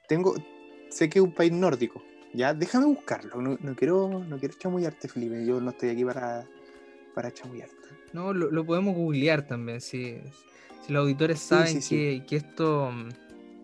[0.09, 0.35] Tengo.
[0.91, 2.03] Sé que es un país nórdico.
[2.35, 3.41] Ya, déjame buscarlo.
[3.41, 5.45] No, no quiero, no quiero chamullarte, Felipe.
[5.45, 6.47] Yo no estoy aquí para,
[7.15, 7.77] para chamullarte.
[8.13, 9.81] No, lo, lo podemos googlear también.
[9.81, 10.19] Si,
[10.87, 11.97] si los auditores saben sí, sí.
[11.97, 13.09] Que, que esto, mm,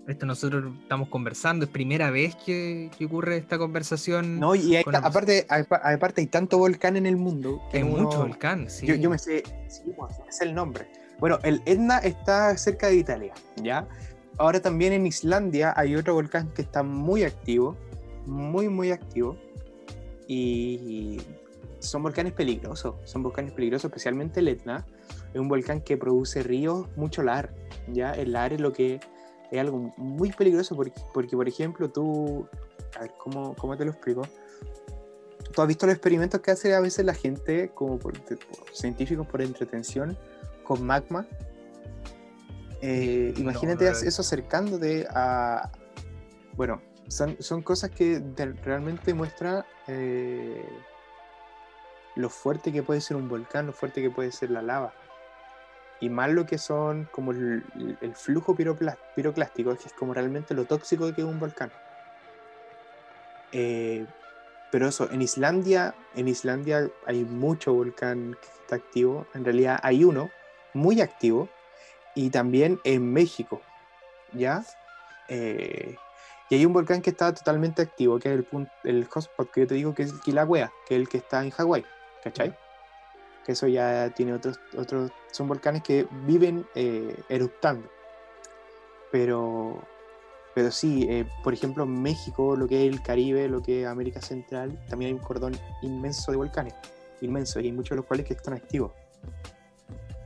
[0.09, 4.41] esto nosotros estamos conversando, es primera vez que, que ocurre esta conversación.
[4.41, 7.61] No, y hay con aparte, hay- aparte hay tanto volcán en el mundo.
[7.71, 8.87] que hay uno- mucho volcán, sí.
[8.87, 10.89] Yo, yo me sé, sí, pues, me sé el nombre.
[11.19, 13.87] Bueno, el Etna está cerca de Italia, ¿ya?
[14.39, 17.77] Ahora también en Islandia hay otro volcán que está muy activo,
[18.27, 19.37] muy, muy activo.
[20.27, 21.21] Y
[21.81, 24.87] son volcanes peligrosos, son volcanes peligrosos, especialmente el Etna.
[25.33, 27.53] Es un volcán que produce ríos, mucho lar,
[27.89, 28.13] ¿ya?
[28.13, 29.01] El lar es lo que
[29.51, 32.47] es algo muy peligroso porque, porque por ejemplo, tú,
[32.97, 34.23] a ver, ¿cómo, cómo te lo explico?
[35.55, 38.37] ¿Tú has visto los experimentos que hace a veces la gente, como por- por
[38.75, 40.17] científicos por entretención,
[40.65, 41.27] con magma?
[42.81, 45.71] Eh, No, imagínate no eso acercándote a...
[46.55, 50.69] Bueno, son, son cosas que de- realmente muestran eh,
[52.15, 54.93] lo fuerte que puede ser un volcán, lo fuerte que puede ser la lava.
[56.01, 57.65] Y más lo que son como el,
[58.01, 61.71] el flujo piroclástico, que es como realmente lo tóxico que es un volcán.
[63.53, 64.07] Eh,
[64.71, 69.27] pero eso, en Islandia, en Islandia hay mucho volcán que está activo.
[69.35, 70.31] En realidad hay uno
[70.75, 71.49] muy activo.
[72.15, 73.63] Y también en México,
[74.33, 74.65] ¿ya?
[75.29, 75.95] Eh,
[76.51, 79.61] y hay un volcán que está totalmente activo, que es el, punto, el hotspot que
[79.61, 81.85] yo te digo, que es el Kilauea, que es el que está en Hawái,
[82.25, 82.55] ¿cachai?
[83.49, 87.89] Que eso ya tiene otros, otros, son volcanes que viven eh, eruptando.
[89.11, 89.83] Pero,
[90.55, 94.21] pero sí, eh, por ejemplo, México, lo que es el Caribe, lo que es América
[94.21, 96.75] Central, también hay un cordón inmenso de volcanes,
[97.23, 98.93] inmenso, y hay muchos de los cuales que están activos.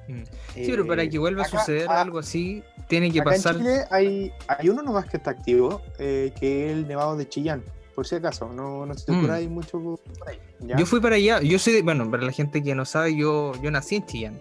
[0.09, 0.23] Mm.
[0.55, 3.55] Sí, pero para que vuelva acá- a suceder ah, algo así, tiene que Acá pasar.
[3.55, 7.29] en Chile hay, hay uno nomás que está activo, eh, que es el Nevado de
[7.29, 7.63] Chillán,
[7.95, 10.39] por si acaso, no, no se te ocurra mucho por ahí.
[10.61, 10.77] ¿ya?
[10.77, 13.53] Yo fui para allá, yo soy, de- bueno, para la gente que no sabe, yo,
[13.63, 14.41] yo nací en Chillán.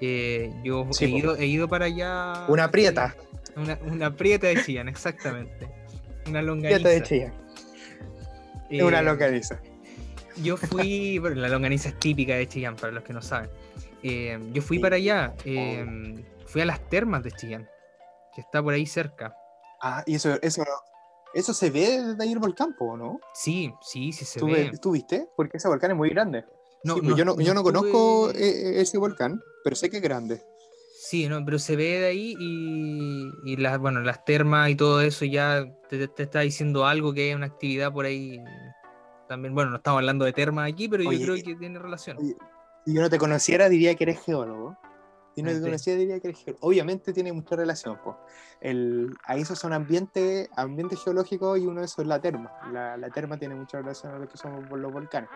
[0.00, 2.44] Eh, yo Sí, he, ido, he ido para allá.
[2.48, 3.14] Una prieta,
[3.56, 5.68] Una, una prieta de Chillán, exactamente.
[6.28, 6.80] Una longaniza.
[6.80, 7.32] prieta de Chillán,
[8.70, 9.60] Eh, una localiza.
[10.42, 13.50] Yo fui, bueno, la longaniza es típica de Chillán, para los que no saben.
[14.02, 15.84] Eh, yo fui Sí, para allá, eh,
[16.46, 17.68] fui a las termas de Chillán,
[18.34, 19.36] que está por ahí cerca.
[19.80, 20.64] Ah, y eso, eso,
[21.34, 23.20] eso se ve desde ahí el volcán, po, ¿no?
[23.34, 24.70] Sí, sí, sí se ¿Tú, ve.
[24.80, 25.28] ¿Tú viste?
[25.36, 26.44] Porque ese volcán es muy grande.
[26.84, 29.98] No, Sí, pues no- yo no, yo no conozco eh, ese volcán, pero sé que
[29.98, 30.42] es grande.
[30.94, 35.00] Sí, no, pero se ve de ahí y, y las, bueno, las termas y todo
[35.00, 38.38] eso ya te, te está diciendo algo que es una actividad por ahí.
[39.28, 42.18] También, bueno, no estamos hablando de termas aquí, pero Oye, yo creo que tiene relación.
[42.18, 42.36] oye,
[42.84, 44.76] Si yo no te conociera, diría que eres geólogo.
[45.36, 45.62] No Mente.
[45.62, 46.66] conociera, diría que geólogo.
[46.66, 47.96] Obviamente tiene mucha relación.
[48.04, 48.18] po.
[48.60, 52.52] El, ahí esos son ambientes ambiente geológicos y uno de esos es la terma.
[52.72, 55.30] La, la terma tiene mucha relación a lo que son los volcanes.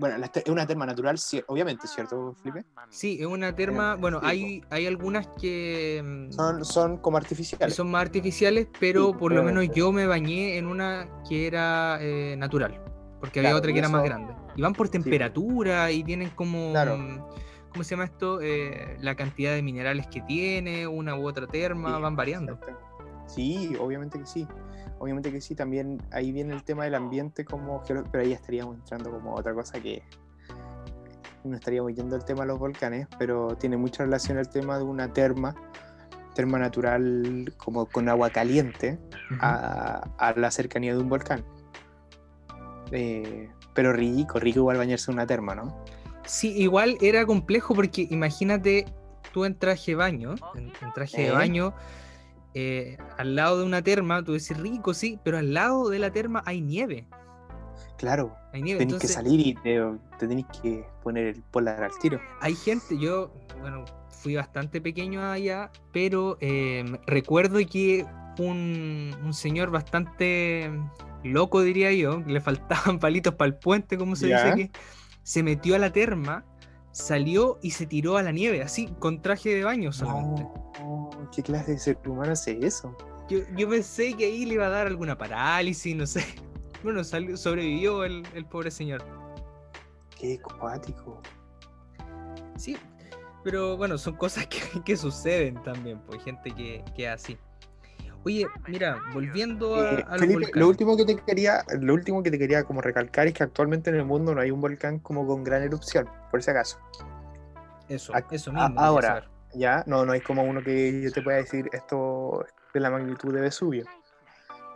[0.00, 1.18] Bueno, es una terma natural,
[1.48, 2.64] obviamente, ¿cierto, Felipe?
[2.88, 3.96] Sí, es una terma.
[3.96, 7.74] Bueno, hay, hay algunas que, mm, Son, son como artificiales.
[7.74, 11.98] son más artificiales, pero Sí, por lo menos yo me bañé en una que era
[12.00, 12.80] eh, natural.
[13.18, 14.32] Porque había otra que y era más grande.
[14.54, 16.70] Y van por temperatura y tienen como.
[16.70, 17.28] Claro.
[17.70, 18.40] ¿Cómo se llama esto?
[18.40, 22.58] Eh, la cantidad de minerales que tiene, una u otra terma, Sí, van variando.
[23.26, 24.46] Sí, obviamente que sí.
[24.98, 25.54] Obviamente que sí.
[25.54, 29.52] También ahí viene el tema del ambiente como geolo- pero ahí estaríamos entrando como otra
[29.54, 30.02] cosa que
[31.44, 34.84] no estaríamos yendo al tema de los volcanes, pero tiene mucha relación al tema de
[34.84, 35.54] una terma,
[36.34, 38.98] terma natural como con agua caliente
[39.40, 41.44] a la cercanía de un volcán.
[42.90, 45.84] Eh, pero rico, rico igual bañarse en una terma, ¿no?
[46.28, 48.84] Sí, igual era complejo porque imagínate
[49.32, 51.74] tú en traje de baño, en, en traje de baño,
[52.54, 56.12] eh, al lado de una terma, tú decís rico, sí, pero al lado de la
[56.12, 57.06] terma hay nieve.
[57.96, 58.78] Claro, Hay nieve.
[58.78, 59.80] tenéis que salir y te,
[60.18, 62.20] te tenéis que poner el polar al tiro.
[62.40, 68.06] hay gente, yo, bueno, fui bastante pequeño allá, pero eh, recuerdo que
[68.38, 70.70] un, un señor bastante
[71.24, 74.36] loco, diría yo, le faltaban palitos para el puente, como se Ya.
[74.36, 74.70] dice aquí,
[75.28, 76.42] se metió a la terma,
[76.90, 80.42] salió y se tiró a la nieve, así, con traje de baño solamente.
[80.80, 82.96] No, ¿qué clase de ser humano hace eso?
[83.28, 86.24] Yo, yo pensé que ahí le iba a dar alguna parálisis, no sé.
[86.82, 89.04] Bueno, salió, sobrevivió el, el pobre señor.
[90.18, 91.20] Qué cuático.
[92.56, 92.76] Sí,
[93.44, 97.38] pero bueno, son cosas que, que suceden también, pues gente que, que es así.
[98.28, 102.30] Oye, mira, volviendo a, Eh, a Felipe, lo último que te quería, lo último que
[102.30, 105.26] te quería como recalcar es que actualmente en el mundo no hay un volcán como
[105.26, 106.78] con gran erupción, por si acaso.
[107.88, 108.78] Eso, eso mismo.
[108.78, 109.24] ahora.
[109.54, 112.90] Ya, no, no hay como uno que yo te pueda decir esto es de la
[112.90, 113.86] magnitud de Vesubio.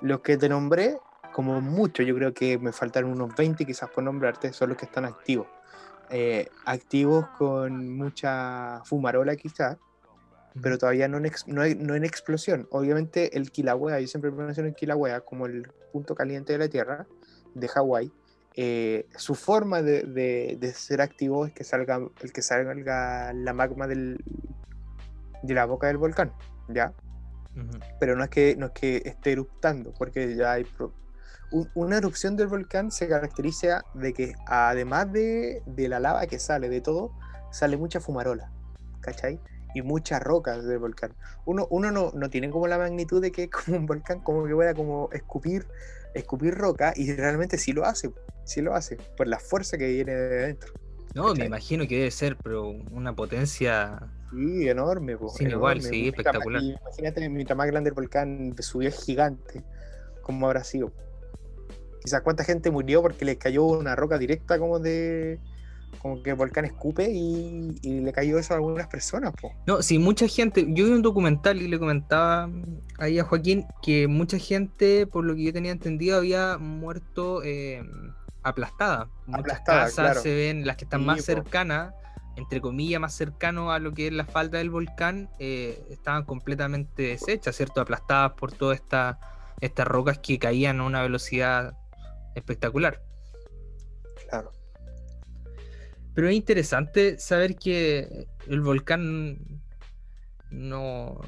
[0.00, 0.96] Los que te nombré,
[1.34, 4.86] como mucho, yo creo que me faltaron unos 20 quizás por nombrarte, son los que
[4.86, 5.46] están activos.
[6.08, 9.76] Eh, activos con mucha fumarola quizás,
[10.60, 12.66] pero todavía no en, ex- no, hay- no en explosión.
[12.70, 17.06] Obviamente el Kilauea, yo siempre menciono el Kilauea como el punto caliente de la Tierra,
[17.54, 18.12] de Hawái.
[18.54, 23.52] eh, su forma de, de- de ser activo es que salga el que salga la
[23.54, 24.18] magma del,
[25.42, 26.32] de la boca del volcán,
[26.68, 26.92] ¿ya?
[27.98, 30.64] Pero no es que, no es que esté eruptando, porque ya hay...
[30.64, 30.92] pro-
[31.50, 36.38] un- una erupción del volcán se caracteriza de que además de, de la lava que
[36.38, 37.12] sale, de todo,
[37.50, 38.50] sale mucha fumarola,
[39.00, 39.38] ¿cachai?
[39.74, 41.14] Y muchas rocas del volcán.
[41.46, 44.44] Uno, uno no, no tiene como la magnitud de que es como un volcán, como
[44.44, 45.66] que pueda como escupir,
[46.14, 48.12] escupir roca, y realmente sí lo hace,
[48.44, 50.72] sí lo hace, por la fuerza que viene de dentro.
[51.14, 53.98] No, me imagino que debe ser, pero una potencia.
[54.30, 55.16] Sí, enorme.
[55.36, 56.62] Sin igual, sí, espectacular.
[56.62, 59.62] y Imagínate, mientras más grande el volcán es gigante,
[60.22, 60.90] como habrá sido.
[62.02, 65.38] Quizás cuánta gente murió porque les cayó una roca directa como de...
[66.00, 69.52] Como que el volcán escupe y, y le cayó eso a algunas personas, po.
[69.66, 70.64] No, sí, mucha gente.
[70.68, 72.50] Yo vi un documental y le comentaba
[72.98, 77.82] ahí a Joaquín que mucha gente, por lo que yo tenía entendido, había muerto eh,
[78.42, 79.08] aplastada.
[79.26, 80.20] Muchas Aplastada, casas claro.
[80.22, 81.22] se ven, las que están Sí, más po.
[81.24, 81.94] cercanas,
[82.36, 87.02] entre comillas, más cercano a lo que es la falda del volcán, eh, estaban completamente
[87.02, 87.80] deshechas, ¿cierto?
[87.80, 89.20] Aplastadas por todas esta-
[89.60, 91.74] estas rocas que caían a una velocidad
[92.34, 93.00] espectacular.
[94.28, 94.50] Claro.
[96.14, 99.38] Pero es interesante saber que el volcán
[100.50, 101.20] no,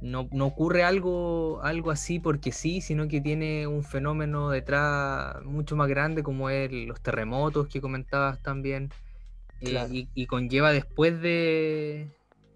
[0.00, 5.76] no, no ocurre algo, algo así porque sí, sino que tiene un fenómeno detrás mucho
[5.76, 8.90] más grande como es los terremotos que comentabas también.
[9.60, 12.08] eh, y, y conlleva después de,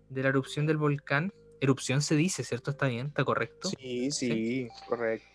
[0.09, 1.33] de la erupción del volcán.
[1.61, 2.71] Erupción se dice, ¿cierto?
[2.71, 3.09] ¿Está bien?
[3.09, 3.71] ¿Está correcto?
[3.79, 5.27] Sí, sí, correcto.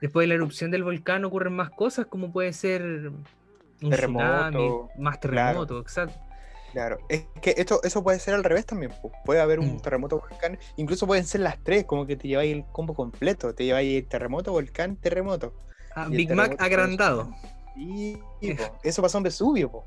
[0.00, 3.10] Después de la erupción del volcán ocurren más cosas como puede ser
[3.82, 5.20] un Terremoto, tsunami, más claro.
[5.66, 6.18] terremotos, exacto.
[6.72, 6.98] Claro.
[7.08, 8.92] Es que esto, eso puede ser al revés también.
[9.24, 9.80] Puede haber un Mm.
[9.80, 10.58] terremoto volcán.
[10.76, 13.54] Incluso pueden ser las tres, como que te lleváis el combo completo.
[13.54, 15.54] Te lleváis el terremoto, volcán, terremoto.
[15.94, 17.30] Ah, Y Big Mac terremoto agrandado.
[17.74, 18.18] Sí,
[18.56, 18.78] po.
[18.82, 19.86] eso pasó en Vesubio, po.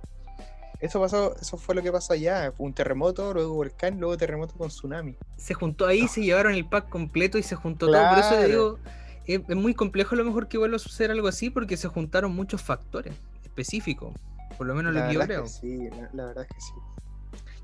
[0.79, 2.53] Eso pasó, eso fue lo que pasó allá.
[2.57, 5.15] Un terremoto, luego volcán, luego terremoto con tsunami.
[5.37, 8.09] Se juntó ahí, se llevaron el pack completo y se juntó todo.
[8.09, 8.47] Por eso te Claro.
[8.47, 8.79] digo,
[9.27, 11.87] es, es muy complejo a lo mejor que vuelva a suceder algo así porque se
[11.87, 13.13] juntaron muchos factores
[13.59, 14.13] específicos.
[14.57, 15.43] Por lo menos La lo que yo creo.
[15.45, 16.73] es que sí, la, la verdad es que sí.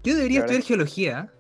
[0.04, 1.34] Yo debería La estudiar geología.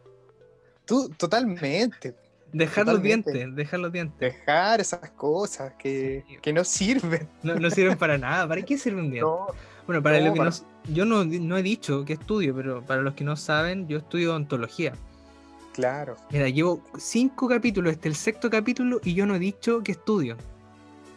[0.86, 2.16] Tú, totalmente.
[2.54, 4.18] Dejar los dientes, dejar los dientes.
[4.20, 6.38] Dejar esas cosas que, Sí.
[6.42, 7.28] que no sirven.
[7.44, 8.48] No, no sirven para nada.
[8.48, 9.22] ¿Para qué sirve un diente?
[9.22, 9.48] No,
[9.86, 12.82] Bueno, para No, lo que para- no- yo no, no he dicho que estudio, pero
[12.84, 14.94] para los que no saben, yo estudio ontología.
[15.74, 16.16] claro.
[16.32, 19.92] Mira, llevo cinco capítulos, este es el sexto capítulo, y yo no he dicho que
[19.92, 20.38] estudio.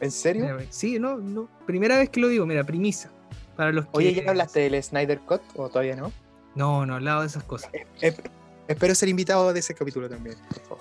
[0.00, 0.42] ¿En serio?
[0.44, 1.48] Mira, Sí, no, no.
[1.66, 3.10] Primera vez que lo digo, mira, premisa.
[3.58, 3.90] Para los que...
[3.92, 6.12] Oye, ¿ya hablaste del Snyder Cut o todavía no?
[6.54, 7.70] No, no he hablado de esas cosas.
[8.00, 8.14] Eh,
[8.68, 10.36] espero ser invitado de ese capítulo también.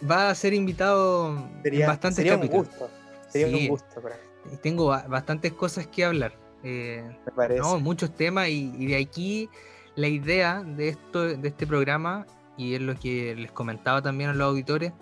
[0.09, 2.67] Va a ser invitado Sería, en bastantes sería un capítulos.
[2.69, 2.89] gusto.
[3.29, 3.63] Sería Sí.
[3.63, 6.33] un gusto para mí, Tengo ba- bastantes cosas que hablar.
[6.63, 7.59] Eh, me parece.
[7.61, 9.49] no, muchos temas y, y de aquí
[9.95, 12.27] la idea de esto, de este programa
[12.57, 14.93] y es lo que les comentaba también a los auditores,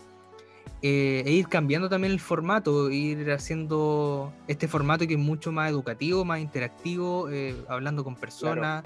[0.87, 5.71] eh, e ir cambiando también el formato, ir haciendo este formato que es mucho más
[5.71, 8.83] educativo, más interactivo, eh, hablando con personas.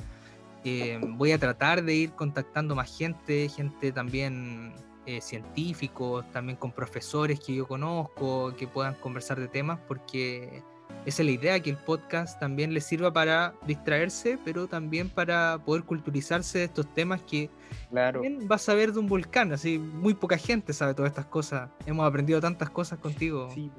[0.63, 4.73] Eh, voy a tratar de ir contactando más gente, gente también
[5.05, 10.63] eh, científicos, también con profesores que yo conozco, que puedan conversar de temas, porque
[11.05, 15.59] esa es la idea, que el podcast también les sirva para distraerse, pero también para
[15.65, 17.49] poder culturizarse de estos temas que
[17.89, 18.21] Claro.
[18.21, 21.69] también vas a ver de un volcán, así muy poca gente sabe todas estas cosas.
[21.85, 23.71] Hemos aprendido tantas cosas contigo, Sí,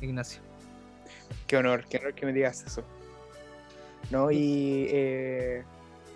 [0.00, 0.40] Ignacio.
[1.46, 2.82] Qué honor, qué honor que me digas eso.
[4.10, 5.62] No, y eh,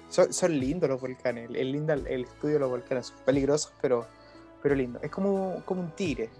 [0.08, 1.50] son, son lindos los volcanes.
[1.52, 3.06] Es linda el, el estudio de los volcanes.
[3.08, 4.06] Son peligrosos, pero,
[4.62, 4.98] pero lindo.
[5.02, 6.30] Es como, como un tigre.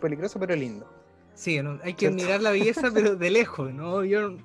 [0.00, 0.88] Peligroso, pero lindo.
[1.34, 2.16] Sí, no, hay que ¿Cierto?
[2.16, 4.04] mirar la belleza, pero de lejos, ¿no?
[4.04, 4.36] Yo,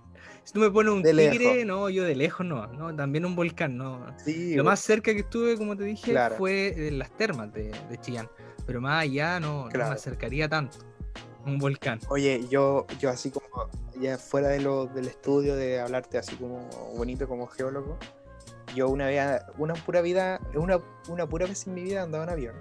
[0.43, 1.65] si tú me pones un De tigre, lejos.
[1.65, 4.05] no, yo de lejos no, no, también un volcán, no.
[4.17, 6.35] Sí, Lo más cerca que estuve, como te dije, Claro.
[6.35, 8.27] fue en las termas de, de Chillán,
[8.65, 9.93] pero más allá no, no me Claro.
[9.93, 10.79] acercaría tanto.
[11.45, 11.99] Un volcán.
[12.09, 13.69] Oye, yo, yo así como,
[14.01, 16.67] ya fuera de lo, del estudio, de hablarte así como
[16.97, 17.97] bonito como geólogo,
[18.75, 22.29] yo una vez, una pura vida, una, una pura vez en mi vida andaba en
[22.31, 22.55] avión.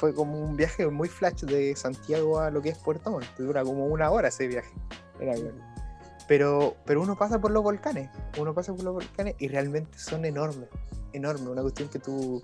[0.00, 3.26] Fue como un viaje muy flash de Santiago a lo que es Puerto Montt.
[3.36, 4.72] Dura como una hora ese viaje
[5.20, 5.60] en avión.
[6.26, 8.08] Pero, pero uno pasa por los volcanes,
[8.38, 10.70] uno pasa por los volcanes y realmente son enormes,
[11.12, 11.46] enormes.
[11.46, 12.42] Una cuestión que tú...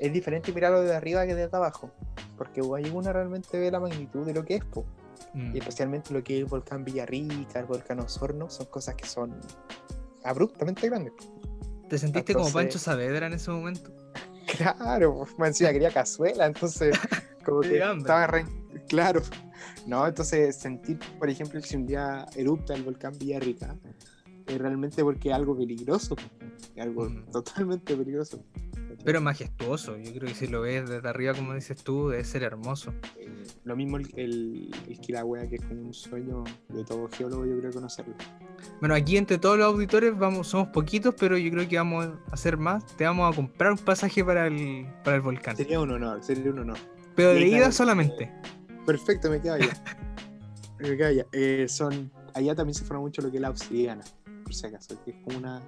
[0.00, 1.92] Es diferente mirarlo de arriba que desde abajo,
[2.36, 4.84] porque ahí uno realmente ve la magnitud de lo que es, po.
[5.34, 5.54] Mm.
[5.54, 9.38] Y especialmente lo que es el volcán Villarrica, el volcán Osorno, son cosas que son
[10.24, 11.12] abruptamente grandes.
[11.88, 13.97] ¿Te sentiste como entonces- Pancho Saavedra en ese momento?
[14.56, 16.98] Claro, pues, más encima quería cazuela, entonces
[17.44, 18.46] como Me que estaba re...
[18.88, 19.22] Claro.
[19.86, 23.76] No, entonces sentir, por ejemplo, si un día erupta el volcán Villarrica,
[24.48, 26.16] es realmente porque es algo peligroso,
[26.80, 27.30] algo Mm.
[27.30, 28.42] totalmente peligroso.
[29.04, 32.42] Pero majestuoso, yo creo que si lo ves desde arriba, como dices tú, debe ser
[32.42, 32.92] hermoso.
[33.16, 33.28] Eh,
[33.64, 37.58] Lo mismo el, el, el Kilauea, que es como un sueño de todo geólogo, yo
[37.60, 38.14] creo conocerlo.
[38.80, 42.18] Bueno, aquí entre todos los auditores vamos, somos poquitos, pero yo creo que vamos a
[42.34, 42.84] hacer más.
[42.96, 45.56] Te vamos a comprar un pasaje para el, para el volcán.
[45.56, 46.78] Sería un honor, sería un honor.
[47.14, 48.32] Pero de ida solamente.
[48.84, 49.68] Perfecto, me quedo allá.
[50.80, 51.26] me quedo allá.
[51.32, 54.02] Eh, son, allá también se forma mucho lo que es la obsidiana,
[54.48, 55.62] por si acaso, que es como una...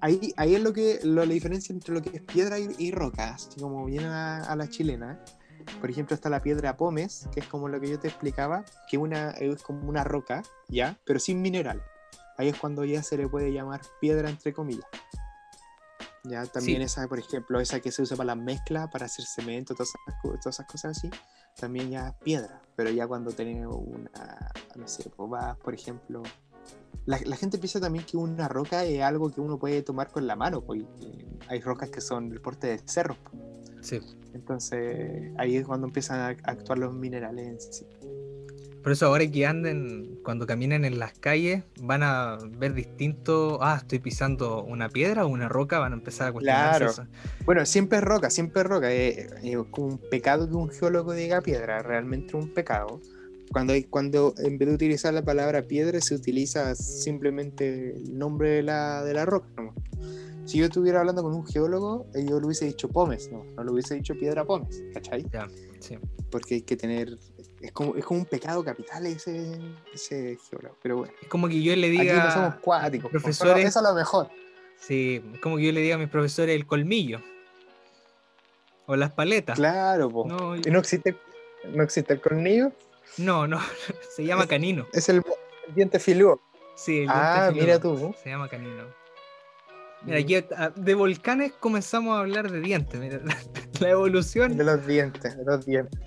[0.00, 2.90] Ahí, ahí es lo que lo, la diferencia entre lo que es piedra y, y
[2.90, 5.22] roca, así como viene a, a la chilena.
[5.78, 8.96] Por ejemplo, está la piedra pómez, que es como lo que yo te explicaba, que
[8.96, 10.98] una, es como una roca, ¿ya?
[11.04, 11.82] Pero sin mineral.
[12.38, 14.86] Ahí es cuando ya se le puede llamar piedra entre comillas.
[16.24, 16.84] Ya, también Sí.
[16.84, 20.22] esa, por ejemplo, esa que se usa para la mezcla, para hacer cemento, todas esas,
[20.22, 21.10] todas esas cosas así,
[21.56, 22.62] también ya es piedra.
[22.74, 26.22] Pero ya cuando tenemos una, no sé, pues vas, por ejemplo,
[27.06, 30.26] la, la gente piensa también que una roca es algo que uno puede tomar con
[30.26, 33.16] la mano, pues, y hay rocas que son del porte de cerros.
[33.24, 33.42] pues.
[33.82, 33.98] Sí.
[34.34, 37.86] Entonces ahí es cuando empiezan a a actuar los minerales en sí.
[38.82, 43.76] Por eso ahora que anden, cuando caminen en las calles, van a ver distinto, ah,
[43.76, 46.90] estoy pisando una piedra o una roca, van a empezar a cuestionarse Claro.
[46.92, 47.06] eso.
[47.44, 48.90] Bueno, siempre es roca, siempre es roca.
[48.90, 53.00] Es, es como un pecado que un geólogo diga piedra, realmente un pecado.
[53.52, 58.62] Cuando, cuando en vez de utilizar la palabra piedra, se utiliza simplemente el nombre de
[58.62, 59.48] la, de la roca.
[59.56, 59.74] nomás.
[60.44, 63.62] Si yo estuviera hablando con un geólogo, eh, yo le hubiese dicho pómez, no, no
[63.64, 65.24] le hubiese dicho piedra pómez, ¿cachai?
[65.32, 65.48] Ya,
[65.80, 65.98] sí.
[66.30, 67.18] Porque hay que tener.
[67.60, 69.58] Es como, es como un pecado capital ese,
[69.92, 70.76] ese geólogo.
[70.82, 73.10] Pero bueno, Es como que yo le aquí no diga, somos cuáticos.
[73.10, 74.28] profesores- Eso es lo mejor.
[74.78, 77.20] sí, es como que yo le diga a mis profesores el colmillo.
[78.86, 79.56] O las paletas.
[79.56, 80.26] Claro, po.
[80.26, 81.16] No, ¿Y no existe,
[81.74, 82.72] no existe el cornillo?
[83.18, 83.58] No, no,
[84.16, 84.86] se llama canino.
[84.92, 85.16] Es el,
[85.68, 86.40] el diente filudo.
[86.76, 88.14] Sí, el Ah, diente mira tú.
[88.22, 88.84] Se llama canino.
[90.02, 90.36] Mira, aquí
[90.76, 92.98] de volcanes comenzamos a hablar de dientes.
[92.98, 93.20] Mira,
[93.80, 94.56] la evolución.
[94.56, 96.00] De los dientes, de los dientes.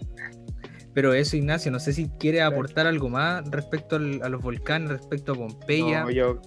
[0.95, 4.89] Pero eso, Ignacio, no sé si quiere aportar algo más respecto al- a los volcanes,
[4.89, 6.03] respecto a Pompeya.
[6.03, 6.39] No, yo.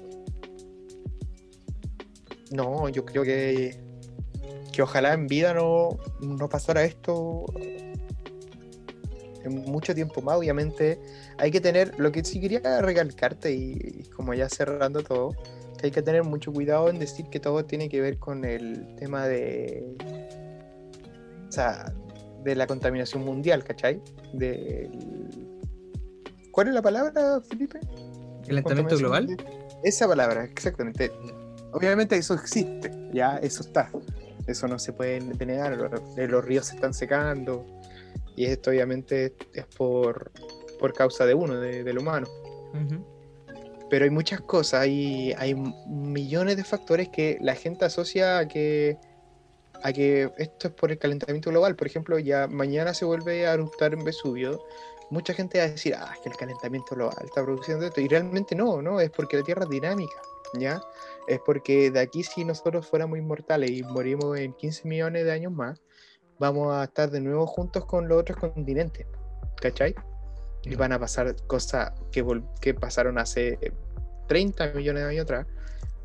[2.53, 3.81] No, yo creo que.
[4.73, 7.47] Que ojalá en vida no, no pasara esto
[9.51, 10.37] mucho tiempo más.
[10.37, 10.99] Obviamente,
[11.39, 11.99] hay que tener.
[11.99, 15.35] Lo que sí quería recalcarte, y, y como ya cerrando todo,
[15.79, 18.95] que hay que tener mucho cuidado en decir que todo tiene que ver con el
[18.97, 19.85] tema de.
[21.49, 21.93] O sea,
[22.45, 24.01] de la contaminación mundial, ¿cachai?
[24.33, 24.91] Del-
[26.51, 27.81] ¿Cuál es la palabra, Felipe?
[28.47, 29.37] ¿Calentamiento global?
[29.83, 31.13] Esa palabra, exactamente.
[31.73, 33.91] Obviamente eso existe, ya, eso está.
[34.47, 35.77] Eso no se puede denegar.
[35.77, 37.67] Los, los ríos se están secando.
[38.37, 40.31] Y esto obviamente es por,
[40.79, 42.27] por causa de uno, de- del humano.
[42.75, 43.05] Ujú.
[43.89, 45.55] Pero hay muchas cosas, hay, hay
[45.89, 48.99] millones de factores que la gente asocia a que,
[49.83, 51.77] a que esto es por el calentamiento global.
[51.77, 54.61] Por ejemplo, ya mañana se vuelve a eruptar en Vesubio.
[55.11, 58.01] Mucha gente va a decir, ah, es que el calentamiento global está produciendo esto.
[58.01, 60.17] Y realmente no, no, es porque la Tierra es dinámica,
[60.59, 60.83] ¿ya?
[61.29, 65.53] Es porque de aquí si nosotros fuéramos inmortales y morimos en 15 millones de años
[65.53, 65.81] más,
[66.39, 69.07] vamos a estar de nuevo juntos con los otros continentes,
[69.61, 69.95] ¿cachai?
[70.65, 72.25] y van a pasar cosas que,
[72.61, 73.57] que pasaron hace
[74.27, 75.47] 30 millones de años atrás.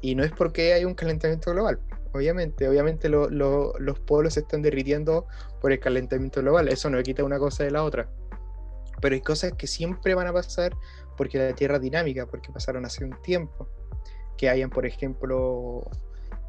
[0.02, 1.80] Y no es porque hay un calentamiento global.
[2.14, 5.26] Obviamente, obviamente lo- lo- los polos se están derritiendo
[5.62, 6.68] por el calentamiento global.
[6.68, 8.08] Eso no quita una cosa de la otra.
[9.02, 10.76] Pero hay cosas que siempre van a pasar
[11.18, 13.68] porque la Tierra es dinámica, porque pasaron hace un tiempo.
[14.38, 15.90] Que hayan, por ejemplo,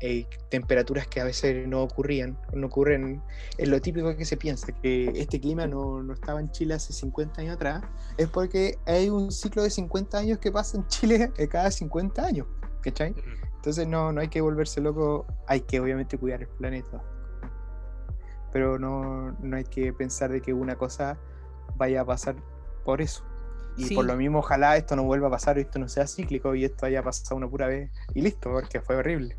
[0.05, 3.23] eh, temperaturas que a veces no ocurrían, no ocurren,
[3.57, 6.93] es lo típico que se piensa, que este clima no, no estaba en Chile hace
[6.93, 7.85] 50 años atrás,
[8.17, 12.27] es porque hay un ciclo de 50 años que pasa en Chile eh, cada 50
[12.27, 12.49] años,
[12.83, 13.15] ¿cachai?
[13.55, 17.01] Entonces no, no hay que volverse loco, hay que obviamente cuidar el planeta,
[18.53, 21.17] pero no, no hay que pensar de que una cosa
[21.77, 22.35] vaya a pasar
[22.85, 23.25] por eso.
[23.77, 23.95] Y Sí.
[23.95, 26.85] por lo mismo, ojalá esto no vuelva a pasar, esto no sea cíclico y esto
[26.87, 29.37] haya pasado una pura vez y listo, porque fue horrible.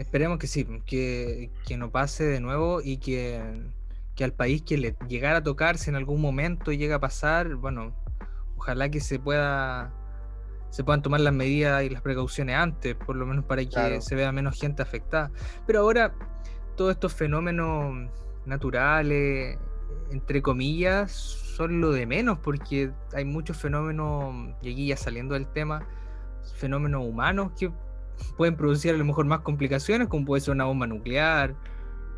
[0.00, 3.38] Esperemos que sí, que, que no pase de nuevo y que,
[4.14, 7.54] que al país que le llegara a tocar, si en algún momento llega a pasar,
[7.56, 7.94] bueno,
[8.56, 9.92] ojalá que se pueda
[10.70, 14.00] se puedan tomar las medidas y las precauciones antes, por lo menos para que Claro.
[14.00, 15.30] se vea menos gente afectada.
[15.66, 16.14] Pero ahora,
[16.76, 18.08] todos estos fenómenos
[18.46, 19.58] naturales,
[20.12, 25.46] entre comillas, son lo de menos, porque hay muchos fenómenos, y aquí ya saliendo del
[25.48, 25.86] tema,
[26.56, 27.70] fenómenos humanos que
[28.36, 31.54] pueden producir a lo mejor más complicaciones, como puede ser una bomba nuclear.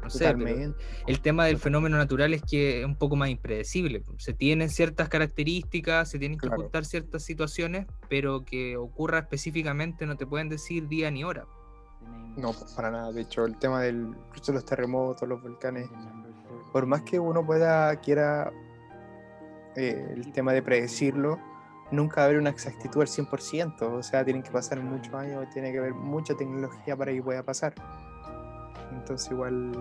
[0.03, 0.75] No sé, pero
[1.07, 4.03] el tema del fenómeno natural es que es un poco más impredecible.
[4.19, 6.63] Se tienen ciertas características, se tienen que Claro.
[6.63, 11.47] ajustar ciertas situaciones, pero que ocurra específicamente no te pueden decir día ni hora.
[12.37, 13.13] No, pues, para nada.
[13.13, 15.89] De hecho, el tema del incluso los terremotos, los volcanes,
[16.73, 18.51] por más que uno pueda, quiera
[19.77, 21.39] eh, el tema de predecirlo,
[21.93, 23.83] nunca va a haber una exactitud al 100%.
[23.83, 27.43] O sea, tienen que pasar muchos años, tiene que haber mucha tecnología para que pueda
[27.45, 27.75] pasar.
[28.93, 29.73] Entonces, igual.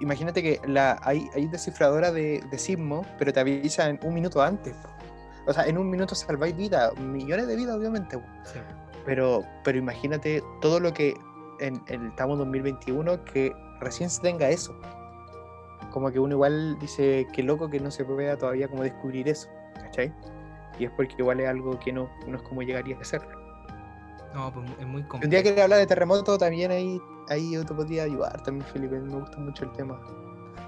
[0.00, 4.42] Imagínate que la, hay, hay descifradora de, de sismo, pero te avisa en un minuto
[4.42, 4.76] antes.
[5.46, 8.18] O sea, en un minuto salváis vidas, millones de vidas, obviamente.
[8.18, 8.24] po.
[9.06, 11.14] Pero, pero imagínate todo lo que
[11.60, 14.78] en, en- estamos en 2021 que recién se tenga eso.
[15.90, 19.48] Como que uno igual dice que loco que no se pueda todavía como descubrir eso,
[19.90, 20.12] ¿cachai?
[20.78, 23.38] Y es porque igual es algo que no, no es como llegaría a serlo.
[24.34, 25.24] No, pues es muy complejo.
[25.24, 28.98] un día quería hablar de terremoto, también ahí, ahí yo te podría ayudar también, Felipe.
[28.98, 30.00] Me gusta mucho el tema.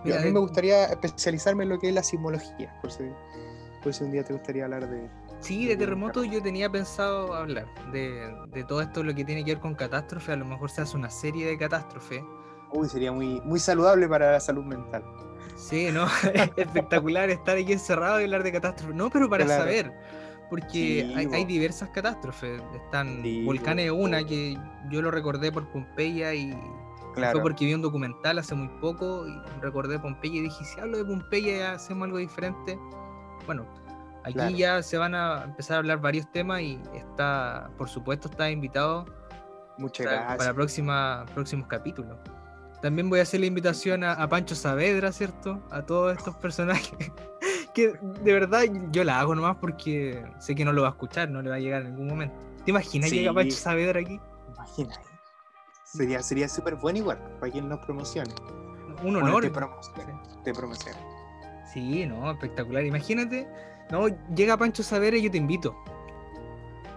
[0.04, 3.04] Mira, a mí de- me gustaría especializarme en lo que es la sismología, por si,
[3.82, 5.08] por si un día te gustaría hablar de...
[5.38, 9.52] Sí, de terremotos yo tenía pensado hablar de, de todo esto lo que tiene que
[9.54, 10.32] ver con catástrofe.
[10.32, 12.22] A lo mejor se hace una serie de catástrofes.
[12.72, 15.04] Uy, sería muy, muy saludable para la salud mental.
[15.56, 16.06] Sí, ¿no?
[16.56, 18.94] Espectacular estar aquí encerrado y hablar de catástrofes.
[18.96, 19.62] No, pero para Claro.
[19.62, 19.92] saber.
[20.50, 22.60] Porque Sí, hay, diversas catástrofes.
[22.74, 24.58] Están Sí, volcanes una que
[24.90, 26.54] yo lo recordé por Pompeya y
[27.14, 27.32] Claro.
[27.32, 30.98] fue porque vi un documental hace muy poco y recordé Pompeya y dije, si hablo
[30.98, 32.78] de Pompeya ya hacemos algo diferente.
[33.46, 33.66] Bueno,
[34.24, 34.56] aquí Claro.
[34.56, 39.06] ya se van a empezar a hablar varios temas y está, por supuesto, está invitado
[39.78, 40.38] Muchas para, gracias.
[40.38, 42.18] para próxima, próximos capítulos.
[42.82, 45.62] También voy a hacer la invitación a, a Pancho Saavedra, ¿cierto?
[45.70, 46.92] A todos estos personajes.
[47.74, 51.30] que de verdad yo la hago nomás porque sé que no lo va a escuchar,
[51.30, 52.34] no le va a llegar en ningún momento.
[52.64, 53.20] ¿Te imaginas Sí.
[53.20, 54.20] llega Pancho Saavedra aquí?
[54.54, 54.94] Imagina.
[55.84, 58.34] Sería sería súper bueno igual, para quien nos promocione.
[59.02, 59.42] Un Bueno, honor.
[59.42, 60.14] te promocione.
[60.44, 60.98] Te promocione.
[61.72, 62.84] Sí, no, espectacular.
[62.84, 63.46] Imagínate,
[63.90, 65.74] no, llega Pancho Saavedra y yo te invito.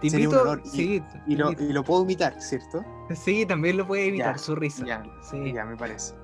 [0.00, 2.84] Te Sería un honor, y- sí, Y lo, y lo puedo imitar, ¿cierto?
[3.14, 4.84] sí, también lo puede evitar Ya, su risa.
[4.84, 5.52] Ya, Sí.
[5.52, 6.14] ya me parece.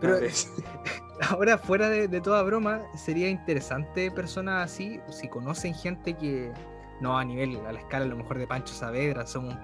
[0.00, 0.18] Pero-.
[1.30, 6.52] Ahora, fuera de, de toda broma, sería interesante personas así, si conocen gente que,
[7.00, 9.54] no a nivel, a la escala a lo mejor de Pancho Saavedra, somos,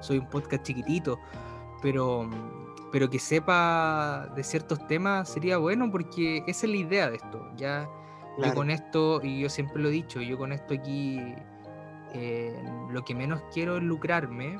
[0.00, 1.18] soy un podcast chiquitito,
[1.82, 2.30] pero,
[2.92, 7.50] pero que sepa de ciertos temas sería bueno porque esa es la idea de esto.
[7.56, 7.88] Ya
[8.38, 11.34] yo con esto, y yo siempre lo he dicho, yo con esto aquí
[12.14, 14.58] eh, lo que menos quiero es lucrarme.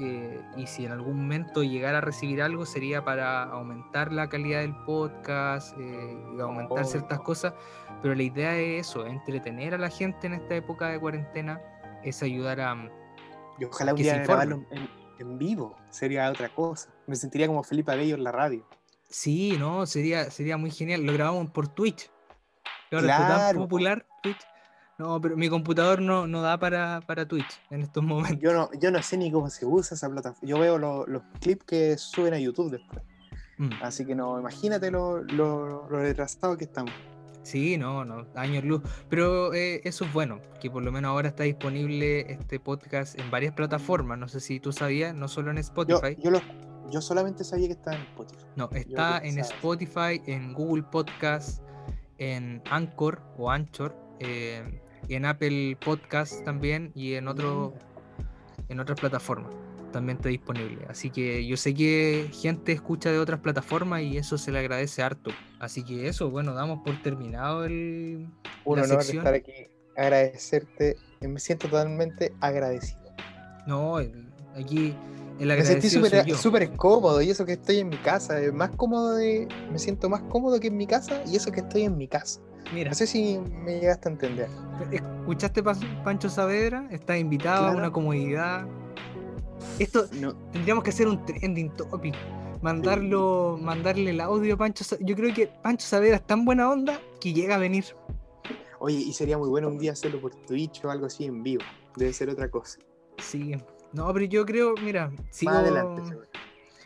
[0.00, 4.60] eh, y si en algún momento llegara a recibir algo sería para aumentar la calidad
[4.62, 6.84] del podcast eh, y aumentar Obvio.
[6.90, 7.54] ciertas cosas,
[8.02, 11.60] pero la idea es eso, entretener a la gente en esta época de cuarentena,
[12.02, 12.74] es ayudar a,
[13.60, 14.90] Y ojalá un día grabarlo en,
[15.20, 16.90] en vivo, sería otra cosa.
[17.06, 18.66] Me sentiría como Felipe Abello en la radio.
[19.08, 21.02] Sí, no, sería, sería muy genial.
[21.04, 22.10] Lo grabamos por Twitch.
[22.90, 23.58] Está tan Claro.
[23.60, 24.40] popular Twitch.
[25.04, 28.40] No, pero mi computador no, no da para, para Twitch en estos momentos.
[28.40, 30.48] Yo no, yo no sé ni cómo se usa esa plataforma.
[30.48, 33.02] Yo veo lo- los clips que suben a YouTube después.
[33.58, 33.70] Mm.
[33.82, 36.92] Así que no, imagínate lo, lo, lo retrasados que estamos.
[37.42, 38.80] Sí, no, no, años luz.
[39.10, 43.30] Pero eh, eso es bueno, que por lo menos ahora está disponible este podcast en
[43.30, 44.18] varias plataformas.
[44.18, 46.16] No sé si tú sabías, no solo en Spotify.
[46.18, 46.40] yo, lo-
[46.90, 48.44] yo solamente sabía que estaba en Spotify.
[48.56, 49.38] No, está en.
[49.38, 51.62] Spotify, en Google Podcast,
[52.16, 57.74] en Anchor o Anchor, eh, y en Apple Podcast también y en otro,
[58.68, 59.52] en otras plataformas.
[59.92, 60.84] También está disponible.
[60.88, 65.02] Así que yo sé que gente escucha de otras plataformas y eso se le agradece
[65.02, 65.30] harto.
[65.60, 68.26] Así que eso, bueno, damos por terminado el,
[68.64, 69.18] Un honor sección.
[69.18, 69.52] estar aquí.
[69.96, 70.96] Agradecerte.
[71.20, 73.00] Me siento totalmente agradecido.
[73.66, 74.26] No, el-
[74.56, 74.94] aquí
[75.38, 78.36] el Me sentí agradecido súper cómodo y eso que estoy en mi casa.
[78.52, 79.48] Más cómodo de.
[79.72, 82.40] Me siento más cómodo que en mi casa y eso que estoy en mi casa.
[82.72, 84.48] Mira, No sé si me llegaste a entender.
[84.90, 86.86] ¿escuchaste Pa- Pancho Saavedra?
[86.90, 88.66] Está invitado a una comodidad.
[89.78, 92.14] Esto No, tendríamos que hacer un trending topic.
[92.62, 94.84] Mandarlo, mandarle el audio a Pancho.
[94.84, 97.84] Sa- Yo creo que Pancho Saavedra es tan buena onda que llega a venir.
[98.80, 101.62] Oye, y sería muy bueno un día hacerlo por Twitch o algo así en vivo.
[101.96, 102.78] Debe ser otra cosa.
[103.18, 103.54] Sí.
[103.92, 105.52] No, pero yo creo, mira, sigo.
[105.52, 106.26] Más adelante, seguro.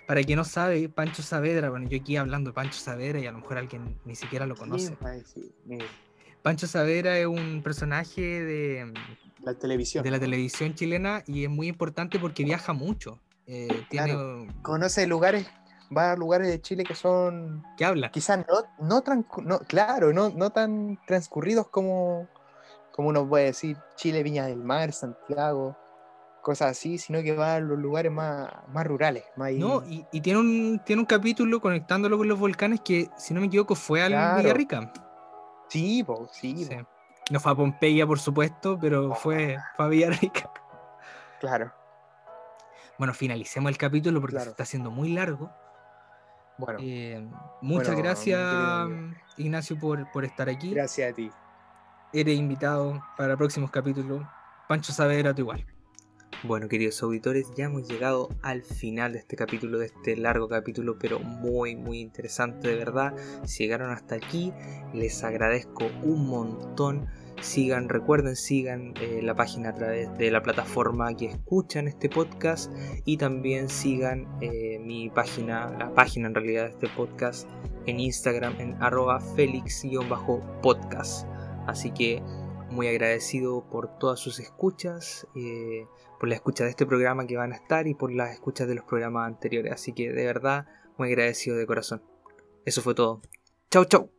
[0.09, 3.31] Para quien no sabe, Pancho Saavedra, bueno, yo aquí hablando de Pancho Saavedra y a
[3.31, 4.87] lo mejor alguien ni siquiera lo conoce.
[4.87, 5.85] Sí, ay, sí, mira,
[6.41, 8.95] Pancho Saavedra es un personaje de,
[9.43, 10.03] La televisión.
[10.03, 13.21] de la televisión chilena y es muy importante porque viaja mucho.
[13.47, 14.17] Eh, tiene.
[14.63, 15.47] Conoce lugares,
[15.95, 18.11] va a lugares de Chile que son ¿Qué habla?
[18.11, 19.03] quizás no, no,
[19.45, 22.31] no claro, no, no tan transcurridos como,
[22.93, 25.77] como uno puede decir Chile, Viña del Mar, Santiago,
[26.49, 29.25] cosas así, sino que va a los lugares más, más rurales.
[29.37, 33.35] Más No, y, y tiene un tiene un capítulo conectándolo con los volcanes que, si
[33.35, 34.43] no me equivoco, fue al Claro.
[34.43, 34.93] Villarrica.
[35.69, 36.75] Sí, po, sí, Sí.
[36.75, 36.89] po,
[37.31, 40.51] No fue a Pompeya, por supuesto, pero fue, fue a Villarrica.
[41.41, 41.71] claro.
[42.97, 45.51] Bueno, finalicemos el capítulo porque se está haciendo muy largo.
[46.57, 47.25] Bueno, Eh,
[47.61, 48.89] muchas Bueno, gracias,
[49.37, 50.73] Ignacio, por, por estar aquí.
[50.75, 51.31] gracias a ti.
[52.13, 54.23] Eres invitado para próximos capítulos.
[54.67, 55.65] Pancho Saavedra, tú igual.
[56.45, 60.97] Bueno, queridos auditores, ya hemos llegado al final de este capítulo, de este largo capítulo,
[60.97, 63.13] pero muy, muy interesante, de verdad.
[63.45, 64.53] Si llegaron hasta aquí,
[64.95, 67.09] les agradezco un montón.
[67.41, 72.73] Sigan, recuerden, sigan eh, la página a través de la plataforma que escuchan este podcast
[73.05, 77.49] y también sigan eh, mi página, la página en realidad de este podcast
[77.87, 81.27] en Instagram en arroba felix-podcast.
[81.67, 82.23] Así que
[82.79, 85.89] muy agradecido por todas sus escuchas, eh,
[86.21, 88.77] por la escucha de este programa que van a estar y por las escuchas de
[88.77, 89.73] los programas anteriores.
[89.73, 92.05] Así que de verdad, muy agradecido de corazón.
[92.65, 93.21] Eso fue todo.
[93.69, 94.18] Chau, chau.